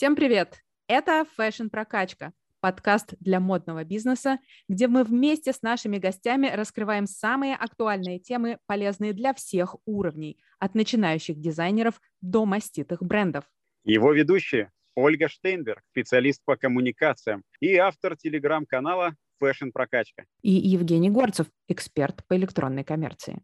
Всем 0.00 0.16
привет! 0.16 0.62
Это 0.88 1.26
Fashion 1.38 1.68
Прокачка, 1.68 2.32
подкаст 2.60 3.12
для 3.20 3.38
модного 3.38 3.84
бизнеса, 3.84 4.38
где 4.66 4.88
мы 4.88 5.04
вместе 5.04 5.52
с 5.52 5.60
нашими 5.60 5.98
гостями 5.98 6.46
раскрываем 6.46 7.04
самые 7.04 7.54
актуальные 7.54 8.18
темы, 8.18 8.56
полезные 8.64 9.12
для 9.12 9.34
всех 9.34 9.76
уровней, 9.84 10.40
от 10.58 10.74
начинающих 10.74 11.38
дизайнеров 11.38 12.00
до 12.22 12.46
маститых 12.46 13.02
брендов. 13.02 13.44
Его 13.84 14.14
ведущие 14.14 14.72
Ольга 14.94 15.28
Штейнберг, 15.28 15.82
специалист 15.90 16.42
по 16.46 16.56
коммуникациям 16.56 17.42
и 17.60 17.76
автор 17.76 18.16
телеграм-канала 18.16 19.16
Fashion 19.38 19.70
Прокачка. 19.70 20.24
И 20.40 20.50
Евгений 20.50 21.10
Горцев, 21.10 21.48
эксперт 21.68 22.26
по 22.26 22.38
электронной 22.38 22.84
коммерции 22.84 23.42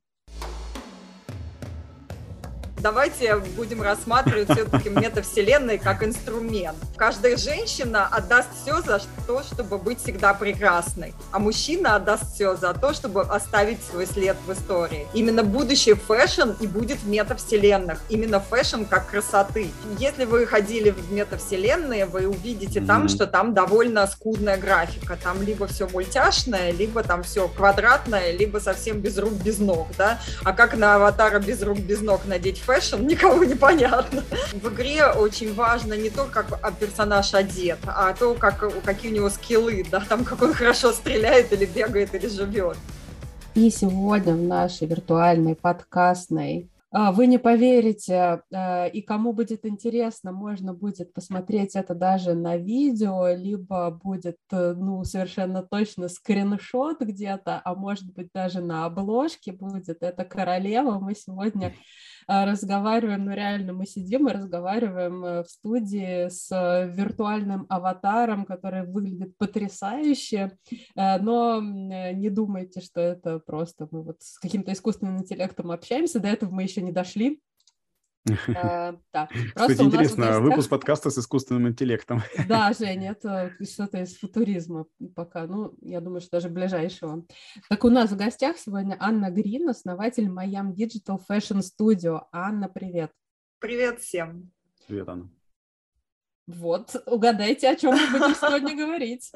давайте 2.82 3.36
будем 3.56 3.82
рассматривать 3.82 4.50
все-таки 4.50 4.88
метавселенные 4.88 5.78
как 5.78 6.02
инструмент. 6.02 6.76
Каждая 6.96 7.36
женщина 7.36 8.06
отдаст 8.06 8.48
все 8.62 8.80
за 8.80 9.00
то, 9.26 9.42
чтобы 9.42 9.78
быть 9.78 10.00
всегда 10.00 10.34
прекрасной, 10.34 11.14
а 11.32 11.38
мужчина 11.38 11.96
отдаст 11.96 12.34
все 12.34 12.56
за 12.56 12.74
то, 12.74 12.92
чтобы 12.92 13.22
оставить 13.22 13.82
свой 13.82 14.06
след 14.06 14.36
в 14.46 14.52
истории. 14.52 15.06
Именно 15.14 15.42
будущее 15.42 15.94
fashion 15.94 16.50
и 16.60 16.66
будет 16.66 16.98
в 17.00 17.08
метавселенных. 17.08 18.00
Именно 18.08 18.40
fashion 18.40 18.84
как 18.84 19.08
красоты. 19.10 19.70
Если 19.98 20.24
вы 20.24 20.46
ходили 20.46 20.90
в 20.90 21.12
метавселенные, 21.12 22.06
вы 22.06 22.26
увидите 22.26 22.80
mm-hmm. 22.80 22.86
там, 22.86 23.08
что 23.08 23.26
там 23.26 23.54
довольно 23.54 24.06
скудная 24.06 24.56
графика. 24.56 25.18
Там 25.22 25.42
либо 25.42 25.66
все 25.66 25.88
мультяшное, 25.88 26.70
либо 26.72 27.02
там 27.02 27.22
все 27.22 27.48
квадратное, 27.48 28.32
либо 28.32 28.58
совсем 28.58 29.00
без 29.00 29.18
рук, 29.18 29.32
без 29.32 29.58
ног, 29.58 29.88
да? 29.96 30.18
А 30.44 30.52
как 30.52 30.76
на 30.76 30.96
аватара 30.96 31.38
без 31.38 31.62
рук, 31.62 31.78
без 31.78 32.00
ног 32.00 32.22
надеть 32.26 32.58
fashion, 32.66 33.06
никому 33.06 33.44
не 33.44 33.54
понятно. 33.54 34.22
В 34.52 34.68
игре 34.68 35.06
очень 35.06 35.54
важно 35.54 35.94
не 35.94 36.10
то, 36.10 36.24
как 36.24 36.46
персонаж 36.78 37.32
одет, 37.34 37.78
а 37.86 38.12
то, 38.12 38.34
как, 38.34 38.82
какие 38.84 39.12
у 39.12 39.14
него 39.14 39.30
скиллы, 39.30 39.84
да, 39.90 40.00
там, 40.00 40.24
как 40.24 40.42
он 40.42 40.52
хорошо 40.52 40.92
стреляет 40.92 41.52
или 41.52 41.64
бегает, 41.64 42.14
или 42.14 42.26
живет. 42.26 42.76
И 43.54 43.70
сегодня 43.70 44.34
в 44.34 44.42
нашей 44.42 44.86
виртуальной 44.86 45.54
подкастной 45.54 46.68
а, 46.98 47.12
вы 47.12 47.26
не 47.26 47.38
поверите, 47.38 48.42
а, 48.54 48.86
и 48.86 49.02
кому 49.02 49.32
будет 49.32 49.66
интересно, 49.66 50.32
можно 50.32 50.72
будет 50.72 51.12
посмотреть 51.12 51.76
это 51.76 51.94
даже 51.94 52.34
на 52.34 52.56
видео, 52.56 53.28
либо 53.34 53.90
будет, 53.90 54.38
э, 54.50 54.72
ну, 54.74 55.04
совершенно 55.04 55.62
точно 55.62 56.08
скриншот 56.08 57.00
где-то, 57.00 57.60
а 57.64 57.74
может 57.74 58.12
быть 58.14 58.28
даже 58.32 58.60
на 58.60 58.86
обложке 58.86 59.52
будет. 59.52 60.02
Это 60.02 60.24
королева. 60.24 60.98
Мы 60.98 61.14
сегодня 61.14 61.66
а, 61.66 61.72
разговариваем, 62.26 63.24
ну 63.24 63.32
реально 63.32 63.72
мы 63.72 63.86
сидим 63.86 64.28
и 64.28 64.32
разговариваем 64.32 65.24
э, 65.24 65.42
в 65.42 65.46
студии 65.46 66.28
с 66.28 66.50
э, 66.50 66.90
виртуальным 66.90 67.66
аватаром, 67.68 68.44
который 68.44 68.84
выглядит 68.84 69.36
потрясающе, 69.38 70.58
э, 70.96 71.18
но 71.18 71.60
не 71.60 72.30
думайте, 72.30 72.80
что 72.80 73.00
это 73.00 73.38
просто 73.38 73.88
мы 73.90 74.02
вот 74.02 74.16
с 74.20 74.38
каким-то 74.38 74.72
искусственным 74.72 75.18
интеллектом 75.18 75.70
общаемся, 75.70 76.20
до 76.20 76.28
этого 76.28 76.50
мы 76.50 76.64
еще 76.64 76.82
не 76.82 76.92
дошли, 76.92 77.40
А, 78.56 78.96
да. 79.12 79.28
Кстати, 79.54 79.80
интересно, 79.80 80.26
гостях... 80.26 80.42
выпуск 80.42 80.70
подкаста 80.70 81.10
с 81.10 81.18
искусственным 81.18 81.68
интеллектом. 81.68 82.22
Да, 82.48 82.72
Женя, 82.72 83.12
это 83.12 83.52
что-то 83.62 83.98
из 83.98 84.16
футуризма 84.18 84.86
пока, 85.14 85.46
ну, 85.46 85.74
я 85.82 86.00
думаю, 86.00 86.20
что 86.20 86.32
даже 86.32 86.48
ближайшего. 86.48 87.24
Так 87.68 87.84
у 87.84 87.90
нас 87.90 88.10
в 88.10 88.16
гостях 88.16 88.56
сегодня 88.58 88.96
Анна 88.98 89.30
Грин, 89.30 89.68
основатель 89.68 90.28
Майам 90.28 90.72
Digital 90.72 91.18
Fashion 91.28 91.60
Studio. 91.60 92.22
Анна, 92.32 92.68
привет. 92.68 93.12
Привет 93.58 94.00
всем. 94.00 94.50
Привет, 94.86 95.08
Анна. 95.08 95.35
Вот, 96.46 96.94
угадайте, 97.06 97.68
о 97.68 97.74
чем 97.74 97.94
мы 97.94 98.10
будем 98.10 98.34
сегодня 98.36 98.76
говорить. 98.76 99.32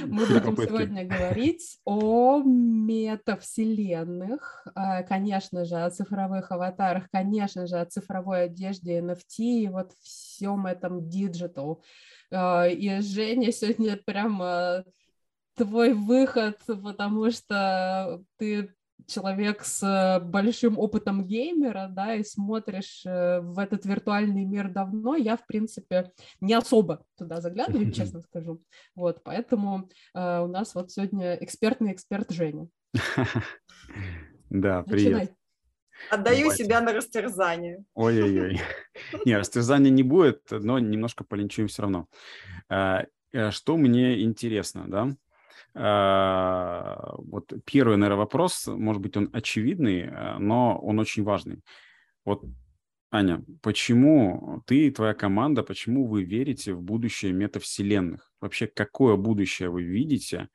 Мы 0.00 0.26
будем 0.26 0.56
сегодня 0.56 1.04
говорить 1.04 1.78
о 1.84 2.42
метавселенных, 2.42 4.66
э, 4.74 5.04
конечно 5.04 5.64
же, 5.64 5.76
о 5.76 5.88
цифровых 5.90 6.50
аватарах, 6.50 7.08
конечно 7.12 7.68
же, 7.68 7.78
о 7.78 7.86
цифровой 7.86 8.44
одежде, 8.44 8.98
NFT 8.98 9.38
и 9.38 9.68
вот 9.68 9.92
всем 10.00 10.66
этом 10.66 11.08
digital. 11.08 11.84
Э, 12.30 12.72
и 12.72 13.00
Женя 13.00 13.52
сегодня 13.52 13.96
прямо 13.96 14.84
твой 15.54 15.92
выход, 15.92 16.58
потому 16.66 17.30
что 17.30 18.20
ты 18.38 18.74
человек 19.06 19.64
с 19.64 19.82
э, 19.82 20.20
большим 20.24 20.78
опытом 20.78 21.26
геймера, 21.26 21.88
да, 21.90 22.14
и 22.14 22.24
смотришь 22.24 23.02
э, 23.04 23.40
в 23.40 23.58
этот 23.58 23.84
виртуальный 23.84 24.44
мир 24.44 24.68
давно, 24.70 25.16
я, 25.16 25.36
в 25.36 25.46
принципе, 25.46 26.12
не 26.40 26.54
особо 26.54 27.04
туда 27.16 27.40
заглядываю, 27.40 27.92
честно 27.92 28.20
скажу. 28.20 28.62
Вот, 28.94 29.22
поэтому 29.22 29.88
э, 30.14 30.40
у 30.40 30.46
нас 30.46 30.74
вот 30.74 30.90
сегодня 30.90 31.34
экспертный 31.36 31.92
эксперт 31.92 32.30
Женя. 32.30 32.68
Да, 34.54 34.82
привет. 34.82 35.32
Отдаю 36.10 36.42
Давайте. 36.42 36.64
себя 36.64 36.82
на 36.82 36.92
растерзание. 36.92 37.84
Ой-ой-ой. 37.94 38.60
Не, 39.24 39.38
растерзания 39.38 39.90
не 39.90 40.02
будет, 40.02 40.42
но 40.50 40.78
немножко 40.78 41.24
полинчуем 41.24 41.68
все 41.68 41.80
равно. 41.80 42.06
Что 42.68 43.76
мне 43.78 44.22
интересно, 44.22 44.84
да? 44.88 45.08
А, 45.74 47.14
вот 47.16 47.52
первый, 47.64 47.96
наверное, 47.96 48.18
вопрос, 48.18 48.66
может 48.66 49.00
быть, 49.00 49.16
он 49.16 49.30
очевидный, 49.32 50.08
а, 50.08 50.38
но 50.38 50.78
он 50.78 50.98
очень 50.98 51.22
важный. 51.22 51.60
Вот, 52.24 52.44
Аня, 53.10 53.44
почему 53.62 54.62
ты 54.66 54.86
и 54.86 54.90
твоя 54.90 55.14
команда, 55.14 55.62
почему 55.62 56.06
вы 56.06 56.24
верите 56.24 56.74
в 56.74 56.82
будущее 56.82 57.32
метавселенных? 57.32 58.32
Вообще, 58.40 58.66
какое 58.66 59.16
будущее 59.16 59.70
вы 59.70 59.82
видите 59.82 60.48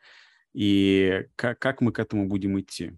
и 0.54 1.26
как, 1.36 1.60
как 1.60 1.82
мы 1.82 1.92
к 1.92 2.00
этому 2.00 2.28
будем 2.28 2.60
идти? 2.60 2.98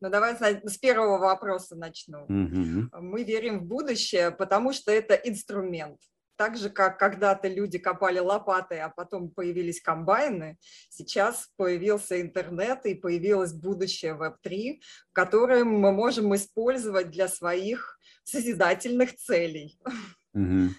Ну, 0.00 0.10
давай 0.10 0.36
с 0.36 0.78
первого 0.78 1.18
вопроса 1.18 1.76
начну. 1.76 2.24
Угу. 2.24 3.00
Мы 3.00 3.24
верим 3.24 3.60
в 3.60 3.64
будущее, 3.64 4.30
потому 4.30 4.72
что 4.72 4.92
это 4.92 5.14
инструмент. 5.14 5.98
Так 6.36 6.56
же, 6.56 6.70
как 6.70 6.98
когда-то 6.98 7.48
люди 7.48 7.78
копали 7.78 8.18
лопатой, 8.18 8.80
а 8.80 8.90
потом 8.90 9.30
появились 9.30 9.80
комбайны, 9.80 10.58
сейчас 10.90 11.48
появился 11.56 12.20
интернет 12.20 12.84
и 12.84 12.94
появилось 12.94 13.52
будущее 13.52 14.14
Web3, 14.14 14.80
которое 15.12 15.64
мы 15.64 15.92
можем 15.92 16.34
использовать 16.34 17.10
для 17.10 17.28
своих 17.28 17.98
созидательных 18.24 19.16
целей. 19.16 19.78
Угу. 20.34 20.70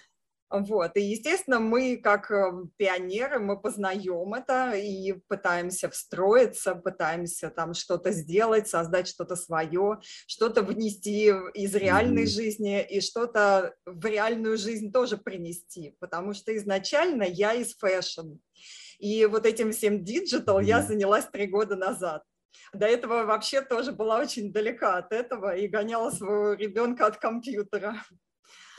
Вот. 0.50 0.96
И, 0.96 1.02
естественно, 1.02 1.60
мы, 1.60 1.98
как 1.98 2.30
э, 2.30 2.52
пионеры, 2.78 3.38
мы 3.38 3.60
познаем 3.60 4.32
это 4.32 4.72
и 4.72 5.12
пытаемся 5.28 5.90
встроиться, 5.90 6.74
пытаемся 6.74 7.50
там 7.50 7.74
что-то 7.74 8.12
сделать, 8.12 8.66
создать 8.66 9.08
что-то 9.08 9.36
свое, 9.36 10.00
что-то 10.26 10.62
внести 10.62 11.26
из 11.52 11.74
реальной 11.74 12.24
mm-hmm. 12.24 12.26
жизни 12.26 12.82
и 12.82 13.00
что-то 13.02 13.74
в 13.84 14.06
реальную 14.06 14.56
жизнь 14.56 14.90
тоже 14.90 15.18
принести, 15.18 15.96
потому 16.00 16.32
что 16.32 16.56
изначально 16.56 17.24
я 17.24 17.52
из 17.52 17.76
fashion. 17.76 18.38
И 18.98 19.26
вот 19.26 19.44
этим 19.44 19.72
всем 19.72 20.02
digital 20.02 20.60
mm-hmm. 20.60 20.64
я 20.64 20.82
занялась 20.82 21.26
три 21.26 21.46
года 21.46 21.76
назад. 21.76 22.22
До 22.72 22.86
этого 22.86 23.24
вообще 23.24 23.60
тоже 23.60 23.92
была 23.92 24.18
очень 24.18 24.50
далека 24.50 24.96
от 24.96 25.12
этого 25.12 25.54
и 25.54 25.68
гоняла 25.68 26.10
своего 26.10 26.54
ребенка 26.54 27.06
от 27.06 27.18
компьютера. 27.18 28.02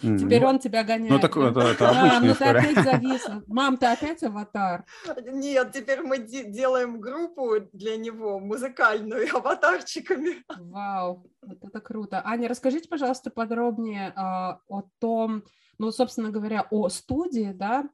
Теперь 0.02 0.46
он 0.46 0.60
тебя 0.60 0.84
гоняет. 0.84 1.12
Ну, 1.12 1.20
так 1.20 1.36
это, 1.36 1.60
это 1.60 1.90
обычная 1.90 2.18
а, 2.18 2.20
ну 2.22 2.36
ты 2.36 2.44
опять 2.46 2.84
зависла. 2.84 3.44
Мам, 3.48 3.78
ты 3.78 3.86
опять 3.88 4.24
аватар? 4.24 4.86
Нет, 5.26 5.72
теперь 5.74 6.02
мы 6.02 6.20
делаем 6.20 7.00
группу 7.00 7.60
для 7.74 7.98
него 7.98 8.40
музыкальную 8.40 9.28
аватарчиками. 9.36 10.44
Вау, 10.58 11.26
вот 11.42 11.58
это 11.62 11.82
круто. 11.82 12.22
Аня, 12.26 12.48
расскажите, 12.48 12.88
пожалуйста, 12.88 13.30
подробнее 13.30 14.10
э, 14.10 14.14
о 14.16 14.84
том, 15.00 15.44
ну, 15.78 15.92
собственно 15.92 16.30
говоря, 16.30 16.68
о 16.70 16.90
студии, 16.90 17.52
да, 17.54 17.90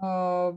uh, 0.00 0.52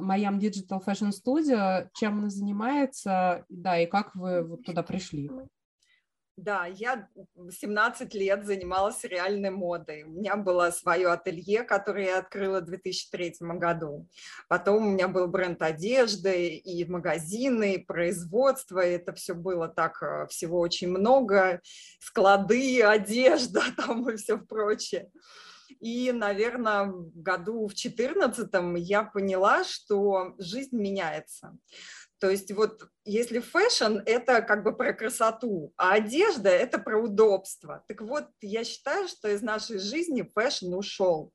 Майам 0.00 0.38
Digital 0.38 0.82
Fashion 0.84 1.10
Studio, 1.10 1.88
чем 1.94 2.18
она 2.18 2.28
занимается, 2.28 3.44
да, 3.48 3.78
и 3.78 3.86
как 3.86 4.14
вы 4.14 4.42
вот 4.42 4.64
туда 4.64 4.82
пришли? 4.82 5.30
Да, 6.36 6.66
я 6.66 7.08
17 7.50 8.12
лет 8.12 8.44
занималась 8.44 9.02
реальной 9.04 9.48
модой. 9.48 10.02
У 10.02 10.10
меня 10.10 10.36
было 10.36 10.70
свое 10.70 11.08
ателье, 11.08 11.62
которое 11.62 12.04
я 12.04 12.18
открыла 12.18 12.60
в 12.60 12.66
2003 12.66 13.36
году. 13.40 14.06
Потом 14.46 14.86
у 14.86 14.90
меня 14.90 15.08
был 15.08 15.28
бренд 15.28 15.62
одежды 15.62 16.48
и 16.56 16.84
магазины, 16.84 17.76
и 17.76 17.84
производство. 17.84 18.80
И 18.80 18.96
это 18.96 19.14
все 19.14 19.34
было 19.34 19.66
так 19.68 20.02
э, 20.02 20.26
всего 20.28 20.60
очень 20.60 20.90
много. 20.90 21.62
Склады, 22.00 22.82
одежда 22.82 23.62
там 23.76 24.06
и 24.10 24.16
все 24.16 24.36
прочее. 24.36 25.08
И, 25.80 26.12
наверное, 26.12 26.84
в 26.84 27.22
году 27.22 27.66
в 27.66 27.74
2014 27.74 28.50
я 28.76 29.04
поняла, 29.04 29.64
что 29.64 30.34
жизнь 30.38 30.76
меняется. 30.76 31.56
То 32.26 32.30
есть 32.32 32.50
вот 32.50 32.88
если 33.04 33.38
fashion– 33.38 33.98
это 34.04 34.42
как 34.42 34.64
бы 34.64 34.76
про 34.76 34.92
красоту, 34.92 35.72
а 35.76 35.92
одежда– 35.92 36.48
это 36.50 36.76
про 36.76 37.00
удобство. 37.00 37.84
Так 37.86 38.00
вот, 38.00 38.26
я 38.40 38.64
считаю, 38.64 39.06
что 39.06 39.28
из 39.28 39.42
нашей 39.42 39.78
жизни 39.78 40.28
fashion 40.34 40.74
ушел. 40.74 41.30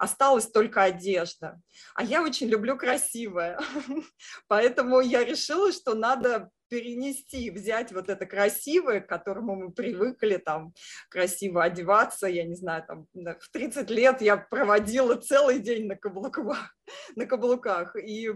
Осталась 0.00 0.50
только 0.50 0.82
одежда. 0.82 1.60
А 1.94 2.02
я 2.02 2.24
очень 2.24 2.48
люблю 2.48 2.76
красивое. 2.76 3.56
Поэтому 4.48 4.98
я 4.98 5.24
решила, 5.24 5.70
что 5.70 5.94
надо 5.94 6.50
перенести, 6.72 7.50
взять 7.50 7.92
вот 7.92 8.08
это 8.08 8.24
красивое, 8.24 9.00
к 9.00 9.06
которому 9.06 9.56
мы 9.56 9.72
привыкли, 9.72 10.38
там, 10.38 10.72
красиво 11.10 11.62
одеваться, 11.62 12.26
я 12.26 12.44
не 12.44 12.54
знаю, 12.54 12.82
там, 12.88 13.06
в 13.12 13.50
30 13.52 13.90
лет 13.90 14.22
я 14.22 14.38
проводила 14.38 15.16
целый 15.16 15.58
день 15.58 15.86
на 15.86 15.96
каблуках, 15.96 16.74
на 17.16 17.26
каблуках, 17.26 17.94
и 17.94 18.30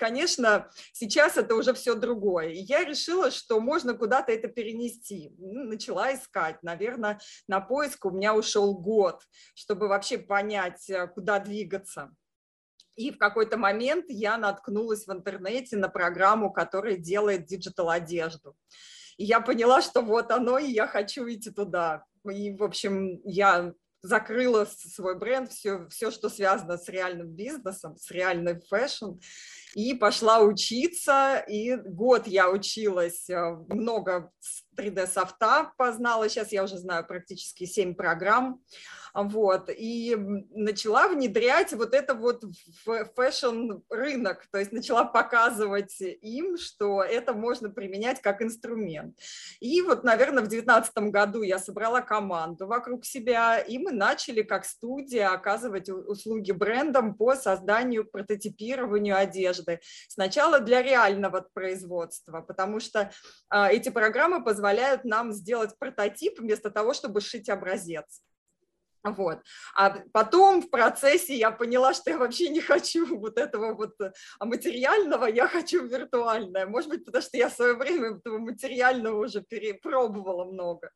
конечно, 0.00 0.70
сейчас 0.94 1.36
это 1.36 1.54
уже 1.54 1.74
все 1.74 1.94
другое. 1.94 2.48
И 2.48 2.60
я 2.60 2.84
решила, 2.84 3.30
что 3.30 3.60
можно 3.60 3.92
куда-то 3.92 4.32
это 4.32 4.48
перенести. 4.48 5.30
Начала 5.38 6.14
искать. 6.14 6.62
Наверное, 6.62 7.20
на 7.46 7.60
поиск 7.60 8.06
у 8.06 8.10
меня 8.10 8.34
ушел 8.34 8.74
год, 8.78 9.22
чтобы 9.54 9.88
вообще 9.88 10.16
понять, 10.16 10.88
э, 10.88 11.06
куда 11.06 11.38
двигаться. 11.38 12.10
И 12.96 13.10
в 13.10 13.18
какой-то 13.18 13.58
момент 13.58 14.06
я 14.08 14.38
наткнулась 14.38 15.06
в 15.06 15.12
интернете 15.12 15.76
на 15.76 15.90
программу, 15.90 16.50
которая 16.50 16.96
делает 16.96 17.44
диджитал-одежду. 17.44 18.56
И 19.18 19.24
я 19.24 19.40
поняла, 19.40 19.82
что 19.82 20.00
вот 20.00 20.30
оно, 20.30 20.58
и 20.58 20.70
я 20.70 20.86
хочу 20.86 21.28
идти 21.28 21.50
туда. 21.50 22.04
И, 22.24 22.54
в 22.54 22.64
общем, 22.64 23.20
я 23.24 23.74
закрыла 24.02 24.64
свой 24.64 25.18
бренд, 25.18 25.50
все, 25.50 25.86
все, 25.88 26.10
что 26.10 26.28
связано 26.28 26.78
с 26.78 26.88
реальным 26.88 27.28
бизнесом, 27.28 27.96
с 27.96 28.10
реальным 28.10 28.60
fashion, 28.62 29.18
и 29.74 29.94
пошла 29.94 30.40
учиться, 30.40 31.44
и 31.48 31.76
год 31.76 32.26
я 32.26 32.50
училась, 32.50 33.28
э, 33.28 33.56
много 33.68 34.32
3D-софта 34.76 35.72
познала, 35.76 36.28
сейчас 36.28 36.52
я 36.52 36.64
уже 36.64 36.78
знаю 36.78 37.06
практически 37.06 37.64
7 37.64 37.94
программ, 37.94 38.60
вот, 39.14 39.68
и 39.68 40.16
начала 40.50 41.08
внедрять 41.08 41.72
вот 41.72 41.94
это 41.94 42.14
вот 42.14 42.44
в 42.84 43.04
fashion-рынок, 43.16 44.46
то 44.50 44.58
есть 44.58 44.72
начала 44.72 45.04
показывать 45.04 45.96
им, 46.00 46.56
что 46.56 47.02
это 47.02 47.32
можно 47.32 47.70
применять 47.70 48.20
как 48.20 48.40
инструмент. 48.42 49.16
И 49.58 49.82
вот, 49.82 50.04
наверное, 50.04 50.42
в 50.42 50.48
2019 50.48 51.10
году 51.10 51.42
я 51.42 51.58
собрала 51.58 52.00
команду 52.00 52.66
вокруг 52.66 53.04
себя, 53.04 53.58
и 53.58 53.78
мы 53.78 53.90
начали 53.92 54.42
как 54.42 54.64
студия 54.64 55.30
оказывать 55.30 55.88
услуги 55.88 56.52
брендам 56.52 57.14
по 57.14 57.34
созданию, 57.34 58.04
прототипированию 58.04 59.16
одежды. 59.16 59.59
Сначала 60.08 60.60
для 60.60 60.82
реального 60.82 61.46
производства, 61.52 62.40
потому 62.40 62.80
что 62.80 63.10
а, 63.48 63.70
эти 63.70 63.88
программы 63.88 64.42
позволяют 64.44 65.04
нам 65.04 65.32
сделать 65.32 65.78
прототип 65.78 66.40
вместо 66.40 66.70
того, 66.70 66.94
чтобы 66.94 67.20
шить 67.20 67.48
образец. 67.48 68.22
Вот. 69.02 69.38
А 69.74 70.02
потом 70.12 70.60
в 70.60 70.68
процессе 70.68 71.34
я 71.34 71.50
поняла, 71.50 71.94
что 71.94 72.10
я 72.10 72.18
вообще 72.18 72.50
не 72.50 72.60
хочу 72.60 73.18
вот 73.18 73.38
этого 73.38 73.74
вот 73.74 73.98
э, 74.00 74.12
материального, 74.40 75.24
я 75.24 75.48
хочу 75.48 75.86
виртуальное. 75.86 76.66
Может 76.66 76.90
быть, 76.90 77.04
потому 77.06 77.22
что 77.22 77.38
я 77.38 77.48
в 77.48 77.54
свое 77.54 77.74
время 77.74 78.16
этого 78.16 78.38
материального 78.38 79.24
уже 79.24 79.40
перепробовала 79.40 80.44
много. 80.44 80.90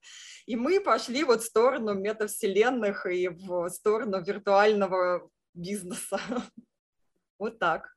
И 0.44 0.54
мы 0.54 0.80
пошли 0.80 1.24
вот 1.24 1.40
в 1.40 1.46
сторону 1.46 1.94
метавселенных 1.94 3.06
и 3.06 3.28
в 3.28 3.68
сторону 3.70 4.22
виртуального 4.22 5.30
бизнеса. 5.54 6.20
Вот 7.36 7.58
так. 7.58 7.94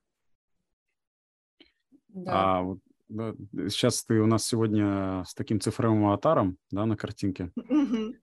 Да. 2.24 2.58
А 2.58 2.62
вот 2.62 2.80
да, 3.10 3.34
сейчас 3.70 4.04
ты 4.04 4.20
у 4.20 4.26
нас 4.26 4.46
сегодня 4.46 5.24
с 5.26 5.34
таким 5.34 5.62
цифровым 5.62 6.08
аватаром, 6.08 6.58
да, 6.72 6.86
на 6.86 6.98
картинке, 6.98 7.52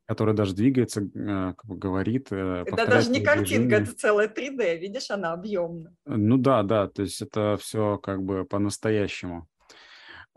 который 0.06 0.34
даже 0.34 0.54
двигается, 0.54 1.00
э, 1.02 1.54
как 1.56 1.64
бы 1.64 1.76
говорит. 1.76 2.28
Э, 2.30 2.64
это 2.66 2.86
даже 2.86 3.10
не 3.10 3.22
картинка, 3.22 3.76
это 3.76 3.94
целая 3.94 4.28
3D, 4.28 4.78
видишь, 4.78 5.10
она 5.10 5.32
объемна. 5.32 5.94
Ну 6.04 6.36
да, 6.36 6.62
да, 6.62 6.88
то 6.88 7.02
есть 7.02 7.22
это 7.22 7.56
все 7.58 7.96
как 7.98 8.22
бы 8.22 8.44
по-настоящему. 8.44 9.48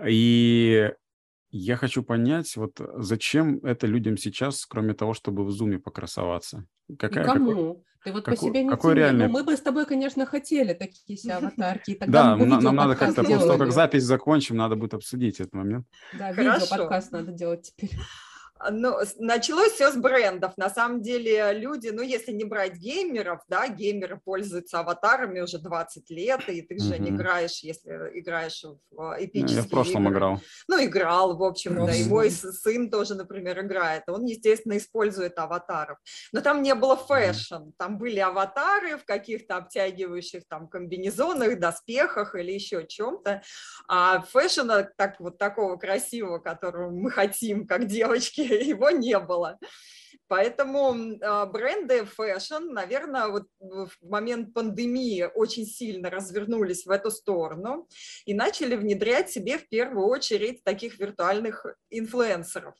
И 0.06 0.94
я 1.58 1.76
хочу 1.76 2.04
понять, 2.04 2.56
вот 2.56 2.80
зачем 2.98 3.60
это 3.64 3.88
людям 3.88 4.18
сейчас, 4.18 4.66
кроме 4.66 4.94
того, 4.94 5.14
чтобы 5.14 5.46
в 5.46 5.52
зуме 5.52 5.80
покрасоваться? 5.80 6.66
Какая, 6.98 7.24
Никому. 7.24 7.50
Какой, 7.50 7.84
ты 8.04 8.14
вот 8.14 8.26
какой, 8.26 8.38
по 8.38 8.44
себе 8.44 8.64
не 8.64 8.70
какой 8.70 8.92
тяни. 8.94 9.00
реальный... 9.00 9.28
Ну, 9.28 9.34
мы 9.34 9.44
бы 9.44 9.58
с 9.58 9.62
тобой, 9.62 9.86
конечно, 9.86 10.26
хотели 10.26 10.74
такие 10.74 11.18
себе 11.18 11.34
аватарки. 11.36 11.96
Тогда 11.96 12.24
да, 12.24 12.46
нам, 12.46 12.64
нам 12.64 12.76
надо 12.76 12.96
как-то, 12.96 13.24
после 13.24 13.40
того, 13.40 13.58
как 13.58 13.72
запись 13.72 14.04
закончим, 14.04 14.56
надо 14.56 14.76
будет 14.76 14.94
обсудить 14.94 15.40
этот 15.40 15.54
момент. 15.54 15.86
Да, 16.18 16.32
видео-подкаст 16.32 17.12
надо 17.12 17.32
делать 17.32 17.64
теперь. 17.64 17.98
Ну, 18.72 18.96
началось 19.20 19.74
все 19.74 19.92
с 19.92 19.96
брендов. 19.96 20.54
На 20.58 20.70
самом 20.70 21.02
деле 21.02 21.54
люди, 21.54 21.90
ну, 21.90 22.02
если 22.02 22.32
не 22.32 22.44
брать 22.44 22.76
геймеров, 22.76 23.42
да, 23.48 23.68
геймеры 23.68 24.20
пользуются 24.24 24.80
аватарами 24.80 25.40
уже 25.40 25.60
20 25.60 26.10
лет, 26.10 26.48
и 26.48 26.62
ты 26.62 26.80
же 26.80 26.94
mm-hmm. 26.94 27.00
не 27.00 27.10
играешь, 27.10 27.60
если 27.64 27.90
играешь 28.14 28.64
в 28.92 29.16
эпические 29.20 29.58
Я 29.58 29.64
в 29.64 29.70
прошлом 29.70 30.04
игры. 30.04 30.16
играл. 30.16 30.42
Ну, 30.68 30.84
играл, 30.84 31.38
в 31.38 31.44
общем, 31.44 31.86
да, 31.86 31.94
и 31.94 32.04
мой 32.06 32.32
сын 32.32 32.90
тоже, 32.90 33.16
например, 33.16 33.60
играет. 33.62 34.04
Он, 34.08 34.26
естественно, 34.26 34.78
использует 34.78 35.38
аватаров. 35.38 35.98
Но 36.32 36.42
там 36.42 36.62
не 36.62 36.74
было 36.76 36.96
fashion, 36.96 37.72
там 37.78 37.98
были 37.98 38.20
аватары 38.20 38.98
в 38.98 39.06
каких-то 39.06 39.58
обтягивающих 39.58 40.48
там 40.48 40.68
комбинезонах, 40.68 41.60
доспехах 41.60 42.36
или 42.36 42.52
еще 42.52 42.86
чем-то. 42.86 43.42
А 43.88 44.22
fashion 44.22 44.81
а 44.81 44.90
так, 44.98 45.20
вот 45.20 45.38
такого 45.38 45.78
красивого, 45.78 46.40
которого 46.40 46.90
мы 46.92 47.12
хотим, 47.12 47.68
как 47.68 47.86
девочки, 47.86 48.47
его 48.64 48.90
не 48.90 49.18
было. 49.20 49.58
Поэтому 50.28 51.18
а, 51.22 51.46
бренды 51.46 52.04
fashion, 52.06 52.72
наверное, 52.72 53.28
вот 53.28 53.48
в 53.60 53.90
момент 54.02 54.54
пандемии 54.54 55.30
очень 55.34 55.66
сильно 55.66 56.10
развернулись 56.10 56.86
в 56.86 56.90
эту 56.90 57.12
сторону 57.12 57.88
и 58.26 58.34
начали 58.34 58.76
внедрять 58.76 59.30
себе 59.32 59.58
в 59.58 59.70
первую 59.70 60.08
очередь 60.08 60.64
таких 60.64 61.00
виртуальных 61.00 61.66
инфлюенсеров. 61.90 62.76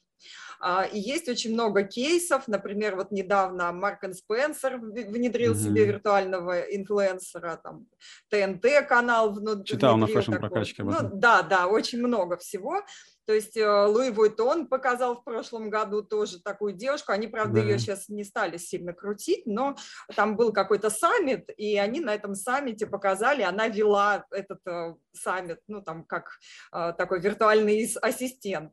А, 0.60 0.84
и 0.86 1.00
есть 1.00 1.30
очень 1.30 1.54
много 1.54 1.84
кейсов, 1.84 2.48
например, 2.48 2.96
вот 2.96 3.12
недавно 3.12 3.72
Marks & 3.72 4.04
Spencer 4.14 4.78
внедрил 4.78 5.52
угу. 5.52 5.60
себе 5.60 5.86
виртуального 5.86 6.60
инфлюенсера, 6.62 7.60
там 7.62 7.88
ТНТ 8.30 8.88
канал 8.88 9.34
внутрь. 9.34 9.64
Читал 9.64 9.98
на 9.98 10.08
fashion 10.08 10.38
-прокачке. 10.38 10.84
Ну, 10.84 10.96
да, 11.14 11.42
да, 11.44 11.68
очень 11.68 12.00
много 12.00 12.38
всего. 12.38 12.84
То 13.28 13.34
есть 13.34 13.58
э, 13.58 13.86
Louis 13.86 14.10
Vuitton 14.10 14.68
показал 14.68 15.16
в 15.16 15.24
прошлом 15.26 15.70
году 15.70 16.02
тоже 16.02 16.40
такую 16.40 16.72
девушку. 16.72 17.12
Они, 17.12 17.28
правда, 17.28 17.56
да. 17.56 17.62
ее 17.62 17.78
сейчас 17.78 18.08
не 18.08 18.24
стали 18.24 18.56
сильно 18.56 18.94
крутить, 18.94 19.46
но 19.46 19.76
там 20.16 20.38
был 20.38 20.54
какой-то 20.54 20.90
саммит, 20.90 21.50
и 21.58 21.78
они 21.78 22.00
на 22.00 22.16
этом 22.16 22.36
саммите 22.36 22.88
показали, 22.88 23.42
она 23.42 23.68
вела 23.68 24.26
этот 24.32 24.66
э, 24.66 24.96
саммит, 25.12 25.60
ну, 25.68 25.82
там, 25.82 26.06
как 26.06 26.40
э, 26.72 26.94
такой 26.98 27.20
виртуальный 27.20 27.94
ассистент. 28.02 28.72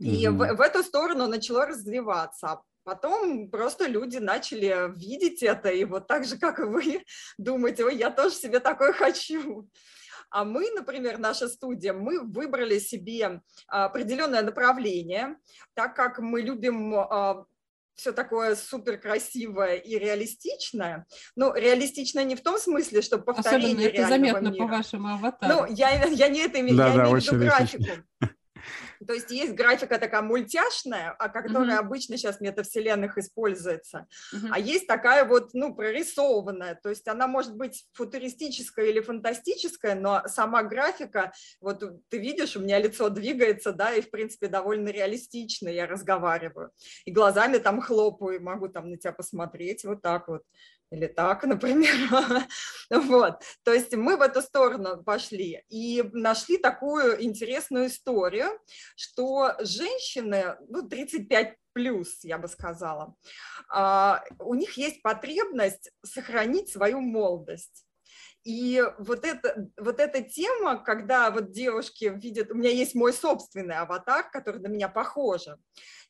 И 0.00 0.26
угу. 0.28 0.38
в, 0.38 0.56
в 0.56 0.60
эту 0.60 0.82
сторону 0.82 1.26
начало 1.26 1.66
развиваться. 1.66 2.62
Потом 2.84 3.50
просто 3.50 3.86
люди 3.86 4.16
начали 4.16 4.90
видеть 4.98 5.42
это, 5.42 5.68
и 5.68 5.84
вот 5.84 6.06
так 6.06 6.24
же, 6.24 6.38
как 6.38 6.58
и 6.58 6.64
вы, 6.64 7.04
думать, 7.38 7.78
ой, 7.80 7.96
я 7.96 8.10
тоже 8.10 8.34
себе 8.34 8.60
такое 8.60 8.92
хочу. 8.92 9.68
А 10.30 10.44
мы, 10.44 10.70
например, 10.70 11.18
наша 11.18 11.48
студия, 11.48 11.92
мы 11.92 12.20
выбрали 12.20 12.78
себе 12.78 13.42
определенное 13.66 14.42
направление, 14.42 15.36
так 15.74 15.96
как 15.96 16.20
мы 16.20 16.40
любим 16.40 16.94
а, 16.94 17.44
все 17.96 18.12
такое 18.12 18.54
супер 18.54 18.96
красивое 18.96 19.74
и 19.74 19.98
реалистичное. 19.98 21.06
Ну, 21.36 21.52
реалистичное 21.52 22.24
не 22.24 22.36
в 22.36 22.42
том 22.42 22.58
смысле, 22.58 23.02
что 23.02 23.18
повторение 23.18 23.88
Особенно 23.88 24.02
это 24.02 24.08
заметно 24.08 24.48
мира. 24.48 24.66
по 24.66 24.70
вашему 24.70 25.08
аватару. 25.14 25.52
Ну, 25.52 25.74
я, 25.74 26.04
я 26.06 26.28
не 26.28 26.40
это 26.40 26.60
имею, 26.60 26.76
да, 26.76 26.88
я 26.88 26.94
да, 26.94 27.02
имею 27.02 27.20
в 27.20 27.26
виду 27.26 27.38
графику. 27.38 27.84
То 29.06 29.12
есть 29.12 29.30
есть 29.30 29.54
графика 29.54 29.98
такая 29.98 30.22
мультяшная, 30.22 31.10
а 31.10 31.28
которая 31.28 31.78
mm-hmm. 31.78 31.86
обычно 31.86 32.16
сейчас 32.16 32.38
в 32.38 32.40
метавселенных 32.40 33.18
используется, 33.18 34.06
mm-hmm. 34.34 34.48
а 34.52 34.58
есть 34.58 34.86
такая 34.86 35.24
вот, 35.24 35.50
ну, 35.54 35.74
прорисованная, 35.74 36.78
то 36.82 36.90
есть 36.90 37.06
она 37.08 37.26
может 37.26 37.56
быть 37.56 37.86
футуристическая 37.92 38.86
или 38.86 39.00
фантастическая, 39.00 39.94
но 39.94 40.22
сама 40.26 40.62
графика, 40.62 41.32
вот 41.60 41.82
ты 42.08 42.18
видишь, 42.18 42.56
у 42.56 42.60
меня 42.60 42.78
лицо 42.78 43.08
двигается, 43.08 43.72
да, 43.72 43.94
и 43.94 44.00
в 44.00 44.10
принципе 44.10 44.48
довольно 44.48 44.88
реалистично 44.88 45.68
я 45.68 45.86
разговариваю, 45.86 46.70
и 47.04 47.12
глазами 47.12 47.58
там 47.58 47.80
хлопаю, 47.80 48.42
могу 48.42 48.68
там 48.68 48.90
на 48.90 48.96
тебя 48.96 49.12
посмотреть, 49.12 49.84
вот 49.84 50.02
так 50.02 50.28
вот 50.28 50.42
или 50.90 51.06
так, 51.06 51.44
например. 51.44 51.94
вот. 52.90 53.42
То 53.62 53.72
есть 53.72 53.94
мы 53.94 54.16
в 54.16 54.22
эту 54.22 54.42
сторону 54.42 55.02
пошли 55.02 55.64
и 55.68 56.02
нашли 56.12 56.58
такую 56.58 57.22
интересную 57.22 57.86
историю, 57.86 58.58
что 58.96 59.54
женщины, 59.60 60.56
ну, 60.68 60.88
35 60.88 61.56
плюс, 61.72 62.24
я 62.24 62.38
бы 62.38 62.48
сказала, 62.48 63.14
а, 63.68 64.22
у 64.38 64.54
них 64.54 64.76
есть 64.76 65.02
потребность 65.02 65.90
сохранить 66.04 66.68
свою 66.68 67.00
молодость. 67.00 67.86
И 68.42 68.82
вот, 68.98 69.26
это, 69.26 69.68
вот 69.76 70.00
эта 70.00 70.22
тема, 70.22 70.82
когда 70.82 71.30
вот 71.30 71.50
девушки 71.50 72.10
видят, 72.16 72.50
у 72.50 72.54
меня 72.54 72.70
есть 72.70 72.94
мой 72.94 73.12
собственный 73.12 73.76
аватар, 73.76 74.30
который 74.30 74.62
на 74.62 74.68
меня 74.68 74.88
похож, 74.88 75.42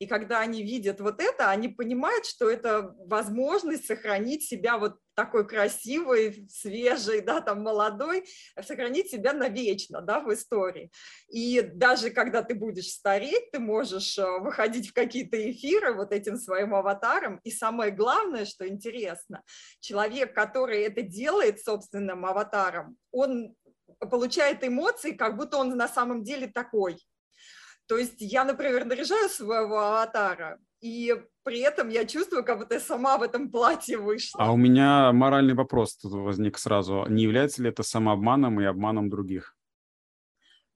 и 0.00 0.06
когда 0.06 0.40
они 0.40 0.62
видят 0.62 0.98
вот 1.00 1.20
это, 1.20 1.50
они 1.50 1.68
понимают, 1.68 2.24
что 2.24 2.48
это 2.48 2.94
возможность 3.06 3.86
сохранить 3.86 4.42
себя 4.42 4.78
вот 4.78 4.96
такой 5.14 5.46
красивой, 5.46 6.48
свежей, 6.48 7.20
да, 7.20 7.42
там 7.42 7.62
молодой, 7.62 8.24
сохранить 8.62 9.10
себя 9.10 9.34
навечно, 9.34 10.00
да, 10.00 10.20
в 10.20 10.32
истории. 10.32 10.90
И 11.28 11.60
даже 11.60 12.08
когда 12.08 12.42
ты 12.42 12.54
будешь 12.54 12.88
стареть, 12.88 13.50
ты 13.52 13.58
можешь 13.58 14.16
э, 14.18 14.24
выходить 14.40 14.88
в 14.88 14.94
какие-то 14.94 15.36
эфиры 15.50 15.92
вот 15.92 16.12
этим 16.12 16.38
своим 16.38 16.74
аватаром. 16.74 17.38
И 17.44 17.50
самое 17.50 17.90
главное, 17.90 18.46
что 18.46 18.66
интересно, 18.66 19.42
человек, 19.80 20.34
который 20.34 20.80
это 20.80 21.02
делает 21.02 21.60
собственным 21.60 22.24
аватаром, 22.24 22.96
он 23.10 23.54
получает 23.98 24.64
эмоции, 24.64 25.12
как 25.12 25.36
будто 25.36 25.58
он 25.58 25.76
на 25.76 25.88
самом 25.88 26.24
деле 26.24 26.46
такой. 26.46 26.96
То 27.90 27.98
есть 27.98 28.20
я, 28.20 28.44
например, 28.44 28.84
наряжаю 28.84 29.28
своего 29.28 29.80
аватара, 29.80 30.60
и 30.80 31.12
при 31.42 31.58
этом 31.58 31.88
я 31.88 32.04
чувствую, 32.04 32.44
как 32.44 32.58
будто 32.58 32.74
я 32.74 32.80
сама 32.80 33.18
в 33.18 33.22
этом 33.22 33.50
платье 33.50 33.98
вышла. 33.98 34.44
А 34.44 34.52
у 34.52 34.56
меня 34.56 35.12
моральный 35.12 35.54
вопрос 35.54 35.96
тут 35.96 36.12
возник 36.12 36.56
сразу. 36.56 37.04
Не 37.08 37.24
является 37.24 37.64
ли 37.64 37.68
это 37.68 37.82
самообманом 37.82 38.60
и 38.60 38.64
обманом 38.64 39.10
других? 39.10 39.56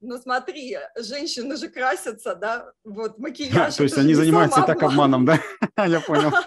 Ну 0.01 0.17
смотри, 0.17 0.77
женщины 0.99 1.55
же 1.55 1.69
красятся, 1.69 2.35
да, 2.35 2.73
вот 2.83 3.17
макияж. 3.17 3.75
То 3.75 3.83
есть 3.83 3.97
они 3.97 4.13
занимаются 4.13 4.63
так 4.63 4.83
обманом, 4.83 5.25
да? 5.25 5.39
Я 5.87 6.01
понял. 6.01 6.33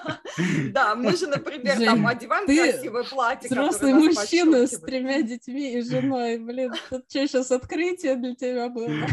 Да, 0.71 0.95
мы 0.95 1.17
же, 1.17 1.27
например, 1.27 1.77
там 1.85 2.07
одеваем 2.07 2.47
красивое 2.47 3.03
платье. 3.03 3.49
Взрослый 3.49 3.95
мужчина 3.95 4.69
с 4.69 4.79
тремя 4.79 5.23
детьми 5.23 5.79
и 5.79 5.83
женой, 5.83 6.39
блин, 6.39 6.75
тут 6.91 7.07
что 7.09 7.27
сейчас 7.27 7.51
открытие 7.51 8.15
для 8.15 8.37
тебя 8.37 8.69
было? 8.69 9.09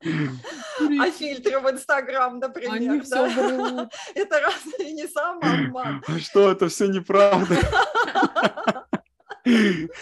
А 0.00 1.10
фильтры 1.10 1.58
в 1.58 1.70
Инстаграм, 1.70 2.38
например, 2.38 3.04
да? 3.08 3.90
Это 4.14 4.40
разве 4.40 4.92
не 4.92 5.08
самообман? 5.08 6.04
А 6.06 6.18
что, 6.18 6.50
это 6.50 6.68
все 6.68 6.86
неправда? 6.86 7.56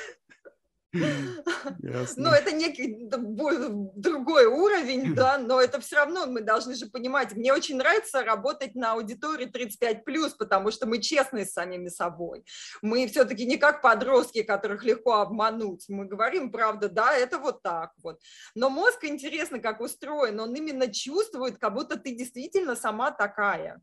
Ну, 2.16 2.30
это 2.30 2.52
некий 2.52 3.08
другой 3.08 4.46
уровень, 4.46 5.14
да, 5.14 5.38
но 5.38 5.60
это 5.60 5.80
все 5.80 5.96
равно 5.96 6.26
мы 6.26 6.40
должны 6.40 6.74
же 6.74 6.86
понимать. 6.86 7.34
Мне 7.34 7.52
очень 7.52 7.76
нравится 7.76 8.22
работать 8.22 8.74
на 8.74 8.92
аудитории 8.92 9.46
35+, 9.46 10.32
потому 10.38 10.70
что 10.70 10.86
мы 10.86 11.00
честны 11.00 11.44
с 11.44 11.52
самими 11.52 11.88
собой. 11.88 12.44
Мы 12.82 13.06
все-таки 13.06 13.46
не 13.46 13.56
как 13.56 13.82
подростки, 13.82 14.42
которых 14.42 14.84
легко 14.84 15.14
обмануть. 15.14 15.84
Мы 15.88 16.06
говорим, 16.06 16.50
правда, 16.50 16.88
да, 16.88 17.14
это 17.14 17.38
вот 17.38 17.62
так 17.62 17.92
вот. 18.02 18.20
Но 18.54 18.70
мозг 18.70 19.04
интересно, 19.04 19.58
как 19.58 19.80
устроен. 19.80 20.40
Он 20.40 20.54
именно 20.54 20.92
чувствует, 20.92 21.58
как 21.58 21.74
будто 21.74 21.96
ты 21.96 22.14
действительно 22.14 22.76
сама 22.76 23.10
такая. 23.10 23.80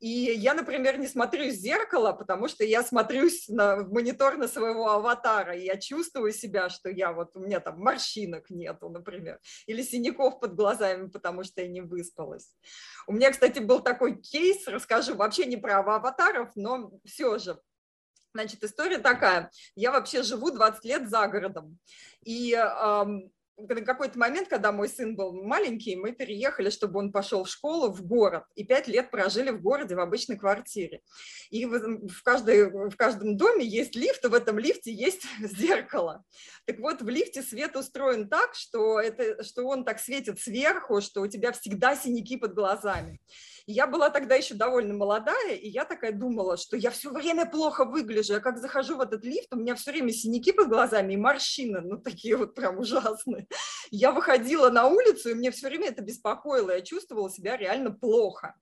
И 0.00 0.08
я, 0.08 0.54
например, 0.54 0.98
не 0.98 1.06
смотрю 1.06 1.48
в 1.48 1.52
зеркало, 1.52 2.12
потому 2.12 2.48
что 2.48 2.64
я 2.64 2.82
смотрюсь 2.82 3.48
на, 3.48 3.76
в 3.76 3.92
монитор 3.92 4.36
на 4.36 4.48
своего 4.48 4.90
аватара, 4.90 5.56
и 5.56 5.64
я 5.64 5.76
чувствую 5.76 6.32
себя, 6.32 6.55
что 6.68 6.90
я 6.90 7.12
вот, 7.12 7.36
у 7.36 7.40
меня 7.40 7.60
там 7.60 7.78
морщинок 7.78 8.50
нету, 8.50 8.88
например, 8.88 9.40
или 9.66 9.82
синяков 9.82 10.40
под 10.40 10.54
глазами, 10.54 11.08
потому 11.08 11.44
что 11.44 11.62
я 11.62 11.68
не 11.68 11.80
выспалась. 11.80 12.54
У 13.06 13.12
меня, 13.12 13.30
кстати, 13.30 13.60
был 13.60 13.80
такой 13.80 14.20
кейс, 14.20 14.66
расскажу, 14.66 15.14
вообще 15.14 15.46
не 15.46 15.56
про 15.56 15.78
аватаров, 15.78 16.50
но 16.56 16.92
все 17.04 17.38
же. 17.38 17.60
Значит, 18.34 18.62
история 18.64 18.98
такая. 18.98 19.50
Я 19.74 19.92
вообще 19.92 20.22
живу 20.22 20.50
20 20.50 20.84
лет 20.84 21.08
за 21.08 21.26
городом. 21.26 21.78
И 22.22 22.52
какой-то 23.56 24.18
момент, 24.18 24.48
когда 24.48 24.70
мой 24.70 24.88
сын 24.88 25.16
был 25.16 25.32
маленький, 25.32 25.96
мы 25.96 26.12
переехали, 26.12 26.70
чтобы 26.70 26.98
он 26.98 27.12
пошел 27.12 27.44
в 27.44 27.48
школу 27.48 27.90
в 27.90 28.04
город, 28.04 28.44
и 28.54 28.64
пять 28.64 28.86
лет 28.86 29.10
прожили 29.10 29.50
в 29.50 29.62
городе 29.62 29.94
в 29.94 30.00
обычной 30.00 30.36
квартире. 30.36 31.00
И 31.50 31.64
в, 31.64 32.22
каждой, 32.22 32.70
в 32.90 32.96
каждом 32.96 33.36
доме 33.36 33.64
есть 33.64 33.96
лифт, 33.96 34.24
и 34.24 34.28
в 34.28 34.34
этом 34.34 34.58
лифте 34.58 34.92
есть 34.92 35.26
зеркало. 35.40 36.24
Так 36.66 36.78
вот, 36.80 37.00
в 37.00 37.08
лифте 37.08 37.42
свет 37.42 37.76
устроен 37.76 38.28
так, 38.28 38.54
что, 38.54 39.00
это, 39.00 39.42
что 39.42 39.66
он 39.66 39.84
так 39.84 40.00
светит 40.00 40.40
сверху, 40.40 41.00
что 41.00 41.22
у 41.22 41.26
тебя 41.26 41.52
всегда 41.52 41.96
синяки 41.96 42.36
под 42.36 42.54
глазами 42.54 43.20
я 43.66 43.86
была 43.86 44.10
тогда 44.10 44.36
еще 44.36 44.54
довольно 44.54 44.94
молодая, 44.94 45.54
и 45.54 45.68
я 45.68 45.84
такая 45.84 46.12
думала, 46.12 46.56
что 46.56 46.76
я 46.76 46.90
все 46.90 47.10
время 47.10 47.46
плохо 47.46 47.84
выгляжу. 47.84 48.34
Я 48.34 48.40
как 48.40 48.58
захожу 48.58 48.96
в 48.96 49.00
этот 49.00 49.24
лифт, 49.24 49.52
у 49.52 49.56
меня 49.56 49.74
все 49.74 49.90
время 49.90 50.12
синяки 50.12 50.52
под 50.52 50.68
глазами 50.68 51.14
и 51.14 51.16
морщины, 51.16 51.80
ну 51.80 51.98
такие 51.98 52.36
вот 52.36 52.54
прям 52.54 52.78
ужасные. 52.78 53.48
Я 53.90 54.12
выходила 54.12 54.70
на 54.70 54.86
улицу, 54.86 55.30
и 55.30 55.34
мне 55.34 55.50
все 55.50 55.68
время 55.68 55.88
это 55.88 56.02
беспокоило, 56.02 56.70
я 56.70 56.80
чувствовала 56.80 57.30
себя 57.30 57.56
реально 57.56 57.90
плохо. 57.90 58.54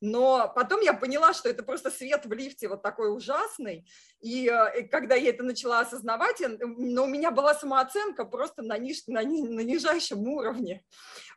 Но 0.00 0.52
потом 0.54 0.80
я 0.80 0.92
поняла, 0.92 1.32
что 1.34 1.48
это 1.48 1.62
просто 1.62 1.90
свет 1.90 2.26
в 2.26 2.32
лифте 2.32 2.68
вот 2.68 2.82
такой 2.82 3.14
ужасный. 3.14 3.86
И, 4.20 4.48
э, 4.48 4.80
и 4.80 4.88
когда 4.88 5.14
я 5.14 5.30
это 5.30 5.42
начала 5.42 5.80
осознавать, 5.80 6.42
но 6.60 7.04
у 7.04 7.06
меня 7.06 7.30
была 7.30 7.54
самооценка 7.54 8.24
просто 8.24 8.62
на, 8.62 8.78
ниж, 8.78 9.06
на, 9.06 9.22
на 9.22 9.60
нижайшем 9.60 10.26
уровне. 10.28 10.84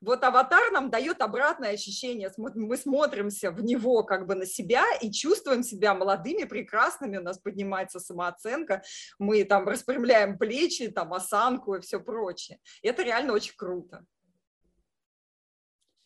Вот 0.02 0.24
аватар 0.24 0.72
нам 0.72 0.90
дает 0.90 1.22
обратное 1.22 1.74
ощущение. 1.74 2.32
Мы 2.38 2.78
смотримся 2.78 3.52
в 3.52 3.62
него 3.64 4.04
как 4.04 4.28
бы 4.28 4.36
на 4.36 4.46
себя 4.46 4.84
и 5.02 5.12
чувствуем 5.12 5.64
себя 5.64 5.94
молодыми, 5.94 6.46
прекрасными. 6.46 7.18
У 7.18 7.24
нас 7.24 7.38
поднимается 7.38 8.00
самооценка. 8.00 8.82
Мы 9.18 9.44
там 9.44 9.68
распрямляем 9.68 10.38
плечи, 10.38 10.90
там 10.90 11.14
осанку 11.14 11.76
и 11.76 11.82
все 11.82 12.00
прочее. 12.00 12.60
Это 12.82 13.04
реально 13.04 13.34
очень 13.34 13.56
круто. 13.56 14.06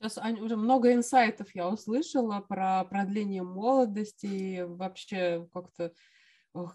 Сейчас, 0.04 0.18
Ань, 0.18 0.42
уже 0.42 0.58
много 0.58 0.92
инсайтов 0.92 1.48
я 1.56 1.70
услышала 1.70 2.42
про 2.42 2.84
продление 2.84 3.42
молодости 3.42 4.26
и 4.26 4.62
вообще 4.62 5.48
как-то 5.54 5.94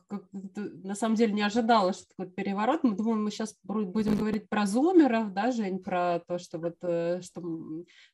как 0.09 0.25
на 0.33 0.95
самом 0.97 1.15
деле 1.15 1.33
не 1.35 1.43
ожидала, 1.43 1.93
что 1.93 2.09
такой 2.09 2.33
переворот. 2.33 2.83
Мы 2.83 2.97
думаем, 2.97 3.23
мы 3.23 3.31
сейчас 3.31 3.55
будем 3.63 4.17
говорить 4.17 4.49
про 4.49 4.67
зумеров, 4.67 5.33
да, 5.33 5.53
Жень, 5.53 5.79
про 5.79 6.21
то, 6.27 6.39
что 6.39 6.59
вот 6.59 6.77
э, 6.83 7.21
что 7.23 7.43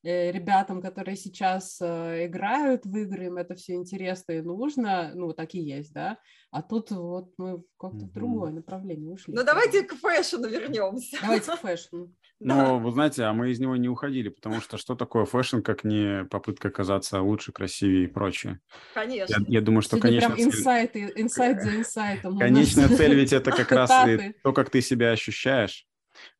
э, 0.02 0.30
ребятам, 0.30 0.82
которые 0.82 1.16
сейчас 1.16 1.78
э, 1.80 2.26
играют 2.26 2.84
в 2.84 2.94
игры, 2.96 3.26
им 3.26 3.38
это 3.38 3.54
все 3.54 3.74
интересно 3.74 4.32
и 4.32 4.42
нужно, 4.42 5.12
ну, 5.14 5.32
так 5.32 5.54
и 5.54 5.60
есть, 5.60 5.94
да. 5.94 6.18
А 6.54 6.62
тут 6.62 6.92
вот 6.92 7.32
мы 7.36 7.64
как-то 7.80 8.06
в 8.06 8.12
другое 8.12 8.52
направление 8.52 9.12
ушли. 9.12 9.34
Ну, 9.34 9.42
давайте 9.42 9.82
к 9.82 9.96
fashion 9.96 10.37
-у 10.37 10.48
вернемся. 10.48 11.18
Давайте 11.20 11.50
к 11.50 11.56
фэшну. 11.60 12.14
Но, 12.38 12.78
вы 12.78 12.92
знаете, 12.92 13.24
а 13.24 13.32
мы 13.32 13.50
из 13.50 13.58
него 13.58 13.74
не 13.76 13.88
уходили, 13.88 14.28
потому 14.28 14.60
что 14.60 14.78
что 14.78 14.94
такое 14.94 15.24
fashion, 15.24 15.62
как 15.62 15.82
не 15.82 16.24
попытка 16.26 16.70
казаться 16.70 17.20
лучше, 17.20 17.50
красивее 17.50 18.04
и 18.04 18.06
прочее. 18.06 18.60
Конечно. 18.94 19.34
Я, 19.48 19.58
я 19.58 19.60
думаю, 19.62 19.82
что, 19.82 19.96
Сегодня 19.96 20.20
конечно... 20.20 20.36
Прям 20.36 20.48
инсайт, 20.48 20.96
инсайт 20.96 21.60
за 21.60 21.76
инсайтом. 21.76 22.38
Конечная 22.38 22.86
цель 22.88 23.16
ведь 23.16 23.32
это 23.32 23.50
как 23.50 23.72
раз 23.72 23.90
и 24.06 24.34
то, 24.44 24.52
как 24.52 24.70
ты 24.70 24.80
себя 24.80 25.10
ощущаешь. 25.10 25.88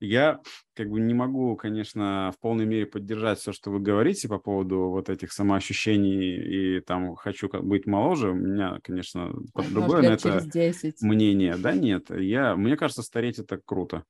Я 0.00 0.40
как 0.74 0.88
бы 0.88 1.00
не 1.00 1.14
могу, 1.14 1.56
конечно, 1.56 2.32
в 2.36 2.40
полной 2.40 2.66
мере 2.66 2.86
поддержать 2.86 3.38
все, 3.38 3.52
что 3.52 3.70
вы 3.70 3.80
говорите 3.80 4.28
по 4.28 4.38
поводу 4.38 4.90
вот 4.90 5.08
этих 5.08 5.32
самоощущений 5.32 6.78
и 6.78 6.80
там 6.80 7.14
хочу 7.16 7.48
быть 7.48 7.86
моложе. 7.86 8.30
У 8.30 8.34
меня, 8.34 8.78
конечно, 8.82 9.32
другое 9.54 10.02
на 10.02 10.10
это 10.14 10.46
мнение. 11.00 11.56
Да 11.56 11.72
нет, 11.72 12.10
я, 12.10 12.56
мне 12.56 12.76
кажется, 12.76 13.02
стареть 13.02 13.38
это 13.38 13.58
круто. 13.64 14.04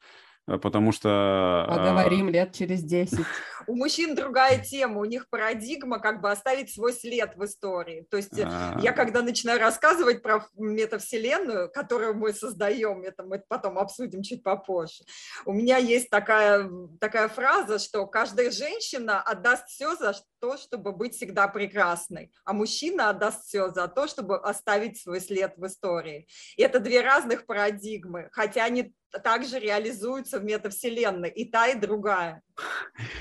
Э, 0.47 0.59
потому 0.59 0.93
что... 0.93 1.67
Поговорим 1.69 2.29
лет 2.29 2.53
через 2.53 2.83
10. 2.83 3.19
У 3.67 3.77
мужчин 3.77 4.15
другая 4.15 4.59
тема, 4.63 5.01
у 5.01 5.05
них 5.07 5.29
парадигма 5.31 5.99
как 5.99 6.21
бы 6.21 6.31
оставить 6.31 6.73
свой 6.73 6.93
след 6.93 7.35
в 7.37 7.45
истории. 7.45 8.07
То 8.11 8.19
есть 8.19 8.39
А-а-а. 8.39 8.79
я 8.81 8.93
когда 8.93 9.23
начинаю 9.23 9.59
рассказывать 9.59 10.23
про 10.23 10.47
метавселенную, 10.55 11.71
которую 11.71 12.15
мы 12.15 12.35
создаем, 12.35 13.03
это 13.03 13.23
мы 13.23 13.43
потом 13.49 13.79
обсудим 13.79 14.23
чуть 14.23 14.43
попозже, 14.43 15.05
у 15.47 15.53
меня 15.53 15.79
есть 15.79 16.11
такая, 16.11 16.69
такая 17.01 17.29
фраза, 17.29 17.79
что 17.79 18.07
каждая 18.07 18.51
женщина 18.51 19.23
отдаст 19.23 19.69
все 19.69 19.97
за 19.97 20.15
то, 20.41 20.59
чтобы 20.59 20.93
быть 20.93 21.15
всегда 21.15 21.49
прекрасной, 21.49 22.31
а 22.45 22.53
мужчина 22.53 23.09
отдаст 23.09 23.47
все 23.47 23.71
за 23.71 23.89
то, 23.89 24.07
чтобы 24.07 24.39
оставить 24.39 25.01
свой 25.01 25.21
след 25.21 25.55
в 25.57 25.67
истории. 25.67 26.29
И 26.57 26.63
это 26.63 26.81
две 26.81 27.01
разных 27.01 27.47
парадигмы, 27.47 28.29
хотя 28.31 28.65
они 28.65 28.93
также 29.23 29.59
реализуются 29.59 30.38
в 30.38 30.44
метавселенной, 30.44 31.30
и 31.30 31.44
та, 31.44 31.68
и 31.68 31.78
другая. 31.78 32.42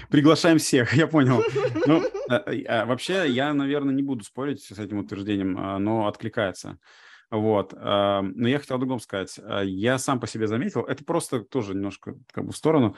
Приглашаем 0.10 0.58
всех, 0.58 0.94
я 0.94 1.08
понял. 1.08 1.44
Ну, 1.86 2.02
а, 2.30 2.44
а, 2.68 2.86
вообще, 2.86 3.30
я, 3.30 3.54
наверное, 3.54 3.94
не 3.94 4.04
буду 4.04 4.24
спорить 4.24 4.64
с 4.64 4.80
этим 4.80 5.00
утверждением, 5.00 5.58
а, 5.60 5.80
но 5.80 6.08
откликается. 6.08 6.78
Вот. 7.30 7.74
Но 7.74 8.48
я 8.48 8.60
хотел 8.60 8.78
другом 8.78 9.00
сказать. 9.00 9.40
Я 9.64 9.98
сам 9.98 10.20
по 10.20 10.28
себе 10.28 10.46
заметил, 10.46 10.82
это 10.82 11.04
просто 11.04 11.40
тоже 11.40 11.74
немножко 11.74 12.16
как 12.32 12.46
бы 12.46 12.52
в 12.52 12.56
сторону, 12.56 12.96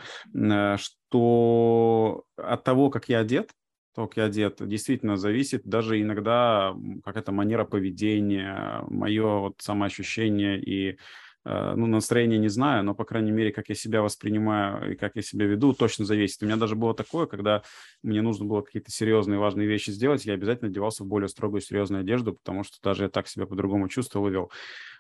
что 0.76 2.26
от 2.36 2.64
того, 2.66 2.90
как 2.90 3.08
я 3.08 3.20
одет, 3.20 3.52
то, 3.96 4.08
как 4.08 4.18
я 4.18 4.26
одет, 4.26 4.58
действительно 4.60 5.16
зависит 5.16 5.62
даже 5.64 6.02
иногда 6.02 6.76
какая-то 7.06 7.32
манера 7.32 7.64
поведения, 7.64 8.84
мое 8.90 9.40
вот 9.40 9.62
самоощущение 9.62 10.62
и 10.62 10.92
Э, 10.92 10.98
ну, 11.46 11.86
настроение 11.86 12.40
не 12.40 12.48
знаю, 12.48 12.84
но, 12.84 12.96
по 12.96 13.06
крайней 13.06 13.32
мере, 13.32 13.52
как 13.52 13.70
я 13.70 13.76
себя 13.76 14.02
воспринимаю 14.02 14.94
и 14.94 14.96
как 14.96 15.16
я 15.16 15.22
себя 15.22 15.46
веду, 15.46 15.74
точно 15.74 16.04
зависит. 16.04 16.42
У 16.42 16.46
меня 16.46 16.56
даже 16.56 16.76
было 16.76 16.96
такое, 16.96 17.28
когда 17.28 17.62
мне 18.02 18.22
нужно 18.22 18.46
было 18.46 18.62
какие-то 18.62 18.92
серьезные, 18.92 19.38
важные 19.40 19.68
вещи 19.68 19.92
сделать, 19.92 20.26
я 20.26 20.34
обязательно 20.34 20.70
одевался 20.70 21.04
в 21.04 21.08
более 21.08 21.30
строгую, 21.30 21.62
серьезную 21.62 22.02
одежду, 22.02 22.34
потому 22.34 22.64
что 22.64 22.78
даже 22.82 23.04
я 23.04 23.10
так 23.10 23.28
себя 23.28 23.46
по-другому 23.46 23.88
чувствовал 23.90 24.28
и 24.28 24.32
вел. 24.32 24.52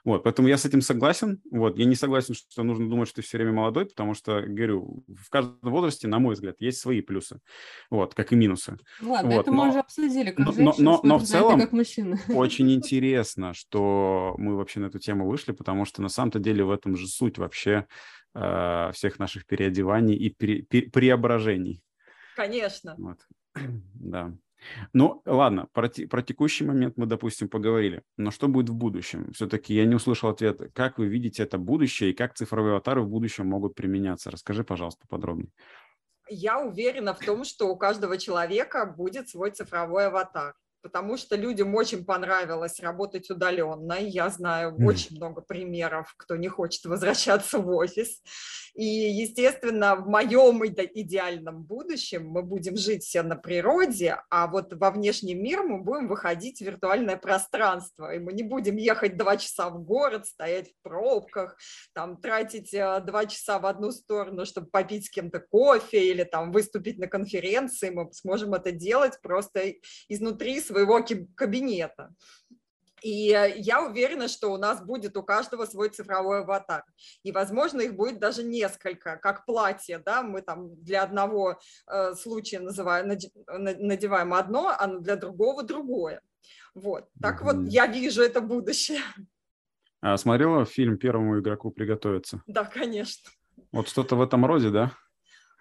Вот, 0.05 0.24
поэтому 0.24 0.47
я 0.47 0.57
с 0.57 0.65
этим 0.65 0.81
согласен. 0.81 1.41
Вот, 1.50 1.79
я 1.79 1.85
не 1.85 1.95
согласен, 1.95 2.35
что 2.35 2.62
нужно 2.62 2.88
думать, 2.88 3.09
что 3.09 3.17
ты 3.17 3.21
все 3.24 3.38
время 3.38 3.53
молодой, 3.53 3.88
потому 3.88 4.13
что, 4.13 4.43
говорю, 4.43 5.03
в 5.07 5.29
каждом 5.31 5.57
возрасте, 5.63 6.07
на 6.07 6.19
мой 6.19 6.35
взгляд, 6.35 6.57
есть 6.59 6.79
свои 6.79 7.01
плюсы, 7.01 7.39
вот, 7.89 8.13
как 8.13 8.31
и 8.31 8.35
минусы. 8.35 8.77
Ладно, 9.01 9.31
вот, 9.31 9.41
это 9.41 9.51
но, 9.51 9.63
мы 9.63 9.69
уже 9.69 9.79
обсудили, 9.79 10.29
как 10.29 10.45
но, 10.45 10.51
женщина 10.51 10.74
но, 10.77 10.91
но, 10.91 11.00
но 11.03 11.17
в 11.17 11.24
целом 11.24 11.59
как 11.59 11.71
мужчина. 11.71 12.19
очень 12.29 12.71
интересно, 12.71 13.55
что 13.55 14.35
мы 14.38 14.55
вообще 14.55 14.79
на 14.79 14.85
эту 14.85 15.00
тему 15.00 15.27
вышли, 15.27 15.53
потому 15.53 15.85
что 15.85 16.03
на 16.03 16.09
самом-то 16.09 16.38
деле 16.38 16.63
в 16.63 16.69
этом 16.69 16.95
же 16.95 17.07
суть 17.07 17.39
вообще 17.39 17.88
э, 18.35 18.91
всех 18.93 19.17
наших 19.17 19.47
переодеваний 19.47 20.15
и 20.15 20.29
пере, 20.29 20.62
пере, 20.62 20.88
преображений. 20.88 21.81
Конечно. 22.35 22.95
Вот. 22.97 23.17
Да. 23.95 24.31
Ну, 24.93 25.22
ладно, 25.25 25.67
про, 25.74 25.89
про 26.10 26.22
текущий 26.22 26.65
момент 26.65 26.98
мы, 26.98 27.05
допустим, 27.05 27.50
поговорили. 27.50 28.03
Но 28.17 28.31
что 28.31 28.48
будет 28.48 28.69
в 28.69 28.75
будущем? 28.75 29.31
Все-таки 29.34 29.74
я 29.74 29.86
не 29.86 29.95
услышал 29.95 30.29
ответа. 30.29 30.69
Как 30.74 30.98
вы 30.98 31.07
видите 31.07 31.43
это 31.43 31.57
будущее 31.57 32.12
и 32.12 32.13
как 32.13 32.34
цифровые 32.34 32.72
аватары 32.72 33.01
в 33.01 33.10
будущем 33.10 33.48
могут 33.48 33.75
применяться? 33.75 34.31
Расскажи, 34.31 34.63
пожалуйста, 34.63 35.05
подробнее. 35.07 35.51
Я 36.27 36.60
уверена 36.60 37.13
в 37.13 37.19
том, 37.19 37.43
что 37.43 37.67
у 37.67 37.77
каждого 37.77 38.17
человека 38.17 38.86
будет 38.86 39.29
свой 39.29 39.51
цифровой 39.51 40.07
аватар 40.07 40.55
потому 40.86 41.18
что 41.18 41.36
людям 41.36 41.74
очень 41.74 42.06
понравилось 42.06 42.80
работать 42.80 43.32
удаленно. 43.32 43.94
Я 44.00 44.30
знаю 44.30 44.75
mm. 44.77 44.86
очень 44.86 45.15
много 45.15 45.42
примеров, 45.42 46.13
кто 46.15 46.36
не 46.36 46.48
хочет 46.48 46.86
возвращаться 46.86 47.58
в 47.58 47.68
офис. 47.72 48.22
И, 48.75 48.86
естественно, 48.86 49.96
в 49.96 50.08
моем 50.08 50.63
идеальном 50.63 51.63
будущем 51.63 52.27
мы 52.27 52.44
будем 52.44 52.75
жить 52.75 53.04
все 53.04 53.24
на 53.24 53.38
природе, 53.38 54.18
а 54.30 54.48
вот 54.48 54.74
во 54.74 54.92
внешний 54.92 55.34
мир 55.34 55.63
мы 55.63 55.82
будем 55.82 56.08
выходить 56.08 56.60
в 56.60 56.65
виртуальное 56.65 57.15
пространство. 57.15 58.13
И 58.13 58.20
мы 58.20 58.34
не 58.34 58.44
будем 58.44 58.75
ехать 58.75 59.18
два 59.18 59.38
часа 59.38 59.70
в 59.70 59.82
город, 59.82 60.27
стоять 60.27 60.70
в 60.70 60.84
пробках, 60.84 61.58
там, 61.94 62.18
тратить 62.18 62.74
э, 62.74 63.00
два 63.00 63.25
часа 63.25 63.58
в 63.58 63.65
одну 63.65 63.92
сторону, 63.92 64.46
чтобы 64.46 64.68
попить 64.68 65.06
с 65.06 65.10
кем-то 65.10 65.39
кофе 65.39 66.12
или 66.12 66.24
там 66.24 66.51
выступить 66.51 67.00
на 67.00 67.08
конференции. 67.08 67.89
Мы 67.89 68.12
сможем 68.12 68.54
это 68.54 68.72
делать 68.72 69.20
просто 69.22 69.74
изнутри 70.10 70.60
своего 70.60 70.75
своего 70.75 71.01
кабинета. 71.36 72.13
И 73.01 73.27
я 73.58 73.84
уверена, 73.84 74.27
что 74.27 74.51
у 74.51 74.58
нас 74.58 74.84
будет 74.84 75.15
у 75.15 75.24
каждого 75.24 75.65
свой 75.65 75.89
цифровой 75.89 76.41
аватар. 76.41 76.84
И, 77.24 77.32
возможно, 77.32 77.82
их 77.82 77.96
будет 77.96 78.20
даже 78.20 78.44
несколько, 78.44 79.17
как 79.17 79.46
платье, 79.46 80.00
да, 80.00 80.24
мы 80.24 80.41
там 80.41 80.75
для 80.84 81.03
одного 81.03 81.60
э, 81.88 82.15
случая 82.15 82.60
называем, 82.60 83.08
надеваем 83.48 84.34
одно, 84.34 84.74
а 84.77 84.88
для 84.88 85.15
другого 85.15 85.63
другое. 85.63 86.22
Вот, 86.74 87.08
так 87.22 87.41
mm-hmm. 87.41 87.46
вот 87.46 87.70
я 87.70 87.88
вижу 87.88 88.24
это 88.24 88.41
будущее. 88.41 89.01
А 90.01 90.17
смотрела 90.17 90.65
фильм 90.65 90.98
«Первому 90.98 91.39
игроку 91.39 91.72
приготовиться»? 91.72 92.41
Да, 92.48 92.65
конечно. 92.65 93.29
Вот 93.72 93.88
что-то 93.88 94.15
в 94.15 94.22
этом 94.22 94.46
роде, 94.46 94.72
да? 94.72 94.91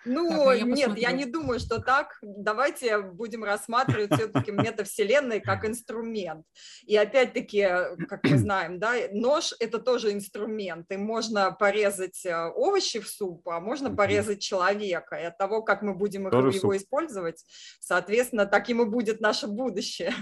Ну, 0.05 0.29
так, 0.29 0.59
я 0.59 0.65
нет, 0.65 0.99
я 0.99 1.13
не 1.13 1.25
думаю, 1.25 1.59
что 1.61 1.81
так. 1.81 2.19
Давайте 2.23 3.01
будем 3.01 3.45
рассматривать 3.45 4.13
все-таки 4.13 4.51
метавселенные 4.51 5.41
как 5.41 5.65
инструмент. 5.65 6.47
И 6.87 6.97
опять-таки, 6.97 7.63
как 8.09 8.25
мы 8.25 8.39
знаем, 8.39 8.79
да, 8.79 8.95
нож– 9.13 9.55
это 9.61 9.79
тоже 9.79 10.13
инструмент. 10.13 10.91
И 10.91 10.97
можно 10.97 11.53
порезать 11.53 12.25
э, 12.27 12.51
овощи 12.55 13.01
в 13.01 13.09
суп, 13.09 13.49
а 13.49 13.61
можно 13.61 13.95
порезать 13.95 14.41
человека. 14.41 15.17
И 15.17 15.25
от 15.25 15.39
того, 15.39 15.63
как 15.63 15.83
мы 15.83 15.95
будем 15.95 16.27
его, 16.27 16.49
его 16.49 16.77
использовать, 16.77 17.45
соответственно, 17.81 18.47
таким 18.47 18.83
и 18.83 18.85
будет 18.85 19.21
наше 19.21 19.47
будущее. 19.47 20.13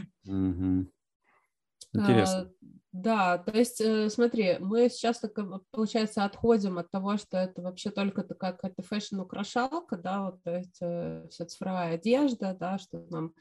Интересно. 1.93 2.51
Да, 2.93 3.39
то 3.39 3.57
есть, 3.57 3.81
э, 3.81 4.11
смотри, 4.11 4.59
мы 4.61 4.91
сейчас, 4.91 5.19
так, 5.19 5.33
получается, 5.71 6.25
отходим 6.25 6.79
от 6.79 6.91
того, 6.91 7.17
что 7.17 7.39
это 7.39 7.63
вообще 7.63 7.91
только 7.91 8.23
такая 8.23 8.53
какая-то 8.53 8.83
фэшн-украшалка, 8.83 9.97
да, 9.97 10.25
вот, 10.27 10.43
то 10.43 10.59
есть 10.59 10.77
э, 10.83 11.27
вся 11.31 11.47
цифровая 11.47 11.95
одежда, 11.95 12.55
да, 12.59 12.77
что 12.77 13.03
нам... 13.09 13.33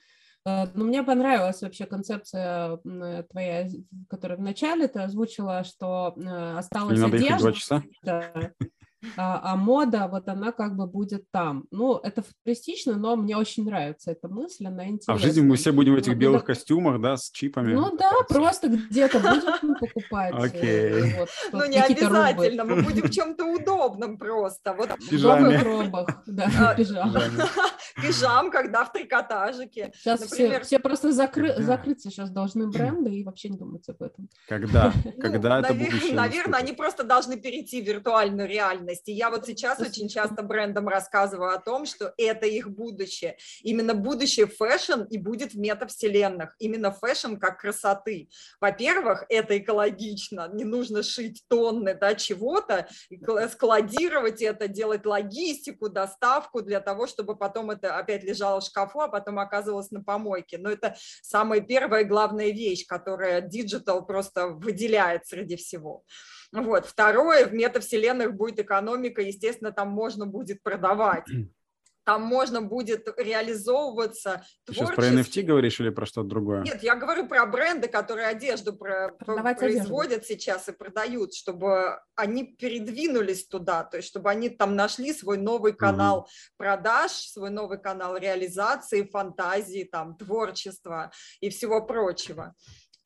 Э, 0.46 0.68
но 0.74 0.86
мне 0.86 1.04
понравилась 1.04 1.62
вообще 1.62 1.86
концепция 1.86 2.78
твоя, 3.30 3.68
которая 4.10 4.38
вначале 4.38 4.88
ты 4.88 5.02
озвучила, 5.02 5.66
что 5.66 6.16
осталась 6.58 6.98
Не 6.98 7.04
надо 7.04 7.18
одежда. 7.18 7.40
Два 7.40 7.52
часа. 7.52 7.84
Да 8.04 8.52
а, 9.18 9.54
а 9.54 9.56
мода, 9.56 10.08
вот 10.10 10.28
она 10.28 10.52
как 10.52 10.76
бы 10.76 10.88
будет 10.88 11.30
там. 11.32 11.66
Ну, 11.72 11.98
это 11.98 12.22
футуристично, 12.22 12.96
но 12.96 13.16
мне 13.16 13.38
очень 13.38 13.66
нравится 13.66 14.12
эта 14.12 14.28
мысль, 14.28 14.68
она 14.68 14.86
интересная. 14.86 15.16
А 15.16 15.18
в 15.18 15.22
жизни 15.22 15.42
мы 15.42 15.56
все 15.56 15.72
будем 15.72 15.96
в 15.96 15.98
этих 15.98 16.16
белых 16.16 16.46
костюмах, 16.46 17.02
да, 17.02 17.18
с 17.18 17.30
чипами? 17.32 17.74
Ну 17.74 17.96
да, 17.98 18.12
просто 18.28 18.68
где-то 18.70 19.20
будем 19.20 19.76
покупать. 19.80 20.34
Э, 20.34 20.38
Окей. 20.38 21.16
Ну 21.52 21.66
не 21.68 21.78
обязательно, 21.78 22.64
мы 22.66 22.84
будем 22.84 23.04
в 23.04 23.12
чем-то 23.12 23.46
удобном 23.46 24.18
просто. 24.18 24.74
Вот 24.74 24.90
в 24.92 25.10
пижаме. 25.10 25.58
В 25.58 25.64
робах, 25.64 26.08
да, 26.26 26.50
а, 26.60 26.76
пижам. 26.76 27.14
Пижам, 28.02 28.52
когда 28.52 28.86
в 28.86 28.94
трикотажике. 28.94 29.92
Сейчас 29.96 30.22
все, 30.22 30.80
просто 30.80 31.12
закры, 31.12 31.62
закрыться 31.62 32.10
сейчас 32.10 32.30
должны 32.30 32.68
бренды 32.72 33.12
и 33.12 33.24
вообще 33.24 33.50
не 33.50 33.58
думать 33.58 33.88
об 33.90 34.02
этом. 34.02 34.30
Когда? 34.48 34.94
Когда 35.20 35.60
это 35.60 35.74
будущее? 35.74 36.14
Наверное, 36.16 36.60
они 36.60 36.74
просто 36.74 37.04
должны 37.04 37.38
перейти 37.38 37.82
в 37.82 37.88
виртуальную 37.88 38.48
реальность 38.48 38.91
ценности. 38.92 39.12
Я 39.12 39.30
вот 39.30 39.46
сейчас 39.46 39.80
очень 39.80 40.08
часто 40.10 40.44
брендам 40.44 40.88
рассказываю 40.88 41.54
о 41.54 41.60
том, 41.60 41.86
что 41.86 42.14
это 42.18 42.46
их 42.46 42.70
будущее. 42.70 43.38
Именно 43.64 43.94
будущее 43.94 44.48
fashion 44.48 45.04
и 45.10 45.18
будет 45.18 45.54
в 45.54 45.60
метавселенных. 45.60 46.56
Именно 46.60 46.92
fashion 46.92 47.36
как 47.36 47.62
красоты. 47.62 48.30
Во-первых, 48.60 49.26
это 49.30 49.58
экологично. 49.58 50.50
Не 50.54 50.64
нужно 50.64 51.04
шить 51.04 51.44
тонны 51.48 51.94
да, 51.94 52.16
чего-то, 52.16 52.88
складировать 53.52 54.42
это, 54.42 54.68
делать 54.68 55.06
логистику, 55.06 55.90
доставку 55.90 56.62
для 56.62 56.80
того, 56.80 57.08
чтобы 57.08 57.36
потом 57.36 57.72
это 57.72 57.98
опять 57.98 58.24
лежало 58.24 58.60
в 58.62 58.66
шкафу, 58.66 59.02
а 59.02 59.08
потом 59.08 59.40
оказывалось 59.40 59.92
на 59.92 60.04
помойке. 60.04 60.58
Но 60.58 60.70
это 60.70 60.96
самая 61.22 61.62
первая 61.62 62.04
главная 62.04 62.52
вещь, 62.52 62.86
которая 62.86 63.42
digital 63.42 64.06
просто 64.06 64.48
выделяет 64.48 65.28
среди 65.28 65.56
всего. 65.56 66.04
Вот. 66.52 66.86
Второе, 66.86 67.46
в 67.46 67.54
метавселенных 67.54 68.36
будет 68.36 68.60
экономика, 68.60 68.81
естественно, 69.22 69.72
там 69.72 69.90
можно 69.90 70.26
будет 70.26 70.62
продавать 70.64 71.26
там 72.04 72.24
можно 72.24 72.62
будет 72.62 73.08
реализовываться 73.18 74.44
Ты 74.66 74.74
сейчас 74.74 74.90
про 74.90 75.08
NFT 75.08 75.44
говоришь 75.44 75.80
или 75.80 75.90
про 75.90 76.06
что-то 76.06 76.28
другое? 76.28 76.64
Нет, 76.64 76.82
я 76.84 76.96
говорю 76.96 77.28
про 77.28 77.46
бренды, 77.46 77.88
которые 77.88 78.28
одежду 78.28 78.74
про, 78.74 79.12
производят 79.20 80.20
одежду. 80.20 80.28
сейчас 80.28 80.68
и 80.70 80.72
продают, 80.72 81.34
чтобы 81.34 82.00
они 82.16 82.44
передвинулись 82.44 83.48
туда, 83.48 83.84
то 83.84 83.98
есть 83.98 84.10
чтобы 84.10 84.30
они 84.30 84.50
там 84.50 84.76
нашли 84.76 85.14
свой 85.14 85.38
новый 85.38 85.74
канал 85.74 86.20
угу. 86.20 86.28
продаж, 86.58 87.12
свой 87.12 87.50
новый 87.50 87.80
канал 87.80 88.18
реализации, 88.18 89.04
фантазии, 89.04 89.88
там, 89.90 90.18
творчества 90.18 91.12
и 91.40 91.50
всего 91.50 91.86
прочего 91.86 92.56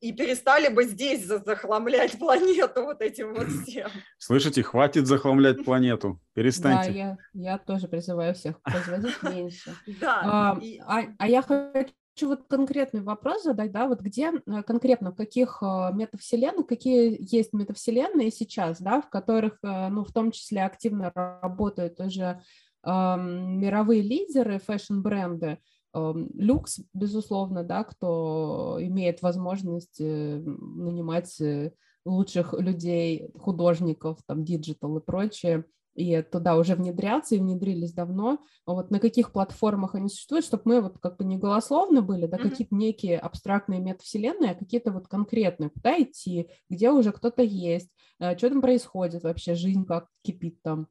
и 0.05 0.13
перестали 0.13 0.71
бы 0.71 0.83
здесь 0.83 1.25
захламлять 1.25 2.19
планету 2.19 2.83
вот 2.83 3.01
этим 3.01 3.33
вот 3.33 3.47
всем. 3.63 3.89
Слышите, 4.19 4.61
хватит 4.61 5.07
захламлять 5.07 5.65
планету, 5.65 6.19
перестаньте. 6.33 6.91
Да, 6.91 6.97
я, 6.97 7.17
я 7.33 7.57
тоже 7.57 7.87
призываю 7.87 8.35
всех 8.35 8.61
производить 8.61 9.21
меньше. 9.23 9.73
Да. 9.99 10.21
А, 10.23 10.59
а, 10.87 11.03
а 11.17 11.27
я 11.27 11.41
хочу 11.41 11.93
вот 12.23 12.43
конкретный 12.47 13.01
вопрос 13.01 13.43
задать, 13.43 13.71
да, 13.71 13.87
вот 13.87 14.01
где 14.01 14.31
э, 14.31 14.63
конкретно, 14.63 15.11
в 15.11 15.15
каких 15.15 15.59
э, 15.61 15.91
метавселенных, 15.93 16.67
какие 16.67 17.17
есть 17.19 17.53
метавселенные 17.53 18.31
сейчас, 18.31 18.79
да, 18.79 19.01
в 19.01 19.09
которых, 19.09 19.57
э, 19.63 19.87
ну, 19.89 20.03
в 20.03 20.11
том 20.11 20.31
числе 20.31 20.63
активно 20.63 21.11
работают 21.15 21.99
уже 21.99 22.41
э, 22.83 22.89
мировые 23.17 24.01
лидеры, 24.01 24.59
фэшн-бренды, 24.59 25.45
Эм, 25.45 25.57
люкс, 25.95 26.81
безусловно, 26.93 27.63
да, 27.63 27.83
кто 27.83 28.77
имеет 28.79 29.21
возможность 29.21 30.01
э, 30.01 30.39
нанимать 30.39 31.39
э, 31.39 31.71
лучших 32.05 32.53
людей, 32.53 33.29
художников, 33.37 34.19
там, 34.25 34.43
digital 34.43 34.97
и 34.97 35.03
прочее, 35.03 35.65
и 35.95 36.21
туда 36.21 36.57
уже 36.57 36.75
внедряться, 36.75 37.35
и 37.35 37.39
внедрились 37.39 37.93
давно. 37.93 38.39
А 38.65 38.73
вот 38.73 38.91
на 38.91 38.99
каких 38.99 39.31
платформах 39.31 39.95
они 39.95 40.09
существуют, 40.09 40.45
чтобы 40.45 40.63
мы 40.65 40.81
вот 40.81 40.99
как 40.99 41.17
бы 41.17 41.23
не 41.23 41.37
голословно 41.37 42.01
были, 42.01 42.27
да, 42.27 42.37
mm-hmm. 42.37 42.49
какие-то 42.49 42.75
некие 42.75 43.17
абстрактные 43.17 43.79
метавселенные, 43.79 44.51
а 44.51 44.55
какие-то 44.55 44.91
вот 44.91 45.07
конкретные, 45.07 45.69
куда 45.69 46.01
идти, 46.01 46.49
где 46.69 46.91
уже 46.91 47.11
кто-то 47.11 47.41
есть, 47.41 47.89
э, 48.19 48.37
что 48.37 48.49
там 48.49 48.61
происходит 48.61 49.23
вообще, 49.23 49.55
жизнь 49.55 49.85
как 49.85 50.07
кипит 50.21 50.61
там. 50.61 50.87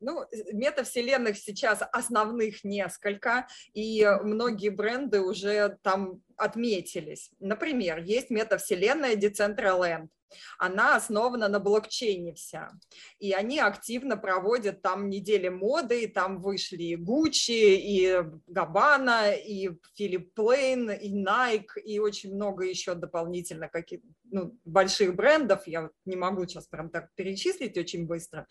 Ну, 0.00 0.24
метавселенных 0.52 1.38
сейчас 1.38 1.82
основных 1.92 2.64
несколько, 2.64 3.48
и 3.72 4.06
многие 4.22 4.68
бренды 4.68 5.20
уже 5.20 5.78
там 5.82 6.22
отметились. 6.36 7.30
Например, 7.40 7.98
есть 7.98 8.30
метавселенная 8.30 9.16
Decentraland. 9.16 10.08
Она 10.58 10.96
основана 10.96 11.48
на 11.48 11.58
блокчейне 11.58 12.34
вся. 12.34 12.70
И 13.18 13.32
они 13.32 13.60
активно 13.60 14.16
проводят 14.16 14.82
там 14.82 15.08
недели 15.08 15.48
моды, 15.48 16.04
и 16.04 16.06
там 16.06 16.40
вышли 16.40 16.82
и 16.82 16.96
Gucci, 16.96 17.76
и 17.76 18.22
Gabbana, 18.48 19.36
и 19.36 19.70
Philip 19.98 20.28
Plain, 20.36 20.98
и 20.98 21.14
Nike, 21.14 21.80
и 21.84 21.98
очень 21.98 22.34
много 22.34 22.64
еще 22.64 22.94
дополнительно 22.94 23.68
каких 23.68 24.00
ну, 24.24 24.56
больших 24.64 25.14
брендов. 25.14 25.66
Я 25.66 25.90
не 26.04 26.16
могу 26.16 26.46
сейчас 26.46 26.66
прям 26.66 26.90
так 26.90 27.10
перечислить 27.14 27.78
очень 27.78 28.06
быстро. 28.06 28.46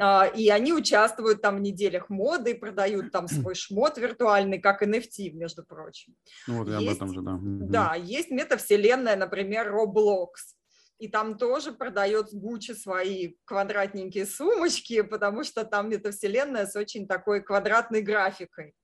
А, 0.00 0.26
и 0.26 0.48
они 0.48 0.72
участвуют 0.72 1.42
там 1.42 1.56
в 1.56 1.60
неделях 1.60 2.08
моды, 2.08 2.54
продают 2.54 3.10
там 3.10 3.26
свой 3.26 3.54
шмот 3.54 3.98
виртуальный, 3.98 4.60
как 4.60 4.82
NFT, 4.82 5.30
между 5.32 5.64
прочим. 5.64 6.14
Ну 6.46 6.58
вот 6.58 6.68
я 6.68 6.78
есть, 6.78 7.00
об 7.00 7.10
этом 7.10 7.14
же, 7.14 7.22
да. 7.22 7.38
Да, 7.40 7.94
есть 7.96 8.30
метавселенная, 8.30 9.16
например, 9.16 9.74
Roblox. 9.74 10.54
И 10.98 11.08
там 11.08 11.38
тоже 11.38 11.72
продает 11.72 12.32
Гуччи 12.32 12.72
свои 12.72 13.34
квадратненькие 13.44 14.26
сумочки, 14.26 15.02
потому 15.02 15.44
что 15.44 15.64
там 15.64 15.90
метавселенная 15.90 16.66
с 16.66 16.74
очень 16.76 17.06
такой 17.06 17.40
квадратной 17.40 18.02
графикой. 18.02 18.74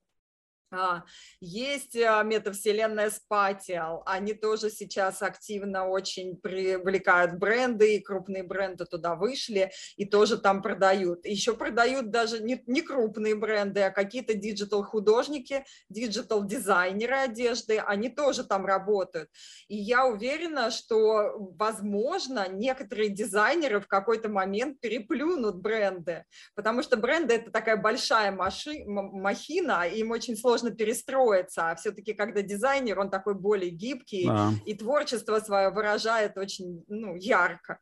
А, 0.77 1.05
есть 1.41 1.97
а, 1.97 2.23
метавселенная 2.23 3.11
Spatial, 3.11 4.03
они 4.07 4.35
тоже 4.35 4.71
сейчас 4.71 5.23
активно 5.23 5.87
очень 5.87 6.37
привлекают 6.37 7.35
бренды, 7.35 7.97
и 7.97 8.01
крупные 8.01 8.43
бренды 8.43 8.85
туда 8.85 9.15
вышли, 9.15 9.71
и 9.97 10.05
тоже 10.05 10.39
там 10.39 10.63
продают. 10.63 11.25
Еще 11.25 11.55
продают 11.55 12.11
даже 12.11 12.41
не, 12.41 12.63
не 12.67 12.83
крупные 12.83 13.37
бренды, 13.37 13.83
а 13.83 13.91
какие-то 13.91 14.35
digital 14.35 14.80
-художники, 14.80 15.65
digital 15.89 16.42
-дизайнеры 16.42 17.17
одежды, 17.17 17.79
они 17.79 18.09
тоже 18.09 18.45
там 18.45 18.67
работают. 18.67 19.31
И 19.69 19.77
я 19.77 20.07
уверена, 20.07 20.71
что, 20.71 21.35
возможно, 21.57 22.49
некоторые 22.49 23.11
дизайнеры 23.11 23.81
в 23.81 23.87
какой-то 23.87 24.29
момент 24.29 24.81
переплюнут 24.81 25.57
бренды, 25.57 26.25
потому 26.55 26.83
что 26.83 26.97
бренды– 26.97 27.35
это 27.35 27.51
такая 27.51 27.77
большая 27.77 28.33
маши, 28.33 28.85
махина, 28.87 29.87
им 29.87 30.11
очень 30.11 30.37
сложно 30.37 30.64
сложно 30.65 30.77
перестроиться, 30.77 31.71
а 31.71 31.75
все-таки 31.75 32.15
когда 32.15 32.43
дизайнер, 32.43 32.99
он 32.99 33.11
такой 33.11 33.35
более 33.35 33.71
гибкий 33.71 34.27
да. 34.27 34.51
и 34.67 34.75
творчество 34.75 35.39
свое 35.41 35.71
выражает 35.71 36.37
очень 36.39 36.85
ну, 36.89 37.17
ярко. 37.17 37.79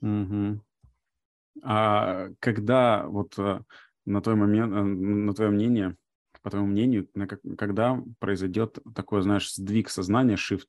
Угу. 0.00 0.60
А 1.62 2.28
когда 2.40 3.06
вот 3.06 3.38
э, 3.38 3.60
на 4.06 4.20
твой 4.20 4.36
момент, 4.36 4.72
э, 4.72 4.82
на 4.82 5.34
твое 5.34 5.50
мнение, 5.50 5.96
по 6.42 6.50
твоему 6.50 6.68
мнению, 6.68 7.08
когда 7.56 8.02
произойдет 8.18 8.78
такой, 8.94 9.22
знаешь, 9.22 9.54
сдвиг 9.54 9.90
сознания, 9.90 10.36
shift, 10.36 10.68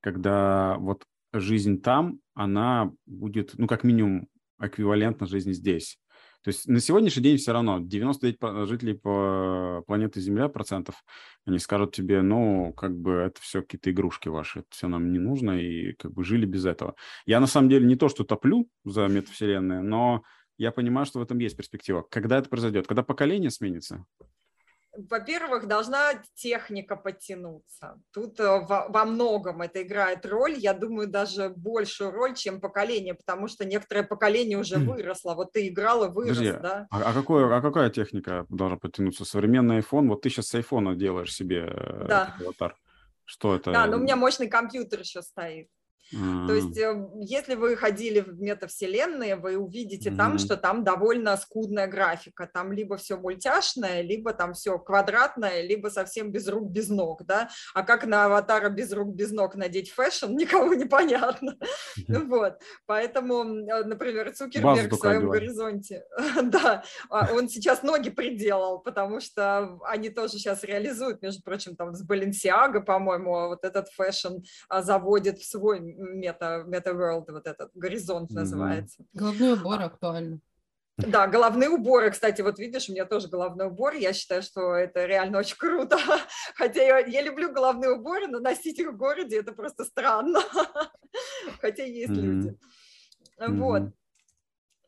когда 0.00 0.76
вот 0.78 1.04
жизнь 1.32 1.80
там, 1.80 2.18
она 2.34 2.92
будет, 3.06 3.54
ну, 3.56 3.66
как 3.66 3.84
минимум, 3.84 4.28
эквивалентна 4.60 5.26
жизни 5.26 5.52
здесь. 5.52 5.98
То 6.42 6.48
есть 6.48 6.66
на 6.66 6.80
сегодняшний 6.80 7.22
день 7.22 7.36
все 7.36 7.52
равно 7.52 7.80
99 7.80 8.66
жителей 8.66 8.94
по 8.94 9.82
планеты 9.86 10.20
Земля 10.20 10.48
процентов, 10.48 10.94
они 11.44 11.58
скажут 11.58 11.94
тебе, 11.94 12.22
ну, 12.22 12.72
как 12.72 12.96
бы 12.96 13.12
это 13.12 13.40
все 13.40 13.60
какие-то 13.60 13.90
игрушки 13.90 14.28
ваши, 14.28 14.60
это 14.60 14.68
все 14.70 14.88
нам 14.88 15.12
не 15.12 15.18
нужно, 15.18 15.60
и 15.60 15.92
как 15.92 16.12
бы 16.12 16.24
жили 16.24 16.46
без 16.46 16.64
этого. 16.64 16.94
Я 17.26 17.40
на 17.40 17.46
самом 17.46 17.68
деле 17.68 17.86
не 17.86 17.96
то, 17.96 18.08
что 18.08 18.24
топлю 18.24 18.68
за 18.84 19.06
метавселенные, 19.08 19.82
но 19.82 20.22
я 20.56 20.72
понимаю, 20.72 21.06
что 21.06 21.18
в 21.18 21.22
этом 21.22 21.38
есть 21.38 21.56
перспектива. 21.56 22.06
Когда 22.10 22.38
это 22.38 22.48
произойдет? 22.48 22.86
Когда 22.86 23.02
поколение 23.02 23.50
сменится? 23.50 24.04
Во-первых, 24.92 25.66
должна 25.66 26.14
техника 26.34 26.96
подтянуться. 26.96 28.00
Тут 28.12 28.40
э, 28.40 28.44
во, 28.44 28.88
во 28.88 29.04
многом 29.04 29.62
это 29.62 29.82
играет 29.82 30.26
роль, 30.26 30.54
я 30.58 30.74
думаю, 30.74 31.08
даже 31.08 31.50
большую 31.50 32.10
роль, 32.10 32.34
чем 32.34 32.60
поколение, 32.60 33.14
потому 33.14 33.48
что 33.48 33.64
некоторое 33.64 34.02
поколение 34.02 34.58
уже 34.58 34.78
выросло. 34.78 35.34
Вот 35.34 35.52
ты 35.52 35.68
играла, 35.68 36.08
вырос, 36.08 36.38
Подожди, 36.38 36.58
да? 36.60 36.86
А, 36.90 37.02
а, 37.02 37.12
какое, 37.12 37.56
а 37.56 37.60
какая 37.60 37.90
техника 37.90 38.46
должна 38.48 38.76
подтянуться? 38.76 39.24
Современный 39.24 39.78
iPhone? 39.80 40.08
Вот 40.08 40.22
ты 40.22 40.30
сейчас 40.30 40.48
с 40.48 40.54
iPhone 40.54 40.94
делаешь 40.96 41.34
себе 41.34 41.68
э, 41.68 42.06
да. 42.08 42.36
аватар. 42.40 42.76
Что 43.24 43.54
это? 43.54 43.70
Да, 43.70 43.86
но 43.86 43.96
у 43.96 44.00
меня 44.00 44.16
мощный 44.16 44.48
компьютер 44.48 45.00
еще 45.00 45.22
стоит. 45.22 45.68
Mm-hmm. 46.12 46.46
То 46.46 46.54
есть, 46.54 46.78
э, 46.78 47.08
если 47.20 47.54
вы 47.54 47.76
ходили 47.76 48.20
в 48.20 48.40
метавселенные, 48.40 49.36
вы 49.36 49.56
увидите 49.56 50.10
mm-hmm. 50.10 50.16
там, 50.16 50.38
что 50.38 50.56
там 50.56 50.84
довольно 50.84 51.36
скудная 51.36 51.86
графика. 51.86 52.48
Там 52.52 52.72
либо 52.72 52.96
все 52.96 53.16
мультяшное, 53.16 54.02
либо 54.02 54.32
там 54.32 54.54
все 54.54 54.78
квадратное, 54.78 55.62
либо 55.62 55.88
совсем 55.88 56.32
без 56.32 56.48
рук, 56.48 56.70
без 56.70 56.88
ног, 56.88 57.24
да. 57.24 57.48
А 57.74 57.82
как 57.82 58.06
на 58.06 58.26
аватара 58.26 58.68
без 58.68 58.92
рук, 58.92 59.14
без 59.14 59.30
ног 59.30 59.54
надеть 59.54 59.90
fashion, 59.90 60.26
никому 60.36 60.72
не 60.74 60.86
понятно. 60.86 61.56
Mm-hmm. 61.98 62.24
Вот. 62.26 62.58
Поэтому, 62.86 63.44
э, 63.44 63.84
например, 63.84 64.32
Цукерберг 64.32 64.92
в 64.92 64.96
своем 64.96 65.28
горизонте, 65.28 66.04
да, 66.42 66.82
а 67.08 67.32
он 67.32 67.48
сейчас 67.48 67.82
ноги 67.82 68.10
приделал, 68.10 68.80
потому 68.80 69.20
что 69.20 69.78
они 69.84 70.10
тоже 70.10 70.34
сейчас 70.34 70.64
реализуют, 70.64 71.22
между 71.22 71.42
прочим, 71.42 71.76
там 71.76 71.94
с 71.94 72.06
Balenciaga, 72.06 72.80
по-моему, 72.80 73.48
вот 73.48 73.64
этот 73.64 73.88
fashion 73.90 74.38
а, 74.68 74.82
заводит 74.82 75.38
в 75.38 75.44
свой 75.48 75.80
мета, 76.00 76.64
мета-world, 76.66 77.30
вот 77.30 77.46
этот 77.46 77.70
горизонт 77.74 78.30
mm-hmm. 78.30 78.34
называется. 78.34 79.04
Головной 79.12 79.54
убор 79.54 79.82
актуально. 79.82 80.40
Да, 80.96 81.26
головные 81.26 81.70
уборы, 81.70 82.10
кстати, 82.10 82.42
вот 82.42 82.58
видишь, 82.58 82.88
у 82.88 82.92
меня 82.92 83.06
тоже 83.06 83.28
головной 83.28 83.68
убор, 83.68 83.94
я 83.94 84.12
считаю, 84.12 84.42
что 84.42 84.74
это 84.74 85.06
реально 85.06 85.38
очень 85.38 85.56
круто, 85.56 85.96
хотя 86.54 86.82
я, 86.82 86.98
я 86.98 87.22
люблю 87.22 87.52
головные 87.52 87.92
уборы, 87.92 88.26
но 88.26 88.38
носить 88.38 88.78
их 88.78 88.88
в 88.88 88.96
городе 88.96 89.38
это 89.38 89.52
просто 89.52 89.84
странно, 89.84 90.40
хотя 91.60 91.84
есть 91.84 92.12
mm-hmm. 92.12 92.14
люди. 92.14 92.58
Mm-hmm. 93.38 93.58
Вот. 93.58 93.82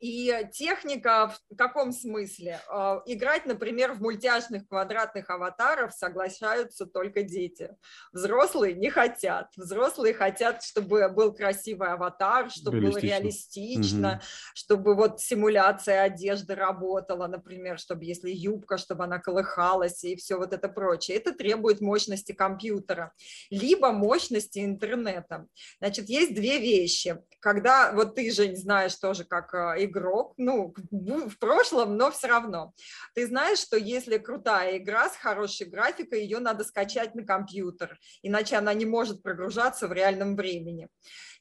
И 0.02 0.34
техника 0.52 1.32
в 1.48 1.54
каком 1.54 1.92
смысле? 1.92 2.60
А, 2.68 3.02
играть, 3.06 3.46
например, 3.46 3.92
в 3.92 4.00
мультяшных 4.00 4.66
квадратных 4.66 5.30
аватаров 5.30 5.92
соглашаются 5.94 6.86
только 6.86 7.22
дети. 7.22 7.70
Взрослые 8.12 8.74
не 8.74 8.90
хотят. 8.90 9.52
Взрослые 9.56 10.12
хотят, 10.12 10.64
чтобы 10.64 11.08
был 11.08 11.32
красивый 11.32 11.90
аватар, 11.90 12.50
чтобы 12.50 12.80
было 12.80 12.98
реалистично, 12.98 14.14
угу. 14.14 14.20
чтобы 14.54 14.94
вот 14.96 15.20
симуляция 15.20 16.02
одежды 16.02 16.56
работала, 16.56 17.28
например, 17.28 17.78
чтобы 17.78 18.04
если 18.04 18.30
юбка, 18.30 18.78
чтобы 18.78 19.04
она 19.04 19.20
колыхалась 19.20 20.02
и 20.02 20.16
все 20.16 20.36
вот 20.36 20.52
это 20.52 20.68
прочее. 20.68 21.16
Это 21.16 21.32
требует 21.32 21.80
мощности 21.80 22.32
компьютера, 22.32 23.12
либо 23.50 23.92
мощности 23.92 24.64
интернета. 24.64 25.46
Значит, 25.78 26.08
есть 26.08 26.34
две 26.34 26.58
вещи. 26.58 27.22
Когда, 27.38 27.92
вот 27.92 28.16
ты, 28.16 28.32
Жень, 28.32 28.56
знаешь 28.56 28.96
тоже, 28.96 29.24
как 29.24 29.54
а, 29.54 29.76
игрок, 29.92 30.34
ну, 30.38 30.74
в 30.90 31.38
прошлом, 31.38 31.96
но 31.96 32.10
все 32.10 32.26
равно. 32.26 32.72
Ты 33.14 33.26
знаешь, 33.26 33.58
что 33.58 33.76
если 33.76 34.18
крутая 34.18 34.78
игра 34.78 35.08
с 35.08 35.16
хорошей 35.16 35.66
графикой, 35.68 36.22
ее 36.22 36.38
надо 36.38 36.64
скачать 36.64 37.14
на 37.14 37.24
компьютер, 37.24 37.98
иначе 38.22 38.56
она 38.56 38.74
не 38.74 38.86
может 38.86 39.22
прогружаться 39.22 39.86
в 39.86 39.92
реальном 39.92 40.34
времени. 40.34 40.88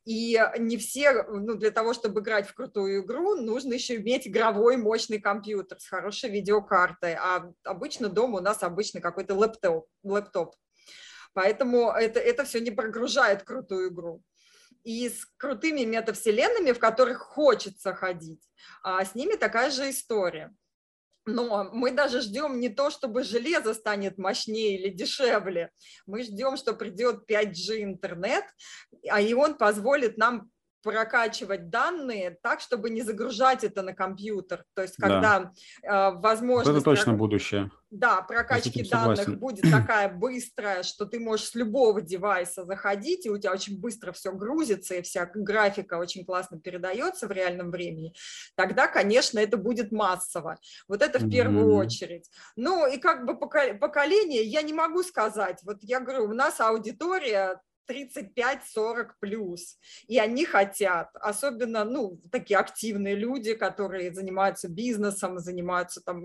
И 0.06 0.40
не 0.58 0.78
все, 0.78 1.24
ну, 1.24 1.56
для 1.56 1.72
того, 1.72 1.94
чтобы 1.94 2.22
играть 2.22 2.48
в 2.48 2.54
крутую 2.54 3.04
игру, 3.04 3.36
нужно 3.36 3.74
еще 3.74 3.98
иметь 3.98 4.28
игровой 4.28 4.78
мощный 4.78 5.20
компьютер 5.20 5.80
с 5.80 5.88
хорошей 5.88 6.30
видеокартой. 6.32 7.16
А 7.16 7.52
обычно 7.64 8.10
дома 8.10 8.40
у 8.40 8.42
нас 8.42 8.64
обычно 8.64 9.00
какой-то 9.00 9.36
лэптоп. 9.36 9.88
лэптоп. 10.04 10.56
Поэтому 11.34 11.92
это, 11.92 12.20
это 12.20 12.44
все 12.44 12.60
не 12.60 12.72
прогружает 12.72 13.44
крутую 13.44 13.90
игру 13.90 14.22
и 14.84 15.10
с 15.10 15.26
крутыми 15.38 15.82
метавселенными, 15.82 16.72
в 16.72 16.80
которых 16.80 17.20
хочется 17.20 17.94
ходить, 17.94 18.44
а 18.84 19.04
с 19.04 19.16
ними 19.16 19.36
такая 19.36 19.72
же 19.72 19.90
история. 19.90 20.54
Но 21.26 21.70
мы 21.72 21.92
даже 21.92 22.22
ждем 22.22 22.60
не 22.60 22.70
то, 22.70 22.90
чтобы 22.90 23.24
железо 23.24 23.76
станет 23.76 24.18
мощнее 24.18 24.80
или 24.80 24.90
дешевле. 24.90 25.72
Мы 26.08 26.24
ждем, 26.24 26.58
что 26.58 26.74
придет 26.74 27.30
5G 27.30 27.84
интернет, 27.84 28.46
а 29.08 29.22
и 29.22 29.34
он 29.34 29.56
позволит 29.56 30.18
нам 30.18 30.50
прокачивать 30.82 31.70
данные 31.70 32.38
так, 32.42 32.60
чтобы 32.60 32.90
не 32.90 33.02
загружать 33.02 33.64
это 33.64 33.82
на 33.82 33.94
компьютер. 33.94 34.66
То 34.74 34.82
есть, 34.82 34.96
когда 34.96 35.52
да. 35.84 36.12
э, 36.12 36.20
возможность... 36.20 36.78
это 36.78 36.84
точно 36.84 37.14
будущее. 37.14 37.72
Да, 37.92 38.22
прокачки 38.22 38.88
данных 38.90 39.38
будет 39.38 39.64
такая 39.72 40.08
быстрая, 40.08 40.82
что 40.84 41.06
ты 41.06 41.20
можешь 41.20 41.48
с 41.48 41.56
любого 41.56 42.02
девайса 42.02 42.64
заходить, 42.64 43.26
и 43.26 43.30
у 43.30 43.38
тебя 43.38 43.52
очень 43.52 43.80
быстро 43.80 44.14
все 44.14 44.32
грузится, 44.32 44.96
и 44.96 45.02
вся 45.02 45.30
графика 45.34 45.96
очень 45.96 46.26
классно 46.26 46.58
передается 46.58 47.28
в 47.28 47.32
реальном 47.32 47.70
времени, 47.70 48.14
тогда, 48.56 48.88
конечно, 48.88 49.40
это 49.40 49.58
будет 49.58 49.92
массово. 49.92 50.58
Вот 50.88 51.02
это 51.02 51.20
в 51.20 51.30
первую 51.30 51.74
mm-hmm. 51.74 51.86
очередь. 51.86 52.30
Ну, 52.56 52.88
и 52.88 52.98
как 52.98 53.26
бы 53.26 53.38
поколение, 53.38 54.44
я 54.44 54.62
не 54.62 54.74
могу 54.74 55.04
сказать. 55.04 55.60
Вот 55.64 55.80
я 55.82 56.00
говорю, 56.00 56.26
у 56.26 56.34
нас 56.34 56.62
аудитория 56.62 57.60
35-40 57.90 59.12
плюс. 59.20 59.78
И 60.08 60.18
они 60.20 60.46
хотят, 60.46 61.10
особенно, 61.16 61.84
ну, 61.84 62.20
такие 62.32 62.58
активные 62.58 63.16
люди, 63.16 63.54
которые 63.54 64.14
занимаются 64.14 64.70
бизнесом, 64.70 65.40
занимаются 65.40 66.02
там, 66.02 66.24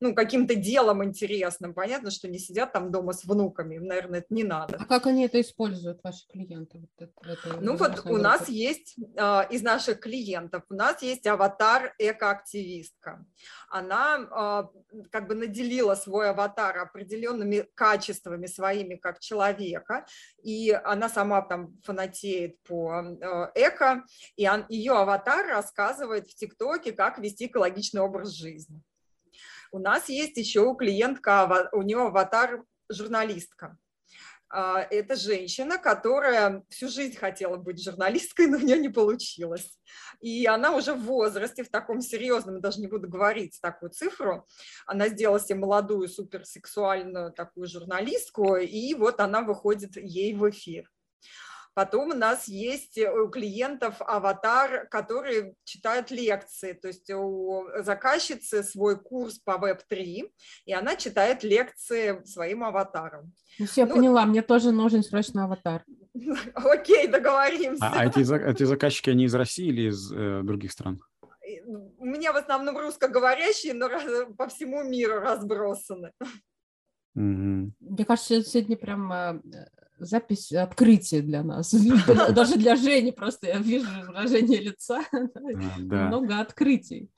ну, 0.00 0.14
каким-то 0.14 0.54
делом 0.54 1.04
интересным. 1.04 1.74
Понятно, 1.74 2.10
что 2.10 2.28
не 2.28 2.38
сидят 2.38 2.72
там 2.72 2.90
дома 2.90 3.12
с 3.12 3.24
внуками, 3.24 3.76
им, 3.76 3.86
наверное, 3.86 4.20
это 4.20 4.34
не 4.34 4.44
надо. 4.44 4.76
А 4.78 4.84
как 4.84 5.06
они 5.06 5.24
это 5.24 5.40
используют, 5.40 6.00
ваши 6.02 6.26
клиенты? 6.28 6.80
Вот 6.80 7.08
это, 7.26 7.60
ну, 7.60 7.76
вот 7.76 8.06
у 8.06 8.16
нас 8.16 8.48
есть 8.48 8.96
э, 9.16 9.42
из 9.50 9.62
наших 9.62 10.00
клиентов, 10.00 10.62
у 10.70 10.74
нас 10.74 11.02
есть 11.02 11.26
аватар 11.26 11.94
экоактивистка. 11.98 13.24
Она 13.68 14.70
э, 14.72 15.02
как 15.10 15.28
бы 15.28 15.34
наделила 15.34 15.94
свой 15.94 16.30
аватар 16.30 16.78
определенными 16.78 17.66
качествами 17.74 18.46
своими 18.46 18.96
как 18.96 19.20
человека, 19.20 20.06
и 20.42 20.75
она 20.84 21.08
сама 21.08 21.42
там 21.42 21.76
фанатеет 21.82 22.62
по 22.62 23.02
э, 23.02 23.50
эко, 23.54 24.04
и 24.36 24.48
он, 24.48 24.66
ее 24.68 24.92
аватар 24.92 25.46
рассказывает 25.46 26.28
в 26.28 26.34
ТикТоке, 26.34 26.92
как 26.92 27.18
вести 27.18 27.46
экологичный 27.46 28.00
образ 28.00 28.30
жизни. 28.30 28.82
У 29.72 29.78
нас 29.78 30.08
есть 30.08 30.36
еще 30.36 30.74
клиентка, 30.76 31.68
у 31.72 31.82
нее 31.82 32.06
аватар 32.06 32.64
журналистка. 32.88 33.76
А, 34.48 34.80
это 34.90 35.16
женщина, 35.16 35.76
которая 35.78 36.64
всю 36.68 36.88
жизнь 36.88 37.16
хотела 37.16 37.56
быть 37.56 37.82
журналисткой, 37.82 38.46
но 38.46 38.58
у 38.58 38.60
нее 38.60 38.78
не 38.78 38.88
получилось. 38.88 39.78
И 40.20 40.46
она 40.46 40.74
уже 40.74 40.94
в 40.94 41.02
возрасте, 41.02 41.64
в 41.64 41.70
таком 41.70 42.00
серьезном, 42.00 42.60
даже 42.60 42.80
не 42.80 42.86
буду 42.86 43.08
говорить 43.08 43.58
такую 43.60 43.90
цифру, 43.90 44.46
она 44.86 45.08
сделала 45.08 45.40
себе 45.40 45.58
молодую 45.58 46.08
суперсексуальную 46.08 47.32
такую 47.32 47.66
журналистку, 47.66 48.56
и 48.56 48.94
вот 48.94 49.20
она 49.20 49.42
выходит 49.42 49.96
ей 49.96 50.34
в 50.34 50.48
эфир. 50.48 50.90
Потом 51.76 52.12
у 52.12 52.14
нас 52.14 52.48
есть 52.48 52.96
э, 52.96 53.12
у 53.12 53.28
клиентов 53.28 53.96
аватар, 54.00 54.88
которые 54.88 55.52
читают 55.64 56.10
лекции. 56.10 56.72
То 56.72 56.88
есть 56.88 57.10
у 57.10 57.66
заказчицы 57.80 58.62
свой 58.62 58.98
курс 58.98 59.38
по 59.40 59.58
Web3, 59.58 60.30
и 60.64 60.72
она 60.72 60.96
читает 60.96 61.44
лекции 61.44 62.24
своим 62.24 62.64
аватаром. 62.64 63.34
Ну, 63.58 63.66
все, 63.66 63.84
ну, 63.84 63.94
поняла, 63.94 64.24
мне 64.24 64.40
тоже 64.40 64.72
нужен 64.72 65.02
срочно 65.02 65.44
аватар. 65.44 65.84
Окей, 66.54 67.08
договоримся. 67.08 67.84
А, 67.84 68.00
а 68.00 68.06
эти, 68.06 68.20
эти 68.50 68.62
заказчики, 68.62 69.10
они 69.10 69.24
из 69.24 69.34
России 69.34 69.66
или 69.66 69.90
из 69.90 70.10
э, 70.10 70.40
других 70.44 70.72
стран? 70.72 70.98
У 71.98 72.06
меня 72.06 72.32
в 72.32 72.36
основном 72.36 72.78
русскоговорящие, 72.78 73.74
но 73.74 73.90
по 74.34 74.48
всему 74.48 74.82
миру 74.82 75.20
разбросаны. 75.20 76.12
Угу. 77.14 77.72
Мне 77.80 78.04
кажется, 78.06 78.42
сегодня 78.42 78.78
прям 78.78 79.12
э, 79.12 79.40
запись 79.98 80.52
открытия 80.52 81.22
для 81.22 81.42
нас. 81.42 81.74
Даже 82.34 82.56
для 82.56 82.76
Жени 82.76 83.12
просто 83.12 83.48
я 83.48 83.58
вижу 83.58 83.88
выражение 84.06 84.60
лица. 84.60 85.02
А, 85.12 85.78
Много 85.78 86.40
открытий. 86.40 87.10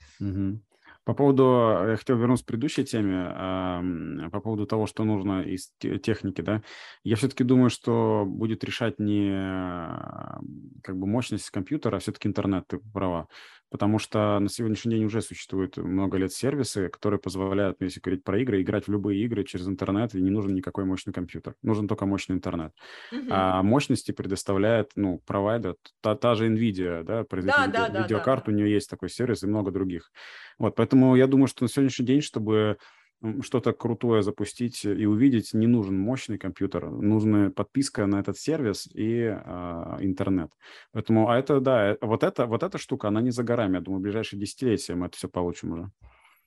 По 1.04 1.14
поводу, 1.14 1.42
я 1.88 1.96
хотел 1.96 2.18
вернуться 2.18 2.44
к 2.44 2.48
предыдущей 2.48 2.84
теме, 2.84 4.28
по 4.30 4.40
поводу 4.40 4.66
того, 4.66 4.86
что 4.86 5.04
нужно 5.04 5.40
из 5.40 5.72
техники, 5.80 6.42
да, 6.42 6.62
я 7.02 7.16
все-таки 7.16 7.44
думаю, 7.44 7.70
что 7.70 8.24
будет 8.26 8.62
решать 8.62 8.98
не 8.98 9.30
как 10.82 10.98
бы 10.98 11.06
мощность 11.06 11.48
компьютера, 11.48 11.96
а 11.96 12.00
все-таки 12.00 12.28
интернет, 12.28 12.64
ты 12.66 12.78
права 12.92 13.26
потому 13.70 13.98
что 13.98 14.38
на 14.38 14.48
сегодняшний 14.48 14.96
день 14.96 15.04
уже 15.04 15.20
существует 15.20 15.76
много 15.76 16.16
лет 16.16 16.32
сервисы, 16.32 16.88
которые 16.88 17.20
позволяют, 17.20 17.76
если 17.80 18.00
говорить 18.00 18.24
про 18.24 18.40
игры, 18.40 18.62
играть 18.62 18.86
в 18.86 18.90
любые 18.90 19.22
игры 19.24 19.44
через 19.44 19.68
интернет, 19.68 20.14
и 20.14 20.20
не 20.20 20.30
нужен 20.30 20.54
никакой 20.54 20.84
мощный 20.84 21.12
компьютер, 21.12 21.54
нужен 21.62 21.88
только 21.88 22.06
мощный 22.06 22.34
интернет. 22.34 22.72
Mm-hmm. 23.12 23.28
А 23.30 23.62
мощности 23.62 24.12
предоставляет, 24.12 24.92
ну, 24.96 25.20
провайдер, 25.26 25.76
та, 26.00 26.14
та 26.14 26.34
же 26.34 26.48
NVIDIA, 26.48 27.02
да, 27.02 27.24
производитель 27.24 27.72
да, 27.72 27.88
да, 27.88 28.02
видеокарт, 28.02 28.44
да, 28.44 28.46
да. 28.46 28.52
у 28.52 28.54
нее 28.56 28.72
есть 28.72 28.88
такой 28.88 29.10
сервис 29.10 29.42
и 29.42 29.46
много 29.46 29.70
других. 29.70 30.10
Вот, 30.58 30.74
поэтому 30.74 31.16
я 31.16 31.26
думаю, 31.26 31.46
что 31.46 31.64
на 31.64 31.68
сегодняшний 31.68 32.06
день, 32.06 32.20
чтобы 32.20 32.78
что-то 33.40 33.72
крутое 33.72 34.22
запустить 34.22 34.84
и 34.84 35.06
увидеть, 35.06 35.54
не 35.54 35.66
нужен 35.66 35.98
мощный 35.98 36.38
компьютер, 36.38 36.90
нужна 36.90 37.50
подписка 37.50 38.06
на 38.06 38.20
этот 38.20 38.38
сервис 38.38 38.88
и 38.94 39.22
э, 39.22 39.96
интернет. 40.00 40.52
Поэтому, 40.92 41.28
а 41.28 41.38
это, 41.38 41.60
да, 41.60 41.92
э, 41.92 41.98
вот, 42.00 42.22
это, 42.22 42.46
вот 42.46 42.62
эта 42.62 42.78
штука, 42.78 43.08
она 43.08 43.20
не 43.20 43.30
за 43.30 43.42
горами. 43.42 43.76
Я 43.76 43.80
думаю, 43.80 44.00
в 44.00 44.02
ближайшие 44.02 44.38
десятилетия 44.40 44.94
мы 44.94 45.06
это 45.06 45.16
все 45.16 45.28
получим 45.28 45.72
уже. 45.72 45.90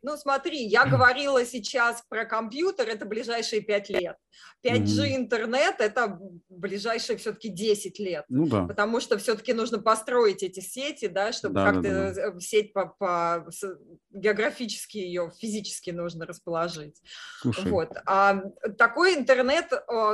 Ну, 0.04 0.18
смотри, 0.18 0.66
я 0.66 0.86
говорила 0.86 1.46
сейчас 1.46 2.04
про 2.10 2.26
компьютер, 2.26 2.90
это 2.90 3.06
ближайшие 3.06 3.62
5 3.62 3.90
лет. 3.90 4.18
5G 4.66 4.86
mm-hmm. 4.86 5.16
интернет– 5.16 5.76
это 5.80 6.20
ближайшие 6.50 7.18
все-таки 7.18 7.50
10 7.50 8.00
лет. 8.00 8.26
Ну 8.30 8.48
да. 8.48 8.66
Потому 8.66 9.00
что 9.00 9.18
все-таки 9.18 9.54
нужно 9.54 9.80
построить 9.80 10.44
эти 10.44 10.60
сети, 10.60 11.08
да, 11.08 11.32
чтобы 11.32 11.56
да, 11.56 11.72
как-то 11.72 11.90
да, 11.90 12.14
да. 12.14 12.22
Э, 12.22 12.40
сеть 12.40 12.74
по, 12.74 12.88
по, 12.88 13.48
географически 14.12 14.98
ее, 14.98 15.32
физически 15.40 15.92
нужно 15.92 16.26
расположить. 16.26 17.02
Слушай. 17.42 17.72
Вот. 17.72 17.90
А 18.06 18.42
такой 18.78 19.16
интернет, 19.16 19.72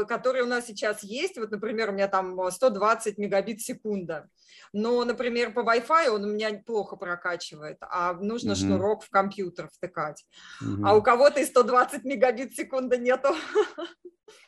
который 0.07 0.41
у 0.41 0.47
нас 0.47 0.65
сейчас 0.65 1.03
есть, 1.03 1.37
вот, 1.37 1.51
например, 1.51 1.89
у 1.89 1.93
меня 1.93 2.07
там 2.07 2.51
120 2.51 3.17
мегабит 3.17 3.59
в 3.59 3.65
секунда 3.65 4.27
но, 4.73 5.03
например, 5.05 5.53
по 5.53 5.59
Wi-Fi 5.61 6.09
он 6.09 6.23
у 6.23 6.27
меня 6.27 6.61
плохо 6.65 6.95
прокачивает, 6.95 7.77
а 7.81 8.13
нужно 8.13 8.53
угу. 8.53 8.59
шнурок 8.59 9.03
в 9.03 9.09
компьютер 9.09 9.69
втыкать. 9.73 10.25
Угу. 10.61 10.85
А 10.85 10.95
у 10.95 11.01
кого-то 11.01 11.39
и 11.39 11.45
120 11.45 12.03
мегабит 12.03 12.51
в 12.51 12.55
секунду 12.55 12.97
нету. 12.97 13.29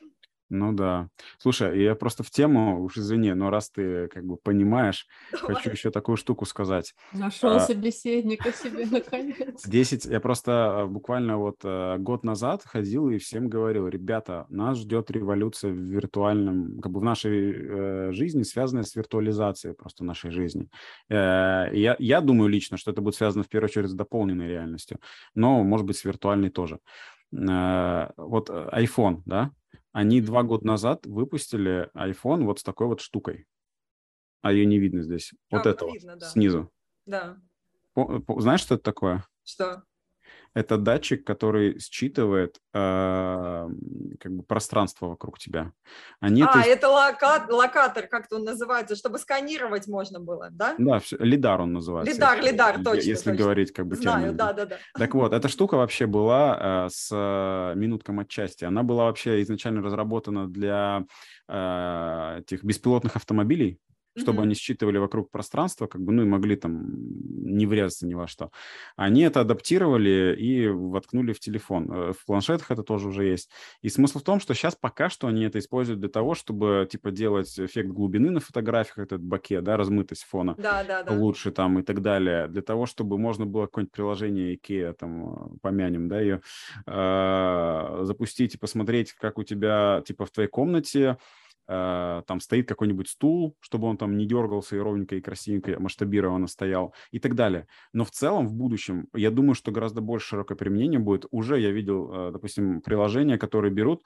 Ну 0.49 0.73
да. 0.73 1.09
Слушай, 1.37 1.81
я 1.81 1.93
просто 1.93 2.23
в 2.23 2.31
тему, 2.31 2.83
уж 2.83 2.97
извини, 2.97 3.33
но 3.33 3.51
раз 3.51 3.69
ты 3.69 4.07
как 4.07 4.25
бы 4.25 4.37
понимаешь, 4.37 5.05
Давай. 5.31 5.55
хочу 5.55 5.69
еще 5.69 5.91
такую 5.91 6.17
штуку 6.17 6.45
сказать. 6.45 6.95
Нашел 7.13 7.51
а, 7.51 7.59
собеседника 7.59 8.51
себе 8.51 8.87
наконец. 8.87 9.63
Десять, 9.67 10.05
я 10.05 10.19
просто 10.19 10.81
а, 10.81 10.87
буквально 10.87 11.37
вот 11.37 11.57
а, 11.63 11.97
год 11.97 12.23
назад 12.23 12.63
ходил 12.65 13.09
и 13.09 13.19
всем 13.19 13.47
говорил, 13.47 13.87
ребята, 13.87 14.47
нас 14.49 14.79
ждет 14.79 15.11
революция 15.11 15.71
в 15.71 15.77
виртуальном, 15.77 16.79
как 16.81 16.91
бы 16.91 16.99
в 16.99 17.03
нашей 17.03 17.53
э, 17.53 18.11
жизни, 18.11 18.41
связанная 18.41 18.83
с 18.83 18.95
виртуализацией 18.95 19.75
просто 19.75 20.03
нашей 20.03 20.31
жизни. 20.31 20.67
Э, 21.09 21.67
я, 21.73 21.95
я 21.99 22.21
думаю 22.21 22.49
лично, 22.49 22.77
что 22.77 22.89
это 22.89 23.01
будет 23.01 23.15
связано 23.15 23.43
в 23.43 23.49
первую 23.49 23.69
очередь 23.69 23.89
с 23.89 23.93
дополненной 23.93 24.47
реальностью, 24.47 24.97
но 25.35 25.63
может 25.63 25.85
быть 25.85 25.97
с 25.97 26.05
виртуальной 26.05 26.49
тоже. 26.49 26.79
Э, 27.31 28.09
вот 28.17 28.49
э, 28.49 28.69
iPhone, 28.73 29.21
да, 29.25 29.51
они 29.91 30.21
два 30.21 30.43
года 30.43 30.67
назад 30.67 31.05
выпустили 31.05 31.89
iPhone 31.95 32.45
вот 32.45 32.59
с 32.59 32.63
такой 32.63 32.87
вот 32.87 33.01
штукой. 33.01 33.45
А 34.41 34.51
ее 34.51 34.65
не 34.65 34.79
видно 34.79 35.01
здесь. 35.03 35.33
Вот 35.49 35.65
а, 35.65 35.71
это 35.71 35.85
видно, 35.85 36.13
вот, 36.13 36.19
да. 36.21 36.27
снизу. 36.27 36.71
Да. 37.05 37.37
Знаешь, 37.95 38.61
что 38.61 38.75
это 38.75 38.83
такое? 38.83 39.25
Что? 39.43 39.83
Это 40.55 40.77
датчик, 40.77 41.25
который 41.25 41.79
считывает 41.79 42.57
э, 42.73 43.69
как 44.19 44.31
бы 44.31 44.43
пространство 44.43 45.07
вокруг 45.07 45.37
тебя. 45.37 45.71
Они 46.19 46.41
а, 46.41 46.61
это, 46.61 46.69
это 46.69 46.89
лока... 46.89 47.45
локатор, 47.49 48.07
как-то 48.07 48.37
он 48.37 48.43
называется, 48.43 48.95
чтобы 48.95 49.19
сканировать 49.19 49.87
можно 49.87 50.19
было, 50.19 50.49
да? 50.51 50.75
Да, 50.77 50.99
все, 50.99 51.17
лидар 51.17 51.61
он 51.61 51.73
называется. 51.73 52.13
Лидар, 52.13 52.37
если, 52.37 52.51
лидар, 52.51 52.83
точно. 52.83 53.09
Если 53.09 53.29
точно. 53.31 53.35
говорить 53.35 53.73
как 53.73 53.87
бы 53.87 53.95
Знаю, 53.95 54.33
да, 54.33 54.53
да, 54.53 54.65
да. 54.65 54.77
Так 54.97 55.13
вот, 55.13 55.33
эта 55.33 55.47
штука 55.47 55.75
вообще 55.75 56.07
была 56.07 56.85
э, 56.85 56.89
с 56.89 57.09
э, 57.11 57.75
минутком 57.75 58.19
отчасти. 58.19 58.65
Она 58.65 58.83
была 58.83 59.05
вообще 59.05 59.41
изначально 59.41 59.81
разработана 59.81 60.47
для 60.47 61.05
э, 61.47 62.39
этих 62.39 62.63
беспилотных 62.63 63.15
автомобилей, 63.15 63.79
чтобы 64.15 64.39
mm-hmm. 64.39 64.43
они 64.43 64.55
считывали 64.55 64.97
вокруг 64.97 65.31
пространства, 65.31 65.87
как 65.87 66.01
бы, 66.01 66.11
ну 66.11 66.23
и 66.23 66.25
могли 66.25 66.55
там 66.55 66.85
не 67.49 67.65
врезаться 67.65 68.05
ни 68.07 68.13
во 68.13 68.27
что. 68.27 68.51
Они 68.95 69.21
это 69.21 69.41
адаптировали 69.41 70.35
и 70.37 70.67
воткнули 70.67 71.33
в 71.33 71.39
телефон. 71.39 71.91
Э, 71.91 72.13
в 72.13 72.25
планшетах 72.25 72.71
это 72.71 72.83
тоже 72.83 73.07
уже 73.07 73.25
есть. 73.25 73.49
И 73.81 73.89
смысл 73.89 74.19
в 74.19 74.23
том, 74.23 74.39
что 74.39 74.53
сейчас 74.53 74.75
пока 74.75 75.09
что 75.09 75.27
они 75.27 75.43
это 75.43 75.59
используют 75.59 75.99
для 75.99 76.09
того, 76.09 76.35
чтобы, 76.35 76.87
типа, 76.89 77.11
делать 77.11 77.59
эффект 77.59 77.89
глубины 77.89 78.29
на 78.31 78.39
фотографиях, 78.39 78.99
этот 78.99 79.21
баке, 79.21 79.61
да, 79.61 79.77
размытость 79.77 80.23
фона 80.23 80.55
да, 80.57 80.83
да, 80.83 81.03
да. 81.03 81.13
лучше 81.13 81.51
там 81.51 81.79
и 81.79 81.83
так 81.83 82.01
далее, 82.01 82.47
для 82.47 82.61
того, 82.61 82.85
чтобы 82.85 83.17
можно 83.17 83.45
было 83.45 83.65
какое-нибудь 83.65 83.93
приложение 83.93 84.55
IKEA, 84.55 84.93
там, 84.93 85.57
помянем, 85.61 86.07
да, 86.07 86.19
ее, 86.19 86.41
э, 86.85 87.99
запустить 88.03 88.55
и 88.55 88.57
посмотреть, 88.57 89.13
как 89.13 89.37
у 89.37 89.43
тебя, 89.43 90.03
типа, 90.05 90.25
в 90.25 90.31
твоей 90.31 90.49
комнате 90.49 90.99
Э, 90.99 91.15
там 91.69 92.39
стоит 92.39 92.67
какой-нибудь 92.67 93.09
стул, 93.09 93.55
чтобы 93.59 93.87
он 93.87 93.97
там 93.97 94.17
не 94.17 94.25
дергался 94.25 94.75
и 94.75 94.79
ровненько 94.79 95.15
и 95.15 95.21
красивенько 95.21 95.79
масштабированно 95.79 96.47
стоял 96.47 96.95
и 97.11 97.19
так 97.19 97.35
далее. 97.35 97.67
Но 97.93 98.05
в 98.05 98.11
целом 98.11 98.47
в 98.47 98.53
будущем, 98.53 99.07
я 99.13 99.29
думаю, 99.29 99.53
что 99.53 99.71
гораздо 99.71 100.01
больше 100.01 100.29
широкое 100.29 100.57
применение 100.57 100.99
будет. 100.99 101.25
Уже 101.29 101.59
я 101.59 101.69
видел, 101.69 102.11
э, 102.11 102.31
допустим, 102.31 102.81
приложения, 102.81 103.37
которые 103.37 103.71
берут, 103.71 104.03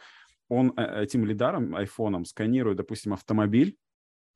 он 0.50 0.74
э, 0.76 1.04
этим 1.04 1.26
лидаром, 1.26 1.74
айфоном 1.76 2.26
сканирует, 2.26 2.78
допустим, 2.78 3.14
автомобиль, 3.14 3.78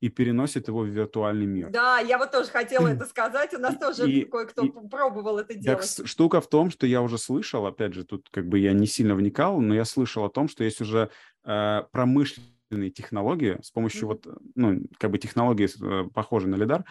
и 0.00 0.08
переносит 0.08 0.68
его 0.68 0.80
в 0.80 0.86
виртуальный 0.86 1.46
мир. 1.46 1.70
Да, 1.70 1.98
я 1.98 2.18
вот 2.18 2.30
тоже 2.30 2.50
хотела 2.50 2.86
это 2.86 3.04
сказать. 3.04 3.52
У 3.54 3.58
нас 3.58 3.76
тоже 3.76 4.24
кое-кто 4.26 4.68
пробовал 4.88 5.38
это 5.38 5.54
делать. 5.54 5.96
Так, 5.96 6.06
штука 6.06 6.40
в 6.40 6.48
том, 6.48 6.70
что 6.70 6.86
я 6.86 7.02
уже 7.02 7.18
слышал, 7.18 7.66
опять 7.66 7.94
же, 7.94 8.04
тут 8.04 8.28
как 8.30 8.48
бы 8.48 8.58
я 8.58 8.72
не 8.72 8.86
сильно 8.86 9.14
вникал, 9.14 9.60
но 9.60 9.74
я 9.74 9.84
слышал 9.84 10.24
о 10.24 10.30
том, 10.30 10.48
что 10.48 10.62
есть 10.62 10.80
уже 10.80 11.10
э, 11.44 11.82
промышленные 11.90 12.57
технологии 12.90 13.58
с 13.62 13.70
помощью 13.70 14.02
mm-hmm. 14.02 14.20
вот, 14.24 14.40
ну, 14.54 14.80
как 14.98 15.10
бы 15.10 15.18
технологии, 15.18 15.68
э, 15.68 16.08
похожей 16.10 16.48
на 16.50 16.56
лидар, 16.56 16.84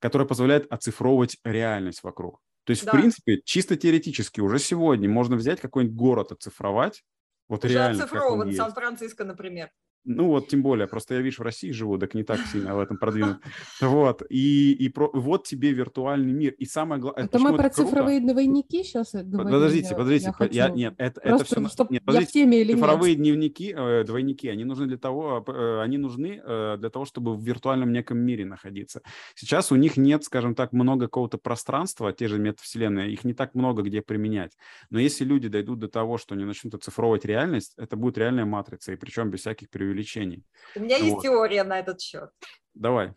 которая 0.00 0.26
позволяет 0.26 0.70
оцифровывать 0.72 1.38
реальность 1.44 2.02
вокруг. 2.02 2.40
То 2.64 2.70
есть, 2.70 2.84
да. 2.84 2.92
в 2.92 2.94
принципе, 2.94 3.40
чисто 3.44 3.76
теоретически 3.76 4.40
уже 4.40 4.58
сегодня 4.58 5.08
можно 5.08 5.36
взять 5.36 5.60
какой-нибудь 5.60 5.96
город, 5.96 6.32
оцифровать, 6.32 7.02
вот 7.48 7.64
уже 7.64 7.74
реально. 7.74 8.04
оцифрован, 8.04 8.52
Сан-Франциско, 8.52 9.24
например. 9.24 9.70
Ну 10.04 10.28
вот, 10.28 10.48
тем 10.48 10.62
более, 10.62 10.86
просто 10.86 11.14
я, 11.14 11.20
видишь, 11.20 11.38
в 11.38 11.42
России 11.42 11.70
живу, 11.70 11.98
так 11.98 12.14
не 12.14 12.24
так 12.24 12.38
сильно 12.52 12.74
в 12.74 12.78
этом 12.78 12.98
продвинут. 12.98 13.38
Вот, 13.80 14.22
и, 14.28 14.72
и 14.72 14.88
про, 14.88 15.10
вот 15.12 15.46
тебе 15.46 15.72
виртуальный 15.72 16.32
мир. 16.32 16.52
И 16.58 16.66
самое 16.66 17.00
главное... 17.00 17.24
Это 17.24 17.38
мы 17.38 17.56
про 17.56 17.66
это 17.66 17.76
цифровые 17.76 18.18
круто? 18.18 18.34
двойники 18.34 18.82
сейчас 18.82 19.12
говорим? 19.12 19.52
Подождите, 19.52 19.94
подождите. 19.94 20.26
Я, 20.26 20.32
хочу... 20.32 20.54
я, 20.54 20.68
нет, 20.68 20.94
это, 20.98 21.20
это 21.20 21.44
все... 21.44 21.68
Чтоб 21.68 21.90
нет, 21.90 22.04
подождите. 22.04 22.40
Я 22.40 22.44
в 22.44 22.50
теме 22.50 22.60
или 22.60 22.74
цифровые 22.74 23.14
нет? 23.14 23.22
дневники, 23.22 23.74
э, 23.76 24.04
двойники, 24.04 24.48
они 24.48 24.64
нужны 24.64 24.86
для 24.86 24.98
того, 24.98 25.44
э, 25.46 25.80
они 25.82 25.98
нужны 25.98 26.40
э, 26.44 26.76
для 26.78 26.90
того, 26.90 27.04
чтобы 27.04 27.34
в 27.34 27.42
виртуальном 27.42 27.92
неком 27.92 28.18
мире 28.18 28.44
находиться. 28.44 29.00
Сейчас 29.34 29.72
у 29.72 29.76
них 29.76 29.96
нет, 29.96 30.24
скажем 30.24 30.54
так, 30.54 30.72
много 30.72 31.06
какого-то 31.06 31.38
пространства, 31.38 32.12
те 32.12 32.28
же 32.28 32.38
метавселенные, 32.38 33.12
их 33.12 33.24
не 33.24 33.34
так 33.34 33.54
много 33.54 33.82
где 33.82 34.02
применять. 34.02 34.52
Но 34.90 34.98
если 34.98 35.24
люди 35.24 35.48
дойдут 35.48 35.78
до 35.78 35.88
того, 35.88 36.18
что 36.18 36.34
они 36.34 36.44
начнут 36.44 36.74
оцифровывать 36.74 37.24
реальность, 37.24 37.74
это 37.76 37.96
будет 37.96 38.18
реальная 38.18 38.44
матрица, 38.44 38.92
и 38.92 38.96
причем 38.96 39.30
без 39.30 39.40
всяких 39.40 39.70
преувеличений. 39.94 40.44
У 40.76 40.80
меня 40.80 40.98
вот. 40.98 41.04
есть 41.04 41.20
теория 41.22 41.64
на 41.64 41.78
этот 41.78 42.00
счет. 42.00 42.30
Давай. 42.74 43.14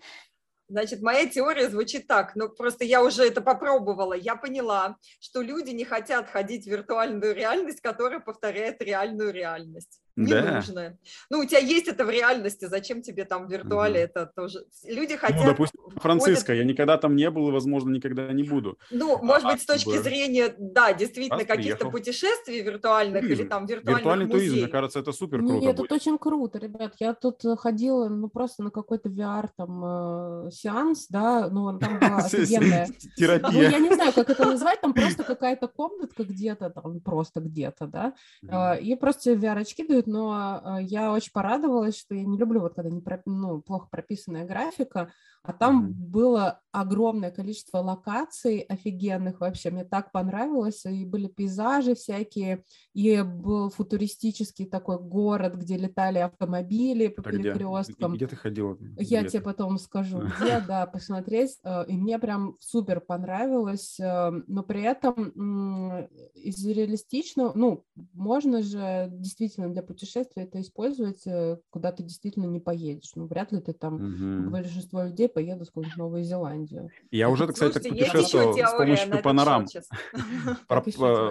Значит, 0.70 1.02
моя 1.02 1.26
теория 1.26 1.70
звучит 1.70 2.08
так, 2.08 2.36
но 2.36 2.50
просто 2.50 2.84
я 2.84 3.02
уже 3.02 3.26
это 3.26 3.42
попробовала. 3.42 4.14
Я 4.14 4.36
поняла, 4.36 4.98
что 5.20 5.42
люди 5.42 5.72
не 5.72 5.86
хотят 5.86 6.30
ходить 6.30 6.66
в 6.66 6.70
виртуальную 6.70 7.34
реальность, 7.34 7.82
которая 7.82 8.20
повторяет 8.20 8.82
реальную 8.82 9.32
реальность 9.32 10.02
не 10.18 10.32
да. 10.32 10.56
нужно. 10.56 10.98
Ну, 11.30 11.40
у 11.40 11.46
тебя 11.46 11.60
есть 11.60 11.88
это 11.88 12.04
в 12.04 12.10
реальности, 12.10 12.66
зачем 12.66 13.02
тебе 13.02 13.24
там 13.24 13.48
в 13.48 13.52
виртуале 13.52 14.00
угу. 14.00 14.06
это 14.06 14.26
тоже? 14.36 14.66
Люди 14.86 15.14
ну, 15.14 15.20
хотят... 15.20 15.38
Ну, 15.38 15.46
допустим, 15.46 15.80
Франциско, 15.98 16.54
я 16.54 16.64
никогда 16.64 16.98
там 16.98 17.16
не 17.16 17.30
был 17.30 17.50
и, 17.50 17.52
возможно, 17.52 17.92
никогда 17.92 18.34
не 18.34 18.44
буду. 18.44 18.80
Ну, 18.90 19.20
может 19.22 19.46
а, 19.46 19.52
быть, 19.54 19.62
с 19.62 19.66
точки 19.66 19.90
бы... 19.90 20.00
зрения, 20.00 20.54
да, 20.58 20.94
действительно, 20.94 21.46
каких-то 21.46 21.90
путешествий 21.90 22.62
виртуальных 22.62 23.22
туризм. 23.22 23.42
или 23.42 23.48
там 23.48 23.66
виртуальных 23.66 24.00
Виртуальный 24.00 24.26
музеев. 24.26 24.42
туризм, 24.42 24.64
мне 24.64 24.72
кажется, 24.72 25.00
это 25.00 25.12
супер 25.12 25.40
круто 25.40 25.54
Нет, 25.54 25.80
это 25.80 25.94
очень 25.94 26.18
круто, 26.18 26.58
ребят. 26.58 26.96
Я 27.00 27.14
тут 27.14 27.46
э, 27.46 27.56
ходила, 27.56 28.10
ну, 28.10 28.28
просто 28.28 28.64
на 28.64 28.72
какой-то 28.72 29.10
VR 29.10 29.50
там 29.56 30.48
э, 30.48 30.52
сеанс, 30.52 31.08
да, 31.10 31.48
ну, 31.50 31.78
там 31.78 32.00
была 32.00 32.18
офигенная. 32.26 32.88
Терапия. 33.16 33.52
Ну, 33.52 33.62
я 33.62 33.80
не 33.80 33.94
знаю, 33.94 34.14
как 34.14 34.30
это 34.30 34.46
назвать, 34.46 34.82
там 34.82 34.94
просто 34.94 35.24
какая-то 35.24 35.68
комнатка 35.68 36.24
где-то, 36.24 36.70
там 36.70 37.00
просто 37.02 37.40
где-то, 37.40 37.86
да, 37.86 38.14
э, 38.42 38.82
и 38.82 38.96
просто 38.96 39.34
VR-очки 39.34 39.88
дают, 39.88 40.07
но 40.08 40.62
э, 40.80 40.84
я 40.84 41.12
очень 41.12 41.32
порадовалась, 41.32 41.98
что 41.98 42.16
я 42.16 42.24
не 42.24 42.38
люблю 42.38 42.62
вот 42.62 42.74
когда 42.76 42.90
не 42.90 43.04
ну, 43.26 43.62
плохо 43.62 43.88
прописанная 43.92 44.46
графика, 44.46 45.12
а 45.48 45.54
там 45.54 45.86
mm-hmm. 45.86 45.94
было 45.94 46.62
огромное 46.72 47.32
количество 47.32 47.78
локаций 47.80 48.60
офигенных 48.60 49.40
вообще. 49.40 49.72
Мне 49.72 49.86
так 49.86 50.12
понравилось. 50.12 50.86
И 50.86 51.06
были 51.06 51.28
пейзажи 51.28 51.96
всякие, 51.96 52.64
и 52.94 53.22
был 53.22 53.70
футуристический 53.70 54.66
такой 54.66 55.00
город, 55.00 55.56
где 55.56 55.78
летали 55.78 56.20
автомобили 56.20 57.08
по 57.08 57.22
Это 57.22 57.32
перекресткам. 57.32 58.12
Где? 58.12 58.26
где 58.26 58.28
ты 58.28 58.36
ходила? 58.36 58.78
Я 58.98 59.22
где 59.22 59.30
тебе 59.30 59.42
потом 59.42 59.78
скажу, 59.78 60.20
где, 60.40 60.60
да, 60.60 60.86
посмотреть. 60.86 61.58
Э, 61.64 61.86
и 61.88 61.94
мне 61.94 62.20
прям 62.20 62.58
супер 62.60 63.00
понравилось. 63.00 63.98
Э, 64.00 64.32
но 64.48 64.64
при 64.64 64.82
этом 64.82 66.08
из 66.36 66.66
реалистичного, 66.66 67.54
ну, 67.56 67.86
можно 68.14 68.62
же 68.62 69.08
действительно 69.12 69.70
для 69.70 69.82
путешествия 69.82 70.44
это 70.44 70.62
использовать, 70.62 71.26
э, 71.26 71.58
куда 71.70 71.92
ты 71.92 72.04
действительно 72.04 72.46
не 72.46 72.60
поедешь. 72.60 73.12
Ну, 73.16 73.28
вряд 73.28 73.52
ли 73.52 73.62
ты 73.62 73.74
там 73.74 74.52
большинство 74.52 75.04
людей 75.04 75.30
поеду 75.38 75.66
с 75.66 75.72
в 75.72 75.98
Новую 75.98 76.24
Зеландию. 76.24 76.90
Я 77.12 77.30
уже, 77.30 77.46
кстати, 77.46 77.74
так 77.74 77.84
путешествовал 77.84 78.58
с 78.58 78.72
помощью 78.72 79.22
панорам. 79.22 79.68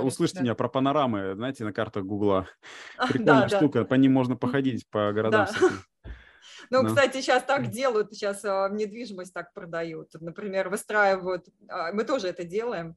Услышьте 0.05 0.43
меня 0.43 0.55
про 0.55 0.69
панорамы, 0.69 1.35
знаете, 1.35 1.65
на 1.65 1.73
картах 1.73 2.05
Гугла. 2.05 2.47
Прикольная 3.09 3.49
штука, 3.49 3.85
по 3.85 3.95
ним 3.95 4.13
можно 4.13 4.37
походить 4.37 4.89
по 4.91 5.13
городам. 5.13 5.49
Ну, 6.71 6.83
ну, 6.83 6.89
кстати, 6.89 7.21
сейчас 7.21 7.43
так 7.45 7.71
делают, 7.71 8.13
сейчас 8.13 8.45
а, 8.45 8.69
недвижимость 8.69 9.33
так 9.33 9.53
продают. 9.53 10.11
Например, 10.21 10.69
выстраивают, 10.69 11.47
а, 11.69 11.93
мы 11.93 12.05
тоже 12.05 12.29
это 12.29 12.45
делаем. 12.45 12.97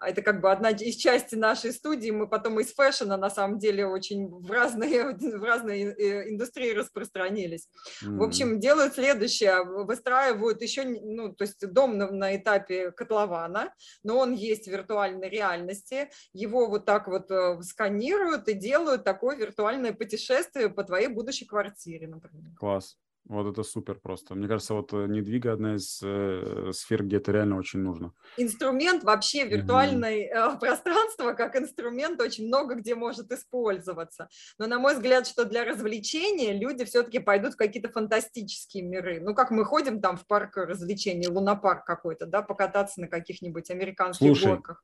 Это 0.00 0.22
как 0.22 0.40
бы 0.40 0.50
одна 0.50 0.70
из 0.70 0.96
части 0.96 1.34
нашей 1.34 1.72
студии. 1.72 2.10
Мы 2.10 2.26
потом 2.26 2.58
из 2.60 2.72
фэшена, 2.72 3.16
на 3.16 3.30
самом 3.30 3.58
деле, 3.58 3.86
очень 3.86 4.28
в 4.28 4.50
разные, 4.50 5.16
в 5.16 5.42
разные 5.42 5.94
э, 5.94 6.30
индустрии 6.30 6.72
распространились. 6.72 7.68
В 8.00 8.22
общем, 8.22 8.60
делают 8.60 8.94
следующее. 8.94 9.62
Выстраивают 9.62 10.62
еще, 10.62 10.84
ну, 10.84 11.34
то 11.34 11.44
есть 11.44 11.66
дом 11.72 11.98
на, 11.98 12.10
на 12.10 12.36
этапе 12.36 12.92
котлована, 12.92 13.74
но 14.02 14.18
он 14.18 14.32
есть 14.32 14.64
в 14.64 14.70
виртуальной 14.70 15.28
реальности. 15.28 16.10
Его 16.32 16.66
вот 16.66 16.86
так 16.86 17.08
вот 17.08 17.30
э, 17.30 17.60
сканируют 17.62 18.48
и 18.48 18.54
делают 18.54 19.04
такое 19.04 19.36
виртуальное 19.36 19.92
путешествие 19.92 20.70
по 20.70 20.84
твоей 20.84 21.08
будущей 21.08 21.46
квартире, 21.46 22.08
например. 22.08 22.52
Класс. 22.58 22.96
Вот 23.26 23.46
это 23.46 23.62
супер 23.62 23.94
просто. 23.94 24.34
Мне 24.34 24.48
кажется, 24.48 24.74
вот 24.74 24.92
э, 24.92 25.06
недвига 25.06 25.52
одна 25.52 25.76
из 25.76 26.00
э, 26.02 26.70
сфер, 26.72 27.04
где 27.04 27.18
это 27.18 27.30
реально 27.30 27.58
очень 27.58 27.80
нужно. 27.80 28.12
Инструмент 28.36 29.04
вообще 29.04 29.44
виртуальное 29.44 30.28
mm-hmm. 30.32 30.58
пространство 30.60 31.32
как 31.34 31.54
инструмент 31.56 32.20
очень 32.20 32.46
много 32.46 32.74
где 32.74 32.94
может 32.94 33.30
использоваться. 33.30 34.28
Но 34.58 34.66
на 34.66 34.78
мой 34.78 34.94
взгляд, 34.94 35.26
что 35.26 35.44
для 35.44 35.64
развлечения 35.64 36.58
люди 36.58 36.84
все-таки 36.84 37.18
пойдут 37.20 37.54
в 37.54 37.56
какие-то 37.56 37.90
фантастические 37.90 38.84
миры. 38.84 39.20
Ну 39.20 39.34
как 39.34 39.50
мы 39.50 39.64
ходим 39.64 40.00
там 40.00 40.16
в 40.16 40.26
парк 40.26 40.56
развлечений, 40.56 41.28
лунопарк 41.28 41.84
какой-то, 41.84 42.26
да, 42.26 42.42
покататься 42.42 43.00
на 43.00 43.06
каких-нибудь 43.06 43.70
американских 43.70 44.26
Слушай, 44.26 44.58
горках. 44.58 44.82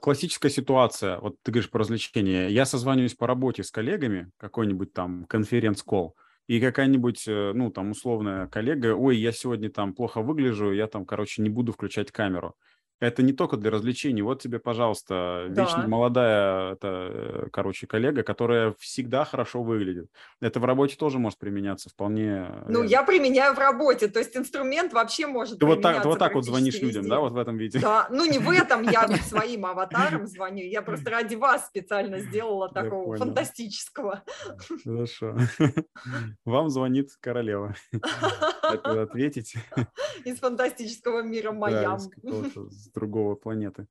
Классическая 0.00 0.50
ситуация. 0.50 1.18
Вот 1.18 1.36
ты 1.42 1.50
говоришь 1.50 1.70
про 1.70 1.80
развлечения. 1.80 2.48
Я 2.48 2.66
созваниваюсь 2.66 3.14
по 3.14 3.26
работе 3.26 3.62
с 3.62 3.70
коллегами, 3.70 4.30
какой-нибудь 4.38 4.92
там 4.92 5.24
конференц-колл 5.26 6.14
и 6.46 6.60
какая-нибудь, 6.60 7.26
э, 7.28 7.52
ну, 7.54 7.70
там, 7.70 7.90
условная 7.92 8.46
коллега, 8.48 8.94
ой, 8.94 9.16
я 9.18 9.32
сегодня 9.32 9.70
там 9.70 9.94
плохо 9.94 10.20
выгляжу, 10.22 10.72
я 10.72 10.86
там, 10.86 11.04
короче, 11.06 11.42
не 11.42 11.48
буду 11.50 11.72
включать 11.72 12.10
камеру 12.12 12.54
это 13.00 13.22
не 13.22 13.32
только 13.32 13.56
для 13.56 13.70
развлечений. 13.70 14.22
Вот 14.22 14.40
тебе, 14.42 14.58
пожалуйста, 14.58 15.46
да. 15.50 15.62
вечно 15.62 15.86
молодая, 15.88 16.72
это, 16.72 17.48
короче, 17.52 17.86
коллега, 17.86 18.22
которая 18.22 18.74
всегда 18.78 19.24
хорошо 19.24 19.62
выглядит. 19.62 20.10
Это 20.40 20.60
в 20.60 20.64
работе 20.64 20.96
тоже 20.96 21.18
может 21.18 21.38
применяться 21.38 21.90
вполне. 21.90 22.48
Ну, 22.68 22.82
я 22.82 23.02
применяю 23.02 23.54
в 23.54 23.58
работе, 23.58 24.08
то 24.08 24.18
есть 24.18 24.36
инструмент 24.36 24.92
вообще 24.92 25.26
может 25.26 25.58
Ты 25.58 25.66
вот 25.66 25.82
так, 25.82 26.02
ты 26.02 26.08
вот 26.08 26.18
так 26.18 26.34
вот 26.34 26.44
звонишь 26.44 26.74
везде. 26.74 26.86
людям, 26.86 27.08
да, 27.08 27.20
вот 27.20 27.32
в 27.32 27.38
этом 27.38 27.56
виде? 27.56 27.78
Да, 27.78 28.06
ну 28.10 28.24
не 28.24 28.38
в 28.38 28.50
этом, 28.50 28.82
я 28.82 29.08
своим 29.24 29.66
аватаром 29.66 30.26
звоню, 30.26 30.64
я 30.64 30.82
просто 30.82 31.10
ради 31.10 31.34
вас 31.34 31.66
специально 31.66 32.18
сделала 32.20 32.68
такого 32.72 33.16
фантастического. 33.16 34.22
Хорошо. 34.84 35.36
Вам 36.44 36.70
звонит 36.70 37.10
королева. 37.20 37.74
Ответить. 38.62 39.54
Из 40.24 40.38
фантастического 40.38 41.22
мира 41.22 41.52
Майям 41.52 41.98
с 42.84 42.88
другого 42.88 43.34
планеты. 43.34 43.86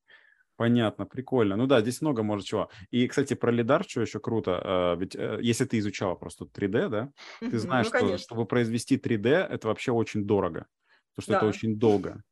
Понятно, 0.56 1.06
прикольно. 1.06 1.56
Ну 1.56 1.66
да, 1.66 1.82
здесь 1.82 2.02
много 2.02 2.22
может 2.22 2.46
чего. 2.46 2.70
И, 2.92 3.08
кстати, 3.08 3.34
про 3.34 3.52
лидар, 3.52 3.84
что 3.88 4.02
еще 4.02 4.20
круто, 4.20 4.62
а, 4.64 4.96
ведь 4.96 5.16
э, 5.16 5.40
если 5.42 5.66
ты 5.66 5.80
изучала 5.80 6.14
просто 6.16 6.46
3D, 6.46 6.90
да, 6.90 7.12
ты 7.40 7.58
знаешь, 7.58 7.88
ну, 7.92 8.08
что 8.08 8.18
чтобы 8.20 8.46
произвести 8.46 8.98
3D, 8.98 9.30
это 9.30 9.68
вообще 9.68 9.92
очень 9.92 10.26
дорого, 10.26 10.68
потому 11.16 11.24
что 11.24 11.32
да. 11.32 11.38
это 11.38 11.48
очень 11.48 11.80
долго. 11.80 12.24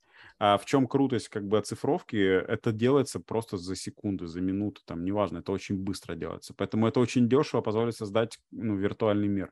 А 0.43 0.57
в 0.57 0.65
чем 0.65 0.87
крутость 0.87 1.29
как 1.29 1.47
бы 1.47 1.57
оцифровки? 1.57 2.15
Это 2.15 2.71
делается 2.71 3.19
просто 3.19 3.57
за 3.57 3.75
секунду, 3.75 4.27
за 4.27 4.41
минуту, 4.41 4.81
там, 4.85 5.03
неважно, 5.03 5.39
это 5.39 5.51
очень 5.51 5.77
быстро 5.77 6.15
делается. 6.15 6.53
Поэтому 6.55 6.87
это 6.87 6.99
очень 6.99 7.29
дешево 7.29 7.61
позволит 7.61 7.95
создать 7.95 8.39
ну, 8.51 8.75
виртуальный 8.75 9.27
мир. 9.27 9.51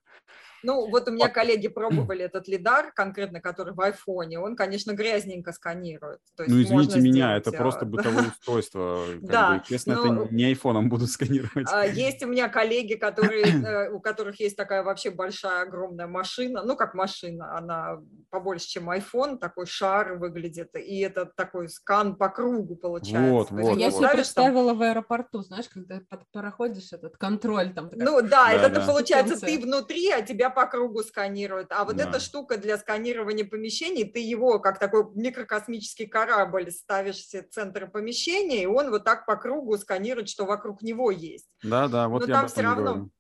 Ну, 0.63 0.89
вот 0.89 1.08
у 1.08 1.12
меня 1.12 1.30
коллеги 1.30 1.67
пробовали 1.69 2.26
этот 2.26 2.48
лидар, 2.48 2.91
конкретно 2.93 3.41
который 3.41 3.74
в 3.74 3.82
айфоне, 3.82 4.39
он, 4.39 4.56
конечно, 4.56 4.93
грязненько 4.93 5.52
сканирует. 5.52 6.19
То 6.36 6.43
есть 6.43 6.56
ну, 6.56 6.62
извините 6.62 7.00
меня, 7.00 7.39
сделать... 7.39 7.48
это 7.48 7.52
просто 7.58 7.86
бытовое 7.86 8.28
устройство. 8.32 9.04
Да. 9.22 9.62
Естественно, 9.63 10.24
это 10.24 10.34
не 10.34 10.45
айфоном 10.45 10.89
будут 10.89 11.10
сканировать. 11.10 11.67
А, 11.72 11.86
есть 11.86 12.24
у 12.24 12.28
меня 12.28 12.50
коллеги, 12.50 12.95
которые, 12.95 13.43
э, 13.65 13.89
у 13.91 14.00
которых 14.00 14.39
есть 14.39 14.56
такая 14.56 14.84
вообще 14.84 15.10
большая, 15.10 15.63
огромная 15.63 16.08
машина, 16.08 16.63
ну, 16.63 16.76
как 16.76 16.93
машина, 16.93 17.58
она 17.58 18.00
побольше, 18.30 18.67
чем 18.67 18.89
iPhone, 18.89 19.38
такой 19.38 19.65
шар 19.65 20.17
выглядит, 20.17 20.76
и 20.76 21.00
это 21.00 21.26
такой 21.26 21.69
скан 21.69 22.15
по 22.15 22.30
кругу 22.30 22.76
получается. 22.76 23.32
Вот, 23.32 23.52
вот. 23.52 23.78
Я 23.78 23.91
себе 23.91 24.10
представила 24.10 24.74
в 24.74 24.82
аэропорту, 24.82 25.41
знаешь, 25.41 25.67
когда 25.69 26.02
проходишь 26.32 26.91
этот 26.91 27.17
контроль 27.17 27.74
там. 27.74 27.89
Ну, 27.93 28.22
да, 28.22 28.52
это 28.52 28.82
получается 28.82 29.39
ты 29.39 29.60
внутри, 29.60 30.10
а 30.12 30.22
тебя 30.22 30.49
по 30.50 30.66
кругу 30.66 31.04
сканируют. 31.04 31.72
А 31.72 31.86
вот 31.86 31.97
да. 31.97 32.08
эта 32.08 32.20
штука 32.20 32.58
для 32.58 32.78
сканирования 32.78 33.45
помещений, 33.45 34.04
ты 34.04 34.20
его 34.20 34.60
как 34.60 34.80
такой 34.80 35.06
микрокосмический 35.16 36.08
корабль 36.08 36.72
ставишь 36.72 37.26
в 37.26 37.50
центр 37.50 37.89
помещения, 37.89 38.64
и 38.64 38.68
он 38.68 38.89
вот 38.89 39.04
так 39.04 39.26
по 39.26 39.36
кругу 39.36 39.78
сканирует, 39.78 40.30
что 40.30 40.45
вокруг 40.45 40.82
него 40.82 41.12
есть. 41.12 41.50
Да, 41.64 41.88
да, 41.88 42.08
вот 42.08 42.22
Но 42.22 42.28
я 42.28 42.34
там 42.34 42.47
все 42.47 42.62
равно. 42.62 42.84
Говорю 42.84 43.12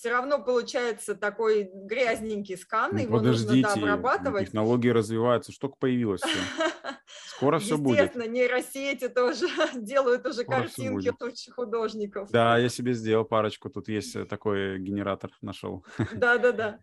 все 0.00 0.12
равно 0.12 0.42
получается 0.42 1.14
такой 1.14 1.70
грязненький 1.74 2.56
скан, 2.56 2.92
ну, 2.94 3.00
его 3.00 3.18
подождите, 3.18 3.68
нужно 3.68 3.68
да, 3.68 3.92
обрабатывать. 3.92 4.46
технологии 4.46 4.88
развиваются, 4.88 5.52
что 5.52 5.68
появилось 5.68 6.22
все. 6.22 6.38
Скоро 7.36 7.58
все 7.58 7.76
будет. 7.76 7.98
Естественно, 7.98 8.26
нейросети 8.26 9.10
тоже 9.10 9.46
делают 9.74 10.26
уже 10.26 10.40
Скоро 10.40 10.62
картинки 10.62 11.12
лучших 11.20 11.54
художников. 11.54 12.30
Да, 12.30 12.56
я 12.56 12.70
себе 12.70 12.94
сделал 12.94 13.26
парочку, 13.26 13.68
тут 13.68 13.88
есть 13.88 14.16
э, 14.16 14.24
такой 14.24 14.78
генератор, 14.78 15.32
нашел. 15.42 15.84
Да-да-да. 16.14 16.78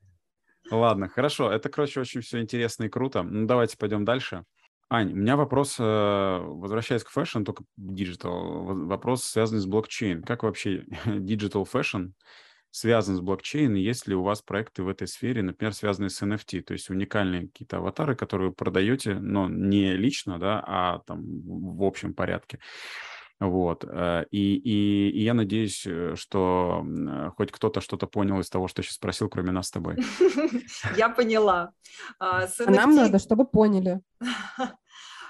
Ладно, 0.69 1.09
хорошо, 1.09 1.51
это, 1.51 1.69
короче, 1.69 2.01
очень 2.01 2.21
все 2.21 2.39
интересно 2.39 2.83
и 2.83 2.89
круто. 2.89 3.23
Ну, 3.23 3.47
давайте 3.47 3.77
пойдем 3.77 4.05
дальше. 4.05 4.43
Ань, 4.91 5.11
у 5.11 5.15
меня 5.15 5.37
вопрос, 5.37 5.77
э, 5.79 5.83
возвращаясь 5.83 7.03
к 7.03 7.09
fashion, 7.09 7.41
только 7.41 7.63
digital, 7.77 8.63
вопрос 8.85 9.23
связанный 9.23 9.61
с 9.61 9.65
блокчейн. 9.65 10.21
Как 10.21 10.43
вообще 10.43 10.85
digital 11.07 11.65
fashion 11.65 12.09
связан 12.77 13.15
с 13.15 13.21
блокчейн, 13.21 13.73
есть 13.73 14.07
ли 14.07 14.15
у 14.15 14.23
вас 14.23 14.41
проекты 14.41 14.83
в 14.83 14.89
этой 14.89 15.07
сфере, 15.07 15.41
например, 15.41 15.73
связанные 15.73 16.09
с 16.09 16.21
NFT, 16.21 16.61
то 16.61 16.73
есть 16.73 16.89
уникальные 16.89 17.47
какие-то 17.47 17.77
аватары, 17.77 18.15
которые 18.15 18.49
вы 18.49 18.55
продаете, 18.55 19.15
но 19.15 19.49
не 19.49 19.93
лично, 19.93 20.37
да, 20.37 20.63
а 20.65 20.99
там 21.07 21.23
в 21.43 21.83
общем 21.83 22.13
порядке. 22.13 22.59
Вот. 23.39 23.83
Э, 23.83 24.25
и, 24.31 24.55
и, 24.55 25.09
и 25.09 25.23
я 25.23 25.33
надеюсь, 25.33 25.85
э, 25.85 26.15
что 26.15 26.83
хоть 27.35 27.51
кто-то 27.51 27.81
что-то 27.81 28.07
понял 28.07 28.39
из 28.39 28.49
того, 28.49 28.67
что 28.67 28.79
я 28.79 28.83
сейчас 28.83 28.95
спросил, 28.95 29.29
кроме 29.29 29.51
нас 29.51 29.67
с 29.67 29.71
тобой. 29.71 29.97
Я 30.97 31.09
поняла. 31.09 31.71
А, 32.19 32.45
а 32.45 32.71
нам 32.71 32.95
надо, 32.95 33.19
чтобы 33.19 33.45
поняли. 33.45 34.01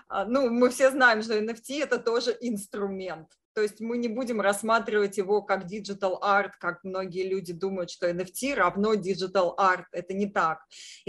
А, 0.09 0.23
ну, 0.23 0.49
мы 0.49 0.69
все 0.69 0.89
знаем, 0.89 1.21
что 1.21 1.37
NFT– 1.37 1.83
это 1.83 1.99
тоже 1.99 2.33
инструмент. 2.39 3.27
То 3.58 3.64
есть 3.64 3.80
мы 3.80 3.97
не 3.97 4.08
будем 4.08 4.39
рассматривать 4.39 5.18
его 5.18 5.41
как 5.41 5.66
digital 5.66 6.22
art, 6.22 6.51
как 6.60 6.84
многие 6.84 7.28
люди 7.28 7.53
думают, 7.53 7.89
что 7.89 8.08
NFT 8.08 8.53
равно 8.53 8.93
digital 8.93 9.58
art. 9.58 9.86
Это 9.91 10.14
не 10.14 10.28
так. 10.28 10.60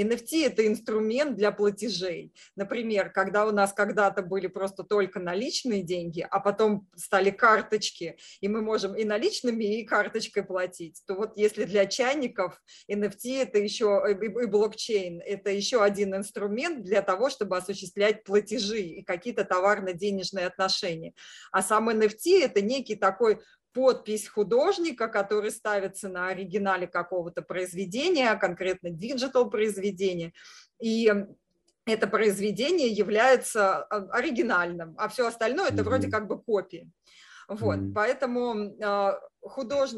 NFT– 0.00 0.46
это 0.46 0.66
инструмент 0.66 1.36
для 1.36 1.52
платежей. 1.52 2.32
Например, 2.56 3.10
когда 3.10 3.44
у 3.44 3.52
нас 3.52 3.74
когда-то 3.74 4.22
были 4.22 4.46
просто 4.46 4.82
только 4.82 5.20
наличные 5.20 5.82
деньги, 5.82 6.26
а 6.30 6.40
потом 6.40 6.88
стали 6.96 7.28
карточки, 7.28 8.16
и 8.40 8.48
мы 8.48 8.62
можем 8.62 8.96
и 8.96 9.04
наличными, 9.04 9.80
и 9.80 9.84
карточкой 9.84 10.42
платить, 10.42 11.02
то 11.06 11.16
вот 11.16 11.36
если 11.36 11.64
для 11.64 11.84
чайников 11.84 12.62
NFT– 12.90 13.42
это 13.42 13.58
еще 13.58 14.02
и 14.08 14.46
блокчейн, 14.46 15.20
это 15.20 15.50
еще 15.50 15.82
один 15.82 16.14
инструмент 16.16 16.82
для 16.82 17.02
того, 17.02 17.28
чтобы 17.28 17.58
осуществлять 17.58 18.24
платежи 18.24 18.80
и 18.80 19.02
какие-то 19.02 19.44
товарно-денежные 19.44 20.46
отношения. 20.46 21.12
А 21.52 21.60
сам 21.60 21.90
NFT 21.90 22.37
это 22.42 22.60
некий 22.62 22.96
такой 22.96 23.40
подпись 23.72 24.28
художника, 24.28 25.08
который 25.08 25.50
ставится 25.50 26.08
на 26.08 26.28
оригинале 26.28 26.86
какого-то 26.86 27.42
произведения, 27.42 28.34
конкретно 28.36 28.90
digital 28.90 29.50
произведения. 29.50 30.32
И 30.80 31.12
это 31.86 32.06
произведение 32.06 32.88
является 32.88 33.78
а, 33.78 34.08
оригинальным, 34.10 34.94
а 34.98 35.08
все 35.08 35.26
остальное 35.26 35.68
это 35.68 35.82
вроде 35.82 36.08
как 36.08 36.26
бы 36.26 36.40
копии. 36.40 36.90
Вот, 37.48 37.78
mm-hmm. 37.78 37.92
поэтому 37.94 38.76
а, 38.82 39.18
худож... 39.40 39.90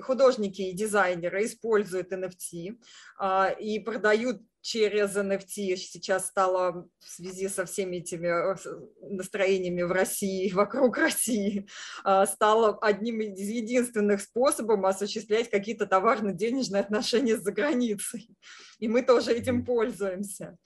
художники 0.00 0.62
и 0.62 0.72
дизайнеры 0.72 1.44
используют 1.44 2.12
NFT 2.12 2.78
а, 3.18 3.48
и 3.48 3.80
продают 3.80 4.40
через 4.66 5.16
NFT 5.16 5.76
сейчас 5.76 6.26
стало 6.26 6.88
в 6.98 7.08
связи 7.08 7.48
со 7.48 7.64
всеми 7.66 7.98
этими 7.98 8.26
э, 8.26 8.56
настроениями 9.00 9.82
в 9.82 9.92
России, 9.92 10.50
вокруг 10.50 10.98
России, 10.98 11.68
а, 12.02 12.26
стало 12.26 12.76
одним 12.80 13.20
из 13.20 13.48
единственных 13.48 14.20
способов 14.22 14.84
осуществлять 14.84 15.50
какие-то 15.50 15.86
товарно-денежные 15.86 16.80
отношения 16.80 17.36
с 17.36 17.44
границей. 17.44 18.28
И 18.80 18.88
мы 18.88 19.02
тоже 19.02 19.34
этим 19.34 19.64
пользуемся. 19.64 20.58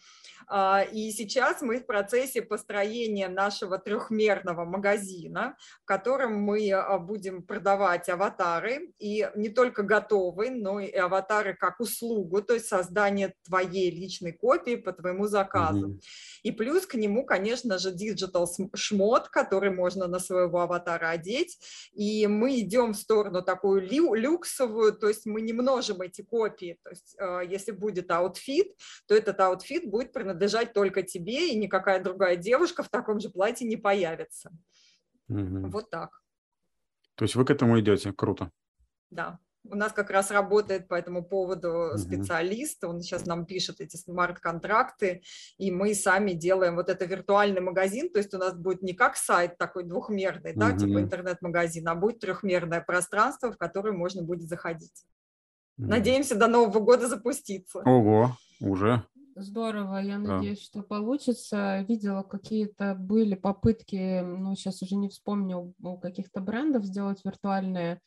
А, 0.53 0.82
и 0.82 1.12
сейчас 1.12 1.62
мы 1.62 1.78
в 1.78 1.86
процессе 1.86 2.42
построения 2.42 3.28
нашего 3.28 3.78
трехмерного 3.78 4.64
магазина, 4.64 5.57
в 5.82 5.84
котором 5.84 6.34
мы 6.42 6.72
а, 6.72 6.98
будем 6.98 7.44
продавать 7.44 8.09
аватары, 8.09 8.92
и 8.98 9.30
не 9.36 9.51
только 9.51 9.84
готовые, 9.84 10.51
но 10.51 10.80
и 10.80 10.90
аватары 10.90 11.55
как 11.55 11.78
услугу, 11.78 12.42
то 12.42 12.55
есть 12.55 12.66
создание 12.66 13.34
твоей 13.44 13.92
личной 13.92 14.32
копии 14.32 14.74
по 14.74 14.92
твоему 14.92 15.28
заказу. 15.28 15.90
Mm-hmm. 15.90 16.01
И 16.42 16.51
плюс 16.51 16.84
к 16.84 16.94
нему, 16.94 17.24
конечно 17.24 17.78
же, 17.78 17.92
digital 17.93 18.51
шмот, 18.74 19.28
который 19.28 19.70
можно 19.70 20.09
на 20.09 20.18
своего 20.18 20.62
аватара 20.62 21.11
одеть. 21.11 21.59
И 21.92 22.26
мы 22.26 22.59
идем 22.59 22.94
в 22.94 22.96
сторону 22.96 23.42
такую 23.42 23.82
лю- 23.82 24.14
люксовую, 24.14 24.94
то 24.94 25.07
есть 25.07 25.26
мы 25.26 25.42
не 25.42 25.53
множим 25.53 26.01
эти 26.01 26.22
копии. 26.22 26.76
То 26.82 26.90
есть 26.90 27.16
а, 27.20 27.40
если 27.42 27.70
будет 27.70 28.11
аутфит, 28.11 28.74
то 29.07 29.14
этот 29.14 29.38
аутфит 29.38 29.88
будет 29.88 30.12
принадлежать 30.12 30.39
принадлежать 30.41 30.72
только 30.72 31.03
тебе, 31.03 31.53
и 31.53 31.57
никакая 31.57 32.03
другая 32.03 32.36
девушка 32.36 32.82
в 32.82 32.88
таком 32.88 33.20
же 33.20 33.28
платье 33.28 33.68
не 33.68 33.76
появится. 33.76 34.51
Угу. 35.28 35.68
Вот 35.70 35.91
так. 35.91 36.11
То 37.14 37.24
есть 37.24 37.34
вы 37.34 37.45
к 37.45 37.51
этому 37.51 37.78
идете, 37.78 38.12
круто. 38.12 38.51
Да. 39.11 39.38
У 39.70 39.76
нас 39.76 39.93
как 39.93 40.09
раз 40.09 40.30
работает 40.30 40.88
по 40.88 40.95
этому 40.95 41.22
поводу 41.22 41.99
специалист, 41.99 42.82
он 42.82 43.03
сейчас 43.03 43.26
нам 43.26 43.45
пишет 43.45 43.82
эти 43.82 43.97
смарт-контракты, 43.97 45.20
и 45.59 45.70
мы 45.70 45.95
сами 45.95 46.32
делаем 46.32 46.76
вот 46.76 46.88
это 46.88 47.05
виртуальный 47.05 47.61
магазин, 47.61 48.11
то 48.11 48.20
есть 48.20 48.32
у 48.32 48.38
нас 48.38 48.55
будет 48.55 48.80
не 48.80 48.95
как 48.95 49.16
сайт 49.16 49.59
такой 49.59 49.84
двухмерный, 49.84 50.55
да, 50.57 50.72
типа 50.72 51.01
интернет-магазин, 51.01 51.86
а 51.88 51.95
будет 51.95 52.20
трехмерное 52.20 52.80
пространство, 52.80 53.53
в 53.53 53.59
которое 53.59 53.93
можно 53.93 54.22
будет 54.22 54.49
заходить. 54.49 55.05
Надеемся 55.76 56.36
до 56.36 56.47
Нового 56.47 56.80
года 56.80 57.07
запуститься. 57.07 57.80
Ого, 57.84 58.38
уже. 58.61 59.05
Здорово, 59.43 59.97
я 60.03 60.18
надеюсь, 60.18 60.62
что 60.62 60.82
получится. 60.82 61.80
Видела 61.88 62.22
какие-то 62.22 62.95
были 62.95 63.34
попытки, 63.34 64.20
ну 64.20 64.55
сейчас 64.55 64.82
уже 64.82 64.97
не 64.97 65.09
вспомню, 65.09 65.74
у 65.82 65.99
каких-то 65.99 66.41
брендов 66.41 66.84
сделать 66.84 67.24
виртуальные 67.24 68.01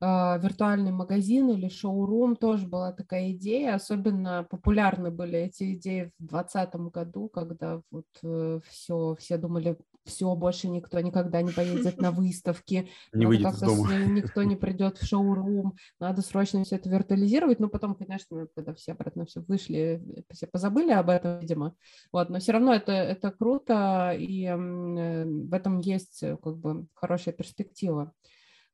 виртуальный 0.00 0.92
магазин 0.92 1.50
или 1.50 1.68
шоурум, 1.68 2.36
тоже 2.36 2.66
была 2.66 2.92
такая 2.92 3.32
идея. 3.32 3.74
Особенно 3.74 4.46
популярны 4.48 5.10
были 5.10 5.38
эти 5.38 5.74
идеи 5.74 6.12
в 6.18 6.26
2020 6.26 6.74
году, 6.92 7.28
когда 7.28 7.82
вот 7.90 8.06
э, 8.22 8.60
все, 8.66 9.14
все 9.18 9.36
думали, 9.36 9.76
все, 10.04 10.34
больше 10.34 10.68
никто 10.68 10.98
никогда 11.00 11.42
не 11.42 11.52
поедет 11.52 12.00
на 12.00 12.10
выставки, 12.12 12.88
не 13.12 13.26
выйдет 13.26 13.52
из 13.52 13.60
дома. 13.60 13.94
никто 14.06 14.42
не 14.42 14.56
придет 14.56 14.98
в 14.98 15.06
шоурум, 15.06 15.74
надо 15.98 16.22
срочно 16.22 16.64
все 16.64 16.76
это 16.76 16.88
виртуализировать. 16.88 17.60
Но 17.60 17.68
потом, 17.68 17.94
конечно, 17.94 18.46
когда 18.54 18.74
все 18.74 18.92
обратно 18.92 19.26
все 19.26 19.40
вышли, 19.40 20.02
все 20.32 20.46
позабыли 20.46 20.92
об 20.92 21.10
этом, 21.10 21.40
видимо. 21.40 21.74
Вот, 22.12 22.30
но 22.30 22.38
все 22.38 22.52
равно 22.52 22.74
это, 22.74 22.92
это 22.92 23.30
круто, 23.30 24.14
и 24.18 24.44
э, 24.44 24.56
в 24.56 25.52
этом 25.52 25.78
есть 25.80 26.22
э, 26.22 26.36
как 26.42 26.56
бы 26.56 26.86
хорошая 26.94 27.34
перспектива. 27.34 28.12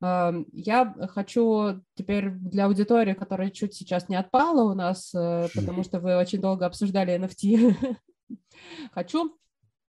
Я 0.01 0.95
хочу 1.09 1.83
теперь 1.95 2.31
для 2.31 2.67
аудитории, 2.67 3.15
которая 3.15 3.51
чуть 3.51 3.75
сейчас 3.75 4.09
не 4.09 4.17
отпала 4.17 4.71
у 4.71 4.75
нас, 4.75 5.15
э, 5.15 5.49
потому 5.55 5.85
что 5.85 6.01
вы 6.01 6.17
очень 6.17 6.41
долго 6.41 6.67
обсуждали 6.67 7.19
NFT, 7.19 7.97
хочу 8.93 9.39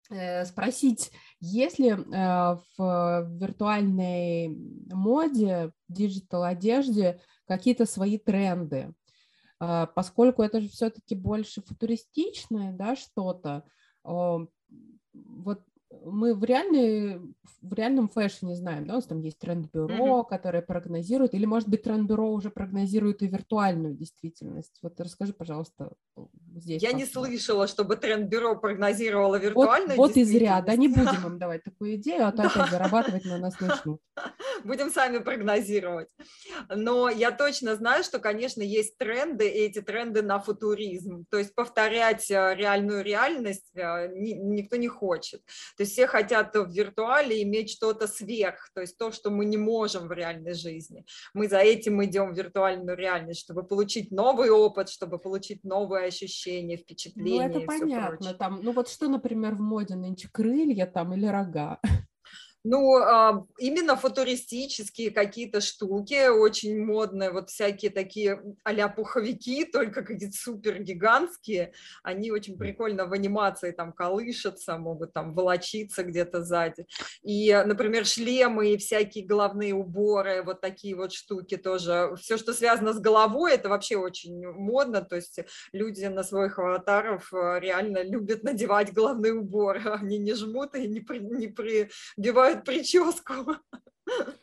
э, 0.10 0.45
спросить, 0.45 1.12
есть 1.41 1.80
ли 1.80 1.89
э, 1.89 1.97
в 2.78 3.38
виртуальной 3.38 4.47
моде, 4.93 5.74
digital 5.89 6.43
одежде 6.43 7.20
какие-то 7.45 7.86
свои 7.86 8.18
тренды? 8.18 8.93
Поскольку 9.60 10.43
это 10.43 10.62
же 10.62 10.70
все-таки 10.70 11.16
больше 11.16 11.64
футуристичное, 11.64 12.72
да, 12.74 12.95
что-то, 12.95 13.64
вот 14.03 15.64
мы 16.06 16.34
в, 16.36 16.43
реальной, 16.43 17.20
в 17.62 17.74
реальном 17.74 18.08
fashion 18.08 18.45
-е 18.45 18.55
знаем, 18.56 18.86
да, 18.86 18.93
у 18.93 18.95
нас 18.98 19.06
там 19.06 19.20
есть 19.20 19.39
тренд-бюро, 19.39 20.22
mm-hmm. 20.22 20.30
которое 20.30 20.62
прогнозирует, 20.62 21.34
или, 21.34 21.45
может 21.45 21.68
быть, 21.68 21.84
тренд-бюро 21.84 22.32
уже 22.32 22.50
прогнозирует 22.50 23.22
и 23.22 23.28
виртуальную 23.28 23.93
действительность. 23.93 24.78
Вот 24.82 25.00
расскажи, 25.00 25.34
пожалуйста, 25.34 25.91
здесь. 26.56 26.82
Я 26.82 26.93
не 26.93 27.06
слышала, 27.06 27.68
чтобы 27.68 27.95
тренд-бюро 27.95 28.56
прогнозировало 28.56 29.38
виртуальную 29.38 29.98
вот, 29.98 30.10
вот 30.10 30.18
и 30.18 30.24
зря, 30.24 30.62
да, 30.62 30.76
не 30.76 30.88
будем 30.88 31.26
им 31.26 31.38
давать 31.39 31.64
такую 31.64 31.95
идею, 31.95 32.28
а 32.28 32.32
то 32.32 32.43
опять 32.43 32.70
зарабатывать 32.70 33.26
на 33.26 33.38
нас 33.38 33.60
начнут. 33.60 34.02
Будем 34.64 34.91
сами 34.91 35.20
прогнозировать. 35.20 36.10
Но 36.70 37.10
я 37.10 37.32
точно 37.32 37.76
знаю, 37.76 38.04
что, 38.04 38.20
конечно, 38.20 38.62
есть 38.62 38.98
тренды, 38.98 39.48
и 39.48 39.60
эти 39.60 39.82
тренды 39.82 40.22
на 40.22 40.39
футуризм. 40.39 41.26
То 41.30 41.38
есть 41.38 41.54
повторять 41.54 42.30
э, 42.32 42.56
реальную 42.56 43.04
реальность 43.04 43.70
э, 43.76 44.08
никто 44.16 44.78
не 44.78 44.88
хочет. 44.88 45.41
То 45.78 45.84
есть 45.84 45.87
все 45.88 46.08
хотят 46.08 46.56
в 46.56 46.70
виртуале 46.70 47.42
иметь 47.44 47.70
что-то 47.70 48.08
сверх, 48.08 48.70
то 48.74 48.82
есть 48.82 48.98
то, 48.98 49.12
что 49.12 49.30
мы 49.30 49.46
не 49.46 49.58
можем 49.58 50.08
в 50.08 50.12
реальной 50.12 50.54
жизни. 50.54 51.06
Мы 51.34 51.48
за 51.48 51.60
этим 51.60 52.04
идем 52.04 52.34
в 52.34 52.38
виртуальную 52.38 52.98
реальность, 52.98 53.42
чтобы 53.42 53.64
получить 53.64 54.12
новый 54.12 54.50
опыт, 54.50 54.90
чтобы 54.90 55.18
получить 55.18 55.64
новые 55.64 56.08
ощущения, 56.08 56.78
впечатления. 56.78 57.50
Ну, 57.50 57.58
это 57.58 57.66
понятно. 57.66 58.34
Там, 58.34 58.60
ну 58.62 58.72
вот 58.72 58.90
что, 58.90 59.08
например, 59.08 59.56
в 59.56 59.62
моде 59.62 59.96
нынче, 59.96 60.30
крылья 60.32 60.86
там 60.86 61.14
или 61.14 61.26
рога? 61.26 61.80
Ну, 62.70 62.97
а, 62.97 63.45
именно 63.59 63.95
футуристические 63.95 65.11
какие-то 65.11 65.61
штуки, 65.61 66.28
очень 66.28 66.84
модные, 66.84 67.32
вот 67.32 67.49
всякие 67.49 67.91
такие 67.91 68.41
а 68.65 68.89
пуховики, 68.89 69.63
только 69.63 70.01
какие-то 70.01 70.38
супер 70.38 70.84
гигантские, 70.84 71.72
они 72.03 72.30
очень 72.30 72.57
прикольно 72.57 73.05
в 73.05 73.13
анимации 73.13 73.72
там 73.72 73.93
колышутся, 73.93 74.78
могут 74.78 75.13
там 75.13 75.34
волочиться 75.34 76.03
где-то 76.03 76.43
сзади. 76.43 76.86
И, 77.24 77.53
например, 77.65 78.05
шлемы 78.05 78.74
и 78.74 78.78
всякие 78.78 79.26
головные 79.26 79.74
уборы, 79.74 80.43
вот 80.43 80.59
такие 80.59 80.93
вот 80.93 81.13
штуки 81.13 81.55
тоже. 81.55 82.15
Все, 82.20 82.36
что 82.36 82.51
связано 82.51 82.91
с 82.91 82.99
головой, 82.99 83.53
это 83.53 83.70
вообще 83.70 83.95
очень 83.95 84.45
модно, 84.45 85.01
то 85.01 85.15
есть 85.15 85.39
люди 85.72 86.03
на 86.03 86.24
своих 86.24 86.59
аватаров 86.59 87.34
а, 87.34 87.59
реально 87.59 88.03
любят 88.03 88.43
надевать 88.43 88.91
головные 88.91 89.34
уборы, 89.34 89.80
они 90.01 90.18
не 90.18 90.34
жмут 90.34 90.76
и 90.76 90.86
не, 90.86 90.99
при, 90.99 91.20
не 91.20 91.47
прибивают 91.47 92.57
делает 92.58 92.66
прическу. 92.66 93.34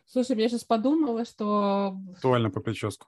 Слушай, 0.07 0.41
я 0.41 0.49
сейчас 0.49 0.65
подумала, 0.65 1.25
что... 1.25 1.99
Актуально 2.13 2.51
по 2.51 2.61
прическу. 2.61 3.07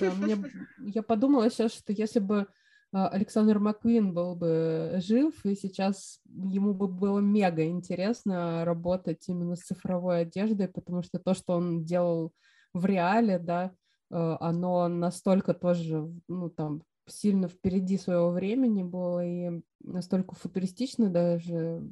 Да, 0.00 0.12
мне... 0.12 0.36
Я 0.78 1.02
подумала 1.02 1.50
сейчас, 1.50 1.72
что 1.72 1.92
если 1.92 2.20
бы 2.20 2.46
а, 2.92 3.08
Александр 3.08 3.58
Маквин 3.58 4.12
был 4.14 4.36
бы 4.36 4.94
жив, 4.98 5.44
и 5.44 5.54
сейчас 5.54 6.20
ему 6.26 6.74
бы 6.74 6.88
было 6.88 7.18
мега 7.18 7.64
интересно 7.64 8.64
работать 8.64 9.28
именно 9.28 9.56
с 9.56 9.60
цифровой 9.60 10.22
одеждой, 10.22 10.68
потому 10.68 11.02
что 11.02 11.18
то, 11.18 11.34
что 11.34 11.54
он 11.54 11.84
делал 11.84 12.32
в 12.72 12.84
реале, 12.84 13.38
да, 13.38 13.72
а, 14.10 14.38
оно 14.40 14.88
настолько 14.88 15.54
тоже, 15.54 16.08
ну, 16.28 16.50
там, 16.50 16.82
сильно 17.06 17.48
впереди 17.48 17.98
своего 17.98 18.30
времени 18.30 18.82
было 18.82 19.24
и 19.24 19.62
настолько 19.80 20.34
футуристично 20.36 21.10
даже. 21.10 21.82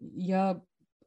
Я 0.00 0.62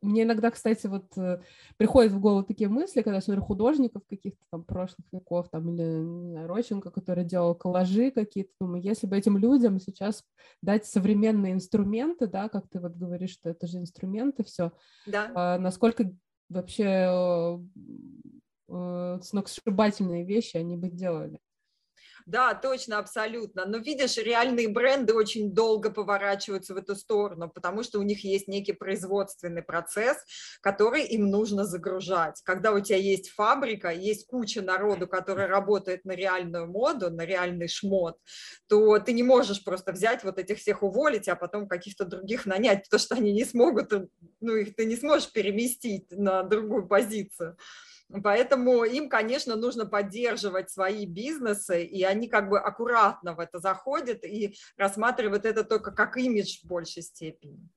мне 0.08 0.24
иногда, 0.24 0.52
кстати, 0.52 0.88
вот 0.88 1.06
э, 1.18 1.42
приходят 1.78 2.12
в 2.12 2.20
голову 2.20 2.44
такие 2.44 2.70
мысли, 2.70 3.02
когда 3.02 3.22
смотрю 3.22 3.44
художников 3.44 4.04
каких-то 4.10 4.44
там 4.52 4.64
прошлых 4.64 5.06
веков, 5.12 5.50
там, 5.50 5.70
или, 5.70 5.84
не 5.84 6.32
знаю, 6.32 6.48
Рощенко, 6.48 6.90
который 6.92 7.24
делал 7.24 7.56
коллажи 7.56 8.12
какие-то, 8.12 8.52
думаю, 8.60 8.82
если 8.82 9.08
бы 9.08 9.18
этим 9.18 9.38
людям 9.38 9.80
сейчас 9.80 10.24
дать 10.62 10.86
современные 10.86 11.54
инструменты, 11.54 12.28
да, 12.28 12.50
как 12.50 12.68
ты 12.70 12.80
вот 12.80 12.94
говоришь, 12.94 13.32
что 13.32 13.50
это 13.50 13.68
же 13.68 13.78
инструменты, 13.78 14.44
все, 14.44 14.72
да. 15.06 15.32
а, 15.36 15.60
насколько 15.60 16.12
вообще 16.50 16.86
э, 16.86 17.60
э, 18.70 19.20
сногсшибательные 19.22 20.24
вещи 20.24 20.58
они 20.58 20.78
бы 20.78 20.90
делали. 20.90 21.40
Да, 22.28 22.54
точно, 22.54 22.98
абсолютно. 22.98 23.66
Но 23.66 23.78
видишь, 23.78 24.18
реальные 24.18 24.68
бренды 24.68 25.14
очень 25.14 25.54
долго 25.54 25.90
поворачиваются 25.90 26.74
в 26.74 26.78
эту 26.78 26.94
сторону, 26.94 27.50
потому 27.50 27.84
что 27.84 28.00
у 28.00 28.02
них 28.02 28.26
есть 28.26 28.50
некий 28.50 28.74
производственный 28.74 29.64
процесс, 29.64 30.18
который 30.60 31.06
им 31.06 31.30
нужно 31.30 31.64
загружать. 31.64 32.42
Когда 32.44 32.74
у 32.74 32.82
тебя 32.82 32.98
есть 32.98 33.30
фабрика, 33.30 33.92
есть 33.92 34.28
куча 34.28 34.62
народу, 34.62 35.08
который 35.08 35.46
работает 35.46 36.04
на 36.04 36.12
реальную 36.12 36.68
моду, 36.68 37.10
на 37.10 37.26
реальный 37.26 37.70
шмот, 37.70 38.18
то 38.68 39.00
ты 39.00 39.14
не 39.14 39.24
можешь 39.24 39.64
просто 39.64 39.94
взять 39.94 40.26
вот 40.26 40.38
этих 40.38 40.58
всех 40.58 40.84
уволить, 40.84 41.30
а 41.30 41.38
потом 41.38 41.66
каких-то 41.70 42.04
других 42.04 42.46
нанять, 42.46 42.84
потому 42.84 43.00
что 43.00 43.16
они 43.16 43.32
не 43.32 43.46
смогут, 43.46 43.94
ну 44.42 44.54
их 44.54 44.76
ты 44.76 44.84
не 44.84 44.98
сможешь 44.98 45.32
переместить 45.32 46.12
на 46.12 46.44
другую 46.44 46.90
позицию. 46.90 47.56
Поэтому 48.24 48.86
им, 48.86 49.10
конечно, 49.10 49.56
нужно 49.56 49.86
поддерживать 49.86 50.70
свои 50.70 51.06
бизнесы, 51.06 51.84
и 51.84 52.04
они 52.04 52.30
как 52.30 52.50
бы 52.50 52.60
аккуратно 52.60 53.34
в 53.34 53.40
это 53.40 53.60
заходят 53.60 54.24
и 54.24 54.56
рассматривают 54.78 55.46
это 55.46 55.64
только 55.64 55.92
как 55.92 56.16
имидж 56.18 56.62
в 56.64 56.68
большей 56.68 57.04
степени. 57.04 57.68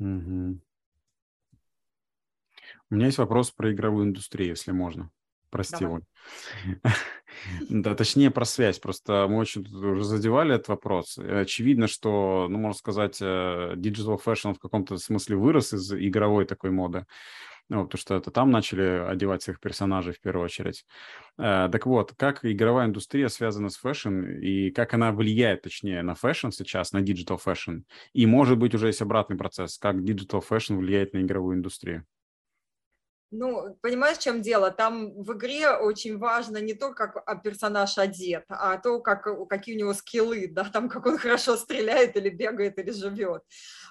Угу. 0.00 0.60
У 2.90 2.94
меня 2.94 3.06
есть 3.06 3.18
вопрос 3.18 3.50
про 3.50 3.72
игровую 3.72 4.06
индустрию, 4.06 4.50
если 4.50 4.72
можно. 4.72 5.10
Прости, 5.50 5.84
Давай. 5.84 6.02
Да, 7.70 7.94
точнее 7.94 8.30
про 8.30 8.44
связь. 8.44 8.78
Просто 8.78 9.26
мы 9.28 9.38
очень 9.38 9.62
уже 9.62 10.02
задевали 10.02 10.54
этот 10.54 10.68
вопрос. 10.68 11.18
Очевидно, 11.18 11.86
что, 11.86 12.48
ну, 12.50 12.58
можно 12.58 12.78
сказать, 12.78 13.18
э, 13.20 13.74
digital 13.76 14.20
fashion 14.22 14.54
в 14.54 14.58
каком-то 14.58 14.98
смысле 14.98 15.36
вырос 15.36 15.72
из 15.72 15.92
игровой 15.92 16.46
такой 16.46 16.70
моды. 16.70 17.06
Ну, 17.70 17.84
потому 17.84 18.00
что 18.00 18.14
это 18.16 18.30
там 18.30 18.50
начали 18.50 19.06
одевать 19.06 19.42
своих 19.42 19.60
персонажей 19.60 20.14
в 20.14 20.20
первую 20.20 20.44
очередь. 20.46 20.86
Э, 21.36 21.68
так 21.70 21.84
вот, 21.86 22.14
как 22.16 22.44
игровая 22.44 22.86
индустрия 22.86 23.28
связана 23.28 23.68
с 23.68 23.76
fashion 23.76 24.22
и 24.40 24.70
как 24.70 24.94
она 24.94 25.12
влияет, 25.12 25.62
точнее, 25.62 26.02
на 26.02 26.14
fashion 26.14 26.48
сейчас, 26.50 26.92
на 26.92 27.02
digital 27.02 27.36
fashion? 27.36 27.80
И, 28.14 28.24
может 28.26 28.58
быть, 28.58 28.74
уже 28.74 28.86
есть 28.86 29.02
обратный 29.02 29.36
процесс, 29.36 29.76
как 29.78 30.02
digital 30.02 30.40
fashion 30.40 30.76
влияет 30.76 31.12
на 31.12 31.20
игровую 31.20 31.56
индустрию? 31.56 32.06
Ну, 33.30 33.76
понимаешь, 33.82 34.16
в 34.16 34.22
чем 34.22 34.40
дело? 34.40 34.70
Там 34.70 35.12
в 35.22 35.34
игре 35.34 35.68
очень 35.70 36.16
важно 36.16 36.56
не 36.58 36.72
то, 36.72 36.94
как 36.94 37.22
а, 37.26 37.36
персонаж 37.36 37.98
одет, 37.98 38.44
а 38.48 38.78
то, 38.78 39.00
как, 39.00 39.26
какие 39.50 39.76
у 39.76 39.78
него 39.78 39.92
скиллы, 39.92 40.48
да, 40.50 40.64
там, 40.64 40.88
как 40.88 41.04
он 41.04 41.18
хорошо 41.18 41.56
стреляет 41.56 42.16
или 42.16 42.30
бегает 42.30 42.78
или 42.78 42.90
живет. 42.90 43.42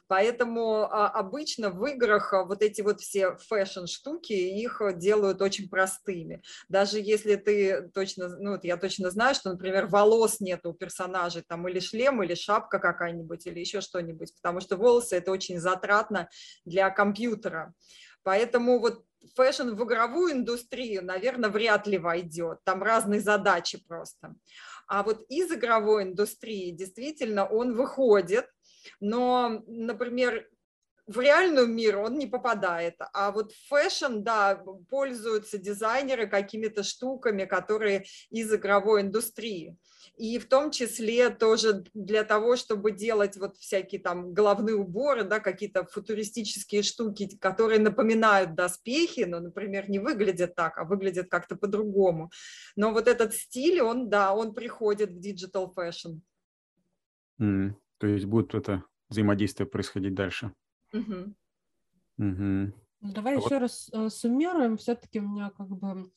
Поэтому 0.07 0.85
а, 0.85 1.07
обычно 1.09 1.69
в 1.69 1.85
играх 1.85 2.33
а, 2.33 2.45
вот 2.45 2.63
эти 2.63 2.81
вот 2.81 2.99
все 2.99 3.35
fashion-штуки, 3.47 4.33
их 4.33 4.81
делают 4.95 5.39
очень 5.43 5.69
простыми. 5.69 6.41
Даже 6.67 6.99
если 6.99 7.35
ты 7.35 7.89
точно, 7.93 8.29
ну, 8.39 8.51
вот 8.53 8.63
я 8.63 8.75
точно 8.77 9.11
знаю, 9.11 9.35
что, 9.35 9.51
например, 9.51 9.85
волос 9.85 10.39
нет 10.39 10.65
у 10.65 10.73
персонажей, 10.73 11.43
там 11.47 11.67
или 11.67 11.79
шлем, 11.79 12.23
или 12.23 12.33
шапка 12.33 12.79
какая-нибудь, 12.79 13.45
или 13.45 13.59
еще 13.59 13.81
что-нибудь, 13.81 14.33
потому 14.35 14.61
что 14.61 14.77
волосы– 14.77 15.15
это 15.17 15.31
очень 15.31 15.59
затратно 15.59 16.27
для 16.65 16.89
компьютера. 16.89 17.75
Поэтому 18.23 18.79
вот 18.79 19.05
fashion 19.35 19.69
в 19.71 19.83
игровую 19.83 20.33
индустрию, 20.33 21.03
наверное, 21.03 21.49
вряд 21.49 21.87
ли 21.87 21.97
войдет. 21.97 22.59
Там 22.63 22.83
разные 22.83 23.19
задачи 23.19 23.83
просто. 23.87 24.35
А 24.87 25.03
вот 25.03 25.25
из 25.29 25.51
игровой 25.51 26.03
индустрии 26.03 26.71
действительно 26.71 27.45
он 27.45 27.75
выходит, 27.75 28.47
но, 28.99 29.63
например, 29.67 30.47
в 31.07 31.19
реальную 31.19 31.67
мир 31.67 31.97
он 31.97 32.17
не 32.17 32.27
попадает. 32.27 32.95
А 33.13 33.31
вот 33.31 33.53
fashion, 33.69 34.19
да, 34.19 34.61
пользуются 34.89 35.57
дизайнеры 35.57 36.27
какими-то 36.27 36.83
штуками, 36.83 37.45
которые 37.45 38.05
из 38.29 38.53
игровой 38.53 39.01
индустрии 39.01 39.77
и 40.17 40.39
в 40.39 40.47
том 40.47 40.71
числе 40.71 41.29
тоже 41.29 41.83
для 41.93 42.23
того, 42.23 42.55
чтобы 42.55 42.91
делать 42.91 43.37
вот 43.37 43.55
всякие 43.57 44.01
там 44.01 44.33
головные 44.33 44.75
уборы, 44.75 45.23
да, 45.23 45.39
какие-то 45.39 45.85
футуристические 45.85 46.81
штуки, 46.81 47.37
которые 47.39 47.79
напоминают 47.79 48.55
доспехи, 48.55 49.21
но, 49.21 49.39
например, 49.39 49.89
не 49.89 49.99
выглядят 49.99 50.55
так, 50.55 50.77
а 50.79 50.85
выглядят 50.85 51.29
как-то 51.29 51.55
по-другому. 51.55 52.31
Но 52.75 52.91
вот 52.91 53.07
этот 53.07 53.35
стиль, 53.35 53.79
он, 53.81 54.09
да, 54.09 54.33
он 54.33 54.53
приходит 54.53 55.11
в 55.11 55.19
digital 55.19 55.71
fashion. 55.75 56.19
Mm, 57.39 57.75
то 57.99 58.07
есть 58.07 58.25
будет 58.25 58.55
это 58.55 58.83
взаимодействие 59.09 59.67
происходить 59.67 60.15
дальше. 60.15 60.51
Угу. 60.93 61.33
Угу. 62.17 62.73
Давай 63.01 63.35
а 63.35 63.37
еще 63.37 63.49
вот... 63.49 63.61
раз 63.61 63.89
э, 63.93 64.09
суммируем. 64.09 64.77
Все-таки 64.77 65.19
у 65.19 65.27
меня 65.27 65.51
как 65.51 65.67
бы 65.69 66.11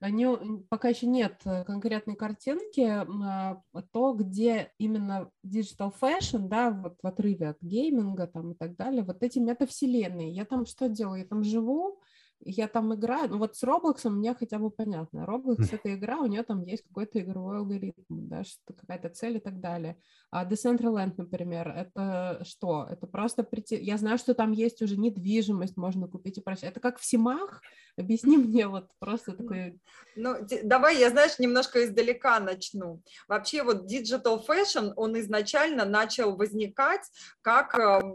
они, 0.00 0.26
пока 0.68 0.88
еще 0.88 1.06
нет 1.06 1.40
э, 1.44 1.64
конкретной 1.64 2.16
картинки, 2.16 2.82
а, 2.82 3.62
то, 3.92 4.12
где 4.12 4.72
именно 4.78 5.30
digital 5.44 5.92
fashion, 5.98 6.48
да, 6.48 6.70
вот 6.70 6.98
в 7.02 7.06
отрыве 7.06 7.48
от 7.48 7.58
гейминга 7.62 8.26
там 8.26 8.52
и 8.52 8.54
так 8.54 8.76
далее, 8.76 9.02
вот 9.02 9.22
эти 9.22 9.38
метавселенные. 9.38 10.32
Я 10.32 10.44
там 10.44 10.66
что 10.66 10.88
делаю? 10.88 11.20
Я 11.20 11.26
там 11.26 11.42
живу, 11.42 12.00
я 12.40 12.68
там 12.68 12.94
играю, 12.94 13.30
ну 13.30 13.38
вот 13.38 13.56
с 13.56 13.64
Roblox 13.64 14.08
мне 14.08 14.34
хотя 14.34 14.58
бы 14.58 14.70
понятно. 14.70 15.20
Roblox— 15.20 15.68
это 15.72 15.94
игра, 15.94 16.18
у 16.18 16.26
нее 16.26 16.42
там 16.42 16.62
есть 16.62 16.82
какой-то 16.82 17.20
игровой 17.20 17.58
алгоритм, 17.58 17.94
да, 18.08 18.44
что 18.44 18.72
какая-то 18.74 19.08
цель 19.10 19.36
и 19.36 19.40
так 19.40 19.60
далее. 19.60 19.98
А 20.30 20.44
Decentraland, 20.44 21.14
например, 21.16 21.68
это 21.68 22.42
что? 22.44 22.86
Это 22.90 23.06
просто 23.06 23.42
прийти... 23.42 23.76
Я 23.76 23.96
знаю, 23.96 24.18
что 24.18 24.34
там 24.34 24.52
есть 24.52 24.82
уже 24.82 24.96
недвижимость, 24.96 25.76
можно 25.76 26.08
купить 26.08 26.38
и 26.38 26.40
прочее. 26.40 26.70
Это 26.70 26.80
как 26.80 26.98
в 26.98 27.04
Симах? 27.04 27.62
Объясни 27.98 28.36
мне 28.36 28.66
вот 28.68 28.88
просто 28.98 29.32
такой... 29.32 29.80
Ну, 30.16 30.36
давай 30.62 30.98
я, 30.98 31.10
знаешь, 31.10 31.38
немножко 31.38 31.84
издалека 31.84 32.40
начну. 32.40 33.02
Вообще 33.26 33.62
вот 33.62 33.90
digital 33.90 34.44
fashion, 34.46 34.92
он 34.96 35.18
изначально 35.20 35.84
начал 35.84 36.36
возникать 36.36 37.02
как 37.42 37.74
эм, 37.78 38.14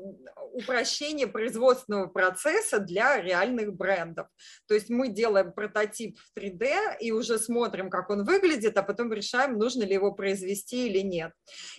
упрощение 0.53 1.27
производственного 1.27 2.07
процесса 2.07 2.79
для 2.79 3.19
реальных 3.21 3.73
брендов. 3.73 4.27
То 4.67 4.73
есть 4.73 4.89
мы 4.89 5.09
делаем 5.09 5.51
прототип 5.51 6.17
в 6.19 6.37
3D 6.37 6.97
и 6.99 7.11
уже 7.11 7.39
смотрим, 7.39 7.89
как 7.89 8.09
он 8.09 8.23
выглядит, 8.23 8.77
а 8.77 8.83
потом 8.83 9.11
решаем, 9.11 9.57
нужно 9.57 9.83
ли 9.83 9.93
его 9.93 10.11
произвести 10.11 10.87
или 10.87 10.99
нет. 10.99 11.31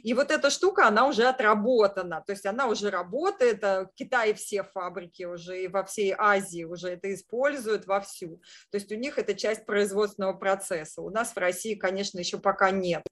И 0.03 0.15
вот 0.15 0.31
эта 0.31 0.51
штука, 0.51 0.89
она 0.89 1.07
уже 1.07 1.25
отработана, 1.25 2.23
то 2.27 2.33
есть 2.33 2.47
она 2.47 2.67
уже 2.67 2.91
работает, 2.91 3.63
а 3.63 3.85
в 3.85 3.95
Китае 3.95 4.35
все 4.35 4.65
фабрики 4.65 5.25
уже 5.25 5.63
и 5.63 5.69
во 5.69 5.85
всей 5.85 6.15
Азии 6.17 6.65
уже 6.65 6.91
это 6.91 7.13
используют 7.13 7.87
вовсю. 7.93 8.41
То 8.71 8.77
есть 8.79 8.91
у 8.91 8.97
них 8.97 9.19
это 9.19 9.35
часть 9.35 9.67
производственного 9.67 10.33
процесса. 10.33 11.03
У 11.03 11.11
нас 11.11 11.33
в 11.33 11.39
России, 11.39 11.75
конечно, 11.75 12.19
еще 12.19 12.39
пока 12.39 12.71
нет. 12.71 13.03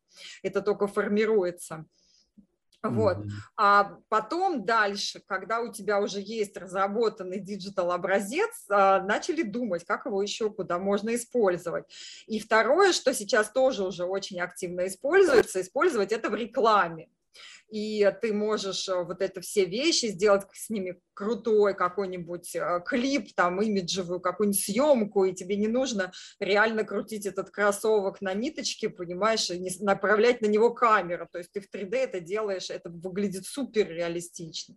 Это 0.42 0.62
только 0.62 0.86
формируется. 0.86 1.84
Вот. 2.82 3.18
Mm-hmm. 3.18 3.30
А 3.58 3.98
потом 4.08 4.64
дальше, 4.64 5.20
когда 5.26 5.60
у 5.60 5.70
тебя 5.70 6.00
уже 6.00 6.20
есть 6.20 6.56
разработанный 6.56 7.38
digital 7.38 7.92
образец, 7.92 8.64
а, 8.70 9.02
начали 9.02 9.42
думать, 9.42 9.84
как 9.84 10.06
его 10.06 10.22
еще 10.22 10.50
куда 10.50 10.78
можно 10.78 11.14
использовать. 11.14 11.84
И 12.26 12.40
второе, 12.40 12.92
что 12.92 13.12
сейчас 13.12 13.50
тоже 13.50 13.84
уже 13.84 14.04
очень 14.04 14.40
активно 14.40 14.86
используется, 14.86 15.60
использовать 15.60 16.10
это 16.10 16.30
в 16.30 16.34
рекламе 16.34 17.10
и 17.70 18.12
ты 18.20 18.32
можешь 18.32 18.88
э, 18.88 19.02
вот 19.02 19.22
это 19.22 19.40
все 19.40 19.64
вещи 19.64 20.06
сделать 20.06 20.42
с 20.52 20.70
ними 20.70 21.00
крутой 21.14 21.74
какой-нибудь 21.74 22.54
э, 22.56 22.80
клип, 22.84 23.34
там, 23.34 23.62
имиджевую 23.62 24.20
какую-нибудь 24.20 24.62
съемку, 24.62 25.24
и 25.24 25.34
тебе 25.34 25.56
не 25.56 25.68
нужно 25.68 26.12
реально 26.40 26.84
крутить 26.84 27.26
этот 27.26 27.50
кроссовок 27.50 28.20
на 28.20 28.34
ниточке, 28.34 28.88
понимаешь, 28.88 29.50
и 29.50 29.58
не 29.58 29.70
направлять 29.80 30.40
на 30.40 30.46
него 30.46 30.74
камеру, 30.74 31.28
то 31.30 31.38
есть 31.38 31.52
ты 31.52 31.60
в 31.60 31.68
3D 31.72 31.96
это 31.96 32.20
делаешь, 32.20 32.70
это 32.70 32.90
выглядит 32.90 33.46
супер 33.46 33.88
реалистично. 33.88 34.74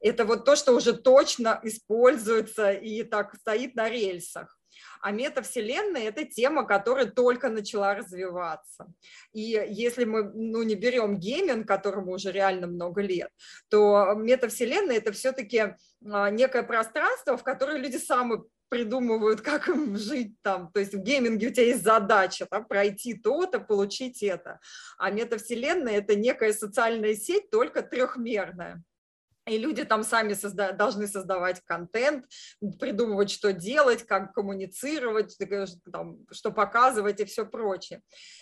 Это 0.00 0.24
вот 0.24 0.44
то, 0.44 0.56
что 0.56 0.72
уже 0.72 0.92
точно 0.92 1.60
используется 1.62 2.72
и 2.72 3.02
так 3.04 3.34
стоит 3.36 3.74
на 3.74 3.88
рельсах. 3.88 4.58
А 5.00 5.10
метавселенная– 5.10 6.02
это 6.08 6.24
тема, 6.24 6.66
которая 6.66 7.06
только 7.06 7.48
начала 7.48 7.94
развиваться. 7.94 8.86
И 9.32 9.40
если 9.68 10.04
мы 10.04 10.24
ну, 10.24 10.62
не 10.62 10.74
берем 10.74 11.18
гейминг, 11.18 11.68
которому 11.68 12.12
уже 12.12 12.32
реально 12.32 12.66
много 12.66 13.02
лет, 13.02 13.30
то 13.68 14.14
метавселенная– 14.16 14.96
это 14.98 15.12
все-таки 15.12 15.74
а, 16.10 16.30
некое 16.30 16.62
пространство, 16.62 17.36
в 17.36 17.42
которое 17.42 17.78
люди 17.78 17.96
сами 17.96 18.42
придумывают, 18.68 19.40
как 19.40 19.68
им 19.68 19.96
жить 19.96 20.34
там. 20.42 20.70
То 20.72 20.80
есть 20.80 20.94
в 20.94 20.98
гейминге 20.98 21.48
у 21.48 21.52
тебя 21.52 21.66
есть 21.66 21.84
задача 21.84 22.46
да, 22.50 22.60
пройти 22.60 23.14
то-то, 23.14 23.60
получить 23.60 24.22
это. 24.22 24.58
А 24.98 25.10
метавселенная– 25.10 25.98
это 25.98 26.16
некая 26.16 26.52
социальная 26.52 27.14
сеть, 27.14 27.50
только 27.50 27.82
трехмерная 27.82 28.82
и 29.46 29.58
люди 29.58 29.84
там 29.84 30.04
сами 30.04 30.32
созда 30.32 30.72
должны 30.72 31.06
создавать 31.06 31.60
контент, 31.64 32.24
придумывать, 32.80 33.30
что 33.30 33.52
делать, 33.52 34.04
как 34.04 34.32
коммуницировать, 34.32 35.36
там, 35.92 36.18
что 36.30 36.50
показывать 36.50 37.20
и 37.20 37.24
все 37.24 37.44
прочее. 37.44 38.00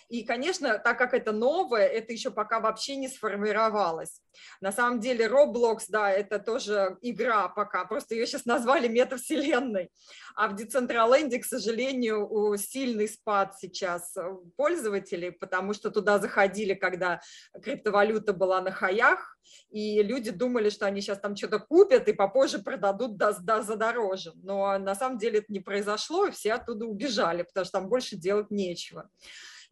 И, 0.09 0.23
конечно, 0.23 0.79
так 0.79 0.97
как 0.97 1.13
это 1.13 1.31
новое, 1.31 1.87
это 1.87 2.13
еще 2.13 2.31
пока 2.31 2.59
вообще 2.59 2.95
не 2.95 3.09
сформировалось. 3.09 4.21
На 4.61 4.71
самом 4.71 4.99
деле 4.99 5.25
Roblox, 5.25 5.85
да, 5.89 6.09
это 6.09 6.39
тоже 6.39 6.97
игра 7.01 7.49
пока, 7.49 7.83
просто 7.85 8.15
ее 8.15 8.25
сейчас 8.25 8.45
назвали 8.45 8.87
метавселенной. 8.87 9.89
А 10.35 10.47
в 10.47 10.55
Decentraland, 10.55 11.37
к 11.37 11.45
сожалению, 11.45 12.55
сильный 12.57 13.09
спад 13.09 13.55
сейчас 13.59 14.15
пользователей, 14.55 15.31
потому 15.31 15.73
что 15.73 15.91
туда 15.91 16.17
заходили, 16.19 16.73
когда 16.73 17.19
криптовалюта 17.61 18.33
была 18.33 18.61
на 18.61 18.71
хаях, 18.71 19.37
и 19.69 20.01
люди 20.01 20.31
думали, 20.31 20.69
что 20.69 20.85
они 20.85 20.92
сейчас 21.01 21.19
там 21.19 21.35
что-то 21.35 21.59
купят 21.59 22.07
и 22.07 22.13
попозже 22.13 22.59
продадут 22.59 23.17
до, 23.17 23.33
до, 23.39 23.61
за 23.61 23.75
дороже. 23.75 24.33
Но 24.35 24.77
на 24.77 24.95
самом 24.95 25.17
деле 25.17 25.39
это 25.39 25.51
не 25.51 25.59
произошло, 25.59 26.25
и 26.25 26.31
все 26.31 26.53
оттуда 26.53 26.85
убежали, 26.85 27.43
потому 27.43 27.65
что 27.65 27.79
там 27.79 27.89
больше 27.89 28.15
делать 28.15 28.51
нечего. 28.51 29.09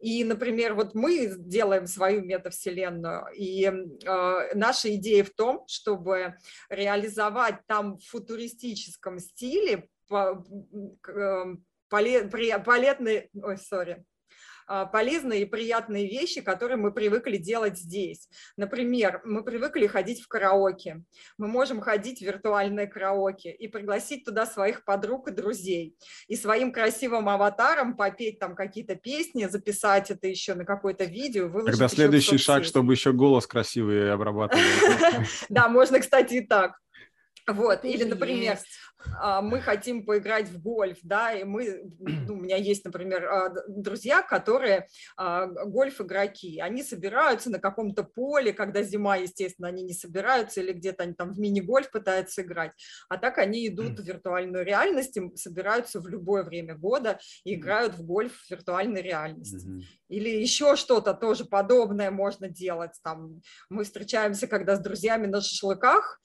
И, 0.02 0.24
например, 0.24 0.74
вот 0.74 0.94
мы 0.94 1.32
делаем 1.38 1.86
свою 1.86 2.22
метавселенную, 2.22 3.26
и 3.36 3.66
э, 3.66 4.54
наша 4.54 4.92
идея 4.96 5.22
в 5.22 5.30
том, 5.30 5.64
чтобы 5.68 6.34
реализовать 6.68 7.64
там 7.68 7.98
в 7.98 8.04
футуристическом 8.06 9.20
стиле 9.20 9.88
по, 10.08 10.44
э, 11.08 11.44
полезные, 11.88 13.28
ой, 13.32 13.58
сори, 13.58 14.04
полезные 14.66 15.42
и 15.42 15.44
приятные 15.44 16.08
вещи, 16.08 16.40
которые 16.40 16.76
мы 16.76 16.92
привыкли 16.92 17.36
делать 17.36 17.78
здесь. 17.78 18.28
Например, 18.56 19.20
мы 19.24 19.44
привыкли 19.44 19.86
ходить 19.86 20.20
в 20.22 20.28
караоке. 20.28 21.02
Мы 21.38 21.48
можем 21.48 21.80
ходить 21.80 22.20
в 22.20 22.22
виртуальное 22.22 22.86
караоке 22.86 23.52
и 23.52 23.68
пригласить 23.68 24.24
туда 24.24 24.46
своих 24.46 24.84
подруг 24.84 25.28
и 25.28 25.32
друзей. 25.32 25.96
И 26.28 26.36
своим 26.36 26.72
красивым 26.72 27.28
аватаром 27.28 27.96
попеть 27.96 28.38
там 28.38 28.54
какие-то 28.54 28.94
песни, 28.96 29.46
записать 29.46 30.10
это 30.10 30.26
еще 30.26 30.54
на 30.54 30.64
какое-то 30.64 31.04
видео, 31.04 31.48
выложить 31.48 31.78
Тогда 31.78 31.88
следующий 31.88 32.38
шаг, 32.38 32.64
чтобы 32.64 32.92
еще 32.94 33.12
голос 33.12 33.46
красивый 33.46 34.12
обрабатывать. 34.12 34.62
Да, 35.48 35.68
можно, 35.68 36.00
кстати, 36.00 36.34
и 36.34 36.46
так. 36.46 36.78
Вот, 37.46 37.84
или, 37.84 38.04
например, 38.04 38.54
есть. 38.54 38.66
А, 38.91 38.91
мы 39.42 39.60
хотим 39.60 40.04
поиграть 40.04 40.48
в 40.48 40.60
гольф, 40.60 40.98
да, 41.02 41.32
и 41.32 41.44
мы, 41.44 41.82
ну, 41.98 42.34
у 42.34 42.40
меня 42.40 42.56
есть, 42.56 42.84
например, 42.84 43.24
а, 43.24 43.54
друзья, 43.68 44.22
которые 44.22 44.86
а, 45.16 45.46
гольф-игроки, 45.46 46.60
они 46.60 46.82
собираются 46.82 47.50
на 47.50 47.58
каком-то 47.58 48.04
поле, 48.04 48.52
когда 48.52 48.82
зима, 48.82 49.16
естественно, 49.16 49.68
они 49.68 49.82
не 49.82 49.94
собираются, 49.94 50.60
или 50.60 50.72
где-то 50.72 51.04
они 51.04 51.14
там 51.14 51.32
в 51.32 51.38
мини-гольф 51.38 51.90
пытаются 51.90 52.42
играть, 52.42 52.72
а 53.08 53.18
так 53.18 53.38
они 53.38 53.68
идут 53.68 54.00
в 54.00 54.04
виртуальную 54.04 54.64
реальность, 54.64 55.18
собираются 55.36 56.00
в 56.00 56.08
любое 56.08 56.42
время 56.42 56.74
года 56.74 57.18
и 57.44 57.54
играют 57.54 57.94
в 57.94 58.04
гольф 58.04 58.32
в 58.32 58.50
виртуальной 58.50 59.02
реальности. 59.02 59.68
Или 60.08 60.28
еще 60.28 60.76
что-то 60.76 61.14
тоже 61.14 61.46
подобное 61.46 62.10
можно 62.10 62.48
делать. 62.48 62.92
Там 63.02 63.40
мы 63.70 63.84
встречаемся, 63.84 64.46
когда 64.46 64.76
с 64.76 64.80
друзьями 64.80 65.26
на 65.26 65.40
шашлыках, 65.40 66.20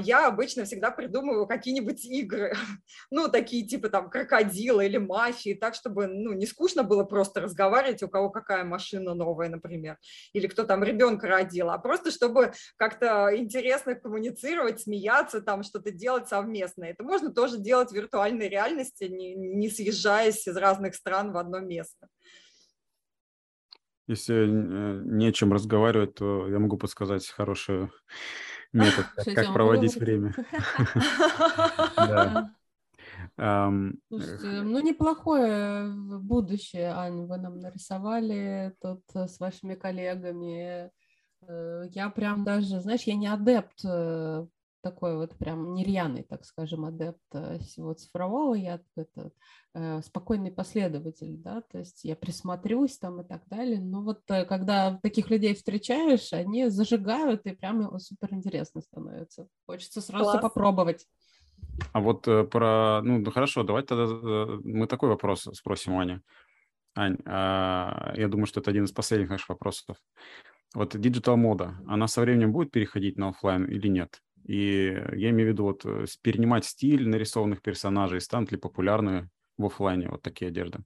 я 0.00 0.26
обычно 0.26 0.64
всегда 0.64 0.90
придумываю 0.90 1.46
какие-нибудь 1.46 2.04
игры, 2.20 2.54
ну, 3.10 3.28
такие 3.28 3.66
типа 3.66 3.88
там 3.88 4.10
крокодила 4.10 4.80
или 4.80 4.98
мафии, 4.98 5.54
так, 5.54 5.74
чтобы, 5.74 6.06
ну, 6.06 6.32
не 6.32 6.46
скучно 6.46 6.82
было 6.82 7.04
просто 7.04 7.40
разговаривать, 7.40 8.02
у 8.02 8.08
кого 8.08 8.30
какая 8.30 8.64
машина 8.64 9.14
новая, 9.14 9.48
например, 9.48 9.98
или 10.32 10.46
кто 10.46 10.64
там 10.64 10.82
ребенка 10.84 11.26
родил, 11.26 11.70
а 11.70 11.78
просто 11.78 12.10
чтобы 12.10 12.52
как-то 12.76 13.30
интересно 13.36 13.94
коммуницировать, 13.94 14.80
смеяться, 14.80 15.40
там 15.40 15.62
что-то 15.62 15.90
делать 15.90 16.28
совместно. 16.28 16.84
Это 16.84 17.02
можно 17.02 17.32
тоже 17.32 17.58
делать 17.58 17.90
в 17.90 17.94
виртуальной 17.94 18.48
реальности, 18.48 19.04
не, 19.04 19.34
не 19.34 19.68
съезжаясь 19.68 20.46
из 20.46 20.56
разных 20.56 20.94
стран 20.94 21.32
в 21.32 21.36
одно 21.36 21.60
место. 21.60 22.08
Если 24.10 24.34
э, 24.34 25.02
не 25.04 25.32
чем 25.32 25.52
разговаривать, 25.52 26.16
то 26.16 26.48
я 26.48 26.58
могу 26.58 26.76
подсказать 26.76 27.28
хорошую 27.28 27.92
метод, 28.72 29.06
как, 29.16 29.34
как 29.34 29.52
проводить 29.52 29.96
время. 29.96 30.34
Слушайте, 34.08 34.62
ну 34.62 34.80
неплохое 34.80 35.92
будущее, 35.94 36.92
Ань, 36.92 37.26
вы 37.26 37.36
нам 37.38 37.58
нарисовали 37.58 38.74
тут 38.80 39.02
э, 39.14 39.28
с 39.28 39.38
вашими 39.40 39.74
коллегами. 39.74 40.90
Э, 41.42 41.84
я 41.90 42.10
прям 42.10 42.44
даже, 42.44 42.80
знаешь, 42.80 43.04
я 43.04 43.14
не 43.14 43.28
адепт 43.28 43.84
э, 43.84 44.46
такой 44.82 45.16
вот 45.16 45.36
прям 45.36 45.74
нерьяный, 45.74 46.22
так 46.22 46.44
скажем, 46.44 46.84
адепт 46.84 47.20
всего 47.60 47.92
цифрового, 47.94 48.54
я 48.54 48.80
это, 48.96 49.30
э, 49.74 50.02
спокойный 50.02 50.50
последователь, 50.50 51.36
да, 51.36 51.62
то 51.62 51.78
есть 51.78 52.04
я 52.04 52.16
присмотрюсь 52.16 52.98
там 52.98 53.20
и 53.20 53.24
так 53.24 53.42
далее, 53.46 53.80
но 53.80 54.02
вот 54.02 54.22
э, 54.28 54.44
когда 54.44 54.98
таких 55.02 55.30
людей 55.30 55.54
встречаешь, 55.54 56.32
они 56.32 56.68
зажигают 56.68 57.46
и 57.46 57.52
прям 57.52 57.98
супер 57.98 58.32
интересно 58.32 58.80
становится. 58.80 59.46
Хочется 59.66 60.00
сразу 60.00 60.24
Класс. 60.24 60.42
попробовать. 60.42 61.06
А 61.92 62.00
вот 62.00 62.26
э, 62.28 62.44
про, 62.44 63.00
ну 63.02 63.24
хорошо, 63.30 63.62
давайте 63.62 63.88
тогда 63.88 64.04
э, 64.04 64.60
мы 64.64 64.86
такой 64.86 65.08
вопрос 65.08 65.48
спросим 65.52 65.96
Аня. 65.98 66.22
Ань, 66.96 67.18
а, 67.24 68.12
я 68.16 68.28
думаю, 68.28 68.46
что 68.46 68.60
это 68.60 68.70
один 68.70 68.84
из 68.84 68.92
последних 68.92 69.30
наших 69.30 69.50
вопросов. 69.50 69.96
Вот 70.74 70.96
digital 70.98 71.36
мода, 71.36 71.76
она 71.86 72.08
со 72.08 72.20
временем 72.20 72.52
будет 72.52 72.70
переходить 72.70 73.16
на 73.16 73.28
офлайн 73.28 73.64
или 73.64 73.88
нет? 73.88 74.20
И 74.50 75.00
я 75.12 75.30
имею 75.30 75.50
в 75.50 75.52
виду 75.52 75.62
вот 75.62 75.82
э, 75.84 76.06
перенимать 76.22 76.64
стиль 76.64 77.08
нарисованных 77.08 77.62
персонажей, 77.62 78.20
станут 78.20 78.50
ли 78.50 78.58
популярны 78.58 79.30
в 79.56 79.66
офлайне 79.66 80.08
вот 80.08 80.22
такие 80.22 80.48
одежды? 80.48 80.80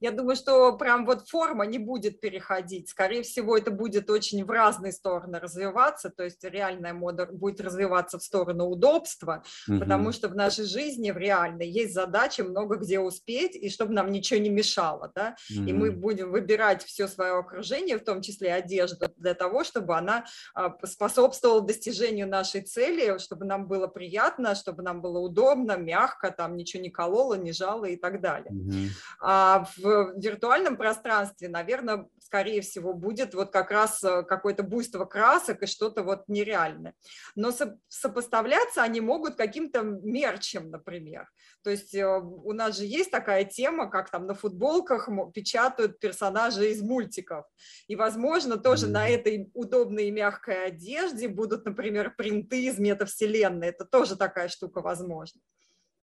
Я 0.00 0.10
думаю, 0.10 0.36
что 0.36 0.76
прям 0.76 1.06
вот 1.06 1.28
форма 1.28 1.64
не 1.64 1.78
будет 1.78 2.20
переходить. 2.20 2.88
Скорее 2.90 3.22
всего, 3.22 3.56
это 3.56 3.70
будет 3.70 4.10
очень 4.10 4.44
в 4.44 4.50
разные 4.50 4.92
стороны 4.92 5.38
развиваться. 5.38 6.10
То 6.10 6.24
есть 6.24 6.44
реальная 6.44 6.92
мода 6.92 7.26
будет 7.26 7.60
развиваться 7.60 8.18
в 8.18 8.22
сторону 8.22 8.66
удобства, 8.66 9.42
угу. 9.68 9.78
потому 9.78 10.12
что 10.12 10.28
в 10.28 10.34
нашей 10.34 10.64
жизни, 10.64 11.10
в 11.10 11.16
реальной, 11.16 11.68
есть 11.68 11.94
задача 11.94 12.44
много 12.44 12.76
где 12.76 13.00
успеть, 13.00 13.56
и 13.56 13.70
чтобы 13.70 13.94
нам 13.94 14.12
ничего 14.12 14.40
не 14.40 14.50
мешало. 14.50 15.10
Да? 15.14 15.36
Угу. 15.50 15.66
И 15.66 15.72
мы 15.72 15.90
будем 15.90 16.30
выбирать 16.30 16.84
все 16.84 17.08
свое 17.08 17.38
окружение, 17.38 17.98
в 17.98 18.04
том 18.04 18.20
числе 18.20 18.52
одежду, 18.52 19.06
для 19.16 19.34
того, 19.34 19.64
чтобы 19.64 19.96
она 19.96 20.24
а, 20.54 20.74
способствовала 20.86 21.62
достижению 21.62 22.28
нашей 22.28 22.60
цели, 22.60 23.18
чтобы 23.18 23.46
нам 23.46 23.66
было 23.66 23.86
приятно, 23.86 24.54
чтобы 24.54 24.82
нам 24.82 25.00
было 25.00 25.18
удобно, 25.20 25.76
мягко, 25.76 26.30
там 26.30 26.56
ничего 26.56 26.82
не 26.82 26.90
кололо, 26.90 27.34
не 27.34 27.52
жало 27.52 27.86
и 27.86 27.96
так 27.96 28.20
далее. 28.20 28.52
Угу. 28.52 28.74
А 29.20 29.66
в 29.76 29.85
в 29.86 30.14
виртуальном 30.18 30.76
пространстве, 30.76 31.48
наверное, 31.48 32.08
скорее 32.18 32.60
всего, 32.60 32.92
будет 32.92 33.34
вот 33.34 33.52
как 33.52 33.70
раз 33.70 34.02
э, 34.02 34.22
какое-то 34.24 34.62
буйство 34.62 35.04
красок 35.04 35.62
и 35.62 35.66
что-то 35.66 36.02
вот 36.02 36.24
нереальное. 36.28 36.94
Но 37.36 37.52
сопоставляться 37.88 38.82
они 38.82 39.00
могут 39.00 39.36
каким-то 39.36 39.82
мерчем, 39.82 40.70
например. 40.70 41.28
То 41.62 41.70
есть 41.70 41.94
э, 41.94 42.04
у 42.06 42.52
нас 42.52 42.76
же 42.76 42.84
есть 42.84 43.10
такая 43.10 43.44
тема, 43.44 43.88
как 43.88 44.10
там 44.10 44.26
на 44.26 44.34
футболках 44.34 45.08
печатают 45.32 46.00
персонажи 46.00 46.70
из 46.70 46.82
мультиков. 46.82 47.46
И, 47.86 47.94
возможно, 47.94 48.56
тоже 48.56 48.86
mm-hmm. 48.86 48.90
на 48.90 49.08
этой 49.08 49.50
удобной 49.54 50.06
и 50.06 50.10
мягкой 50.10 50.66
одежде 50.66 51.28
будут, 51.28 51.64
например, 51.64 52.14
принты 52.16 52.64
из 52.64 52.78
метавселенной. 52.78 53.68
Это 53.68 53.84
тоже 53.84 54.16
такая 54.16 54.48
штука 54.48 54.80
возможна. 54.80 55.40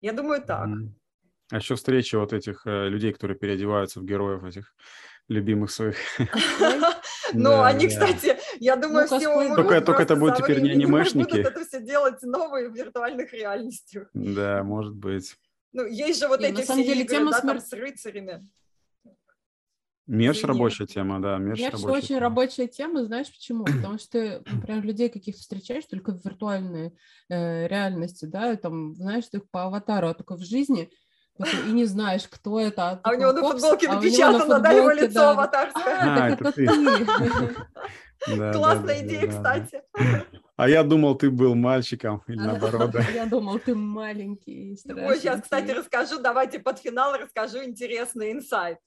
Я 0.01 0.13
думаю, 0.13 0.43
так. 0.43 0.67
Mm-hmm. 0.67 1.02
А 1.53 1.57
еще 1.57 1.75
встреча 1.75 2.17
вот 2.17 2.33
этих 2.33 2.65
э, 2.65 2.89
людей, 2.89 3.13
которые 3.13 3.37
переодеваются 3.37 3.99
в 3.99 4.05
героев 4.05 4.43
этих 4.43 4.73
любимых 5.27 5.69
своих. 5.69 5.97
Ну, 7.35 7.61
они, 7.61 7.87
кстати, 7.87 8.37
я 8.59 8.75
думаю, 8.75 9.05
все 9.05 9.29
умрут. 9.29 9.55
Только, 9.55 10.01
это 10.01 10.15
будет 10.15 10.37
теперь 10.37 10.61
не 10.61 10.69
анимешники. 10.71 11.29
Будут 11.29 11.45
это 11.45 11.65
все 11.65 11.79
делать 11.81 12.21
новые 12.23 12.69
в 12.69 12.75
виртуальных 12.75 13.33
реальностях. 13.33 14.09
Да, 14.13 14.63
может 14.63 14.95
быть. 14.95 15.35
Ну, 15.73 15.85
есть 15.85 16.19
же 16.19 16.27
вот 16.27 16.41
эти 16.41 16.61
все 16.61 16.81
игры, 16.81 17.29
да, 17.29 17.41
там 17.41 17.59
с 17.59 17.71
рыцарями. 17.71 18.43
Меж 20.05 20.43
рабочая 20.43 20.85
тема, 20.85 21.21
да. 21.21 21.37
Меж, 21.37 21.59
меж 21.59 21.71
рабочая 21.71 21.97
очень 21.97 22.07
тема. 22.07 22.19
рабочая 22.19 22.67
тема, 22.67 23.05
знаешь 23.05 23.31
почему? 23.31 23.63
Потому 23.65 23.97
что, 23.97 24.43
например, 24.45 24.83
людей 24.83 25.09
каких 25.09 25.35
встречаешь 25.35 25.85
только 25.85 26.11
в 26.11 26.23
виртуальной 26.23 26.97
э, 27.29 27.67
реальности, 27.67 28.25
да, 28.25 28.55
там, 28.57 28.95
знаешь, 28.95 29.27
ты 29.31 29.37
их 29.37 29.49
по 29.49 29.63
аватару, 29.63 30.07
а 30.07 30.13
только 30.13 30.35
в 30.35 30.41
жизни 30.41 30.89
и 31.39 31.71
не 31.71 31.85
знаешь, 31.85 32.27
кто 32.29 32.59
это. 32.59 32.89
А, 32.89 32.99
а 33.03 33.11
у 33.11 33.15
него 33.15 33.31
на 33.31 33.41
футболке 33.41 33.87
а 33.87 33.95
напечатано, 33.95 34.59
да, 34.59 34.71
его 34.71 34.91
лицо 34.91 35.29
аватарское. 35.29 35.83
А, 35.83 36.29
так 36.29 36.41
это 36.41 36.51
ты. 36.51 36.67
Классная 38.25 39.05
идея, 39.05 39.27
кстати. 39.27 39.81
А 40.55 40.69
я 40.69 40.83
думал, 40.83 41.15
ты 41.15 41.31
был 41.31 41.55
мальчиком, 41.55 42.23
или 42.27 42.37
наоборот. 42.37 42.91
Я 43.13 43.25
думал, 43.25 43.59
ты 43.59 43.73
маленький. 43.75 44.77
Ой, 44.87 45.17
сейчас, 45.17 45.41
кстати, 45.41 45.71
расскажу, 45.71 46.19
давайте 46.19 46.59
под 46.59 46.79
финал 46.79 47.17
расскажу 47.17 47.63
интересный 47.63 48.31
инсайт. 48.31 48.77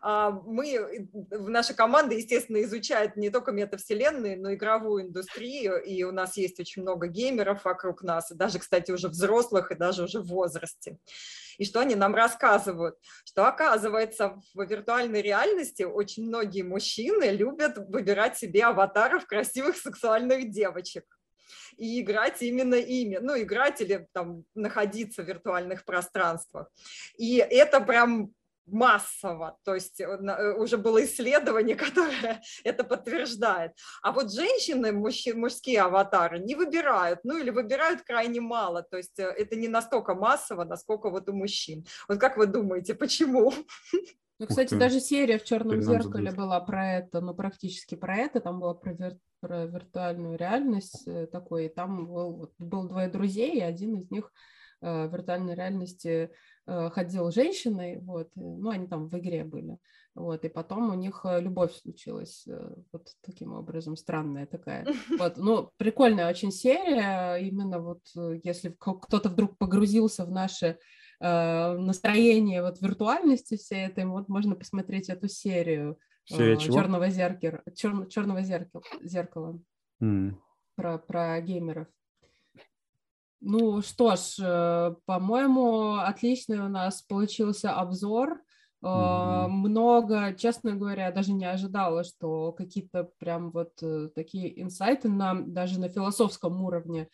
А, 0.00 0.30
мы, 0.30 1.08
наша 1.30 1.74
команда, 1.74 2.14
естественно, 2.14 2.62
изучает 2.62 3.16
не 3.16 3.30
только 3.30 3.52
метавселенные, 3.52 4.36
но 4.36 4.50
и 4.50 4.54
игровую 4.56 5.04
индустрию, 5.04 5.82
и 5.82 6.02
у 6.02 6.12
нас 6.12 6.36
есть 6.36 6.58
очень 6.58 6.82
много 6.82 7.06
геймеров 7.06 7.64
вокруг 7.64 8.02
нас, 8.02 8.30
и 8.30 8.34
даже, 8.34 8.58
кстати, 8.58 8.90
уже 8.90 9.08
взрослых, 9.08 9.70
и 9.70 9.76
даже 9.76 10.04
уже 10.04 10.20
в 10.20 10.26
возрасте. 10.26 10.98
И 11.58 11.64
что 11.64 11.80
они 11.80 11.94
нам 11.94 12.14
рассказывают? 12.14 12.96
Что, 13.24 13.46
оказывается, 13.46 14.40
в 14.54 14.64
виртуальной 14.64 15.22
реальности 15.22 15.82
очень 15.82 16.26
многие 16.26 16.62
мужчины 16.62 17.24
любят 17.30 17.78
выбирать 17.88 18.38
себе 18.38 18.64
аватаров 18.72 19.26
красивых 19.26 19.76
сексуальных 19.76 20.50
девочек 20.50 21.04
и 21.76 22.00
играть 22.00 22.42
именно 22.42 22.74
ими, 22.74 23.18
ну, 23.20 23.40
играть 23.40 23.80
или 23.80 24.06
там 24.12 24.44
находиться 24.54 25.22
в 25.22 25.26
виртуальных 25.26 25.84
пространствах. 25.84 26.68
И 27.16 27.36
это 27.36 27.80
прям 27.80 28.32
массово, 28.66 29.58
то 29.64 29.74
есть 29.74 30.00
э, 30.00 30.04
э, 30.04 30.54
уже 30.54 30.76
было 30.78 31.04
исследование, 31.04 31.74
которое 31.86 32.42
это 32.64 32.84
подтверждает. 32.84 33.72
А 34.02 34.12
вот 34.12 34.32
женщины, 34.32 34.92
мужчи, 34.92 35.32
мужские 35.32 35.82
аватары 35.82 36.38
не 36.38 36.54
выбирают, 36.54 37.20
ну 37.24 37.38
или 37.38 37.50
выбирают 37.50 38.02
крайне 38.02 38.40
мало, 38.40 38.82
то 38.82 38.96
есть 38.96 39.18
э, 39.18 39.24
это 39.24 39.56
не 39.56 39.68
настолько 39.68 40.14
массово, 40.14 40.64
насколько 40.64 41.10
вот 41.10 41.28
у 41.28 41.32
мужчин. 41.32 41.84
Вот 42.08 42.18
как 42.18 42.36
вы 42.36 42.46
думаете, 42.46 42.94
почему? 42.94 43.52
Ну, 44.42 44.46
кстати, 44.48 44.74
даже 44.74 45.00
серия 45.00 45.38
в 45.38 45.44
черном 45.44 45.80
зеркале 45.82 46.30
задать. 46.30 46.36
была 46.36 46.60
про 46.60 46.94
это, 46.98 47.20
ну, 47.20 47.34
практически 47.34 47.94
про 47.94 48.16
это, 48.16 48.40
там 48.40 48.60
была 48.60 48.74
про, 48.74 48.92
вир... 48.92 49.16
про 49.40 49.66
виртуальную 49.66 50.36
реальность 50.36 51.08
такой, 51.30 51.66
и 51.66 51.68
там 51.68 52.06
был, 52.06 52.52
был 52.58 52.88
двое 52.88 53.08
друзей, 53.08 53.58
и 53.58 53.60
один 53.60 53.96
из 53.96 54.10
них 54.10 54.32
в 54.80 55.08
виртуальной 55.12 55.54
реальности 55.54 56.30
Э, 56.64 56.90
ходил 56.90 57.32
женщиной, 57.32 57.98
вот, 57.98 58.30
ну, 58.36 58.70
они 58.70 58.86
там 58.86 59.08
в 59.08 59.18
игре 59.18 59.42
были, 59.42 59.78
вот, 60.14 60.44
и 60.44 60.48
потом 60.48 60.90
у 60.90 60.94
них 60.94 61.22
э, 61.24 61.40
любовь 61.40 61.74
случилась 61.74 62.44
э, 62.46 62.74
вот 62.92 63.08
таким 63.20 63.52
образом, 63.52 63.96
странная 63.96 64.46
такая. 64.46 64.86
Вот, 65.18 65.38
ну, 65.38 65.72
прикольная 65.76 66.30
очень 66.30 66.52
серия, 66.52 67.34
именно 67.38 67.80
вот 67.80 68.02
если 68.44 68.76
кто-то 68.78 69.28
вдруг 69.28 69.58
погрузился 69.58 70.24
в 70.24 70.30
наше 70.30 70.78
настроение 71.22 72.62
вот 72.62 72.80
виртуальности 72.80 73.56
всей 73.56 73.86
этой, 73.86 74.04
вот 74.06 74.28
можно 74.28 74.56
посмотреть 74.56 75.08
эту 75.08 75.28
серию 75.28 75.98
Серия 76.24 76.56
черного 76.56 77.10
зеркала, 77.10 77.62
чер, 77.74 78.06
черного 78.06 78.42
зеркала, 78.42 78.82
зеркала 79.02 79.58
mm. 80.02 80.34
про, 80.76 80.98
про 80.98 81.40
геймеров. 81.40 81.88
Ну 83.40 83.82
что 83.82 84.14
ж, 84.14 84.36
э, 84.38 84.94
по-моему, 85.04 85.94
отличный 85.96 86.60
у 86.60 86.68
нас 86.68 87.02
получился 87.02 87.72
обзор. 87.72 88.40
Mm-hmm. 88.84 89.48
Много, 89.48 90.34
честно 90.34 90.74
говоря, 90.74 91.12
даже 91.12 91.32
не 91.32 91.44
ожидала, 91.44 92.02
что 92.04 92.52
какие-то 92.52 93.10
прям 93.18 93.50
вот 93.50 93.80
э, 93.82 94.08
такие 94.14 94.60
инсайты 94.60 95.08
нам 95.08 95.52
даже 95.52 95.80
на 95.80 95.88
философском 95.88 96.62
уровне 96.62 97.08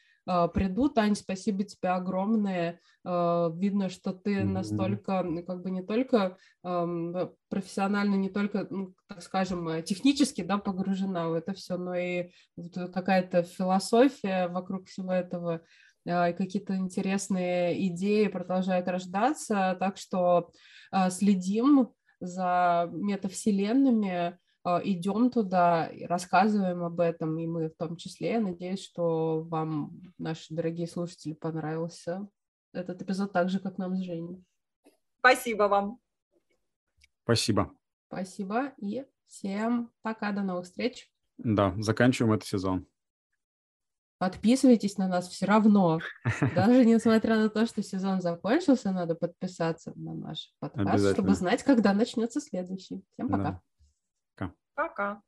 придут. 0.53 0.99
Ань, 0.99 1.15
спасибо 1.15 1.65
тебе 1.65 1.89
огромное. 1.89 2.81
Видно, 3.05 3.89
что 3.89 4.13
ты 4.13 4.35
mm-hmm. 4.35 4.45
настолько, 4.45 5.27
как 5.47 5.63
бы 5.63 5.71
не 5.71 5.83
только 5.83 6.37
профессионально, 7.49 8.17
не 8.17 8.29
только, 8.29 8.67
ну, 8.69 8.95
так 9.07 9.23
скажем, 9.23 9.83
технически 9.85 10.43
да, 10.43 10.59
погружена 10.59 11.29
в 11.29 11.33
это 11.33 11.55
все, 11.55 11.79
но 11.79 11.95
и 11.95 12.31
какая-то 12.93 13.43
философия 13.45 14.49
вокруг 14.49 14.89
всего 14.89 15.13
этого 15.13 15.63
и 16.05 16.33
какие-то 16.33 16.77
интересные 16.77 17.87
идеи 17.89 18.29
продолжают 18.29 18.89
рождаться, 18.89 19.77
так 19.79 19.97
что 19.97 20.51
а, 20.91 21.11
следим 21.11 21.91
за 22.21 22.89
метавселенными, 22.93 24.11
а, 24.17 24.39
идем 24.65 25.31
туда, 25.31 25.91
рассказываем 26.03 26.83
об 26.83 27.01
этом, 27.01 27.39
и 27.39 27.47
мы 27.47 27.69
в 27.69 27.77
том 27.77 27.97
числе. 27.97 28.33
Я 28.33 28.41
надеюсь, 28.41 28.83
что 28.83 29.43
вам, 29.43 30.01
наши 30.19 30.55
дорогие 30.55 30.87
слушатели, 30.87 31.33
понравился 31.33 32.29
этот 32.73 33.03
эпизод 33.03 33.33
так 33.33 33.49
же, 33.49 33.61
как 33.61 33.79
нам 33.79 33.97
с 33.97 34.01
Женей. 34.01 34.45
Спасибо 35.19 35.65
вам. 35.65 35.99
Спасибо. 37.25 37.75
Спасибо 38.07 38.73
и 38.79 39.05
всем 39.27 39.93
пока, 40.03 40.33
до 40.33 40.43
новых 40.43 40.65
встреч. 40.67 41.11
Да, 41.39 41.75
заканчиваем 41.79 42.35
этот 42.35 42.49
сезон 42.49 42.87
подписывайтесь 44.19 44.99
на 44.99 45.09
нас 45.09 45.29
все 45.29 45.47
равно. 45.47 46.01
Даже 46.55 46.85
несмотря 46.85 47.37
на 47.37 47.49
то, 47.49 47.67
что 47.67 47.83
сезон 47.83 48.21
закончился, 48.21 48.91
надо 48.91 49.15
подписаться 49.15 49.93
на 49.97 50.15
наш 50.15 50.53
подкаст, 50.59 51.13
чтобы 51.13 51.35
знать, 51.35 51.63
когда 51.63 51.95
начнется 51.95 52.41
следующий. 52.41 53.05
Всем 53.15 53.29
пока. 53.29 53.43
Да. 53.43 53.63
Пока. 54.79 55.21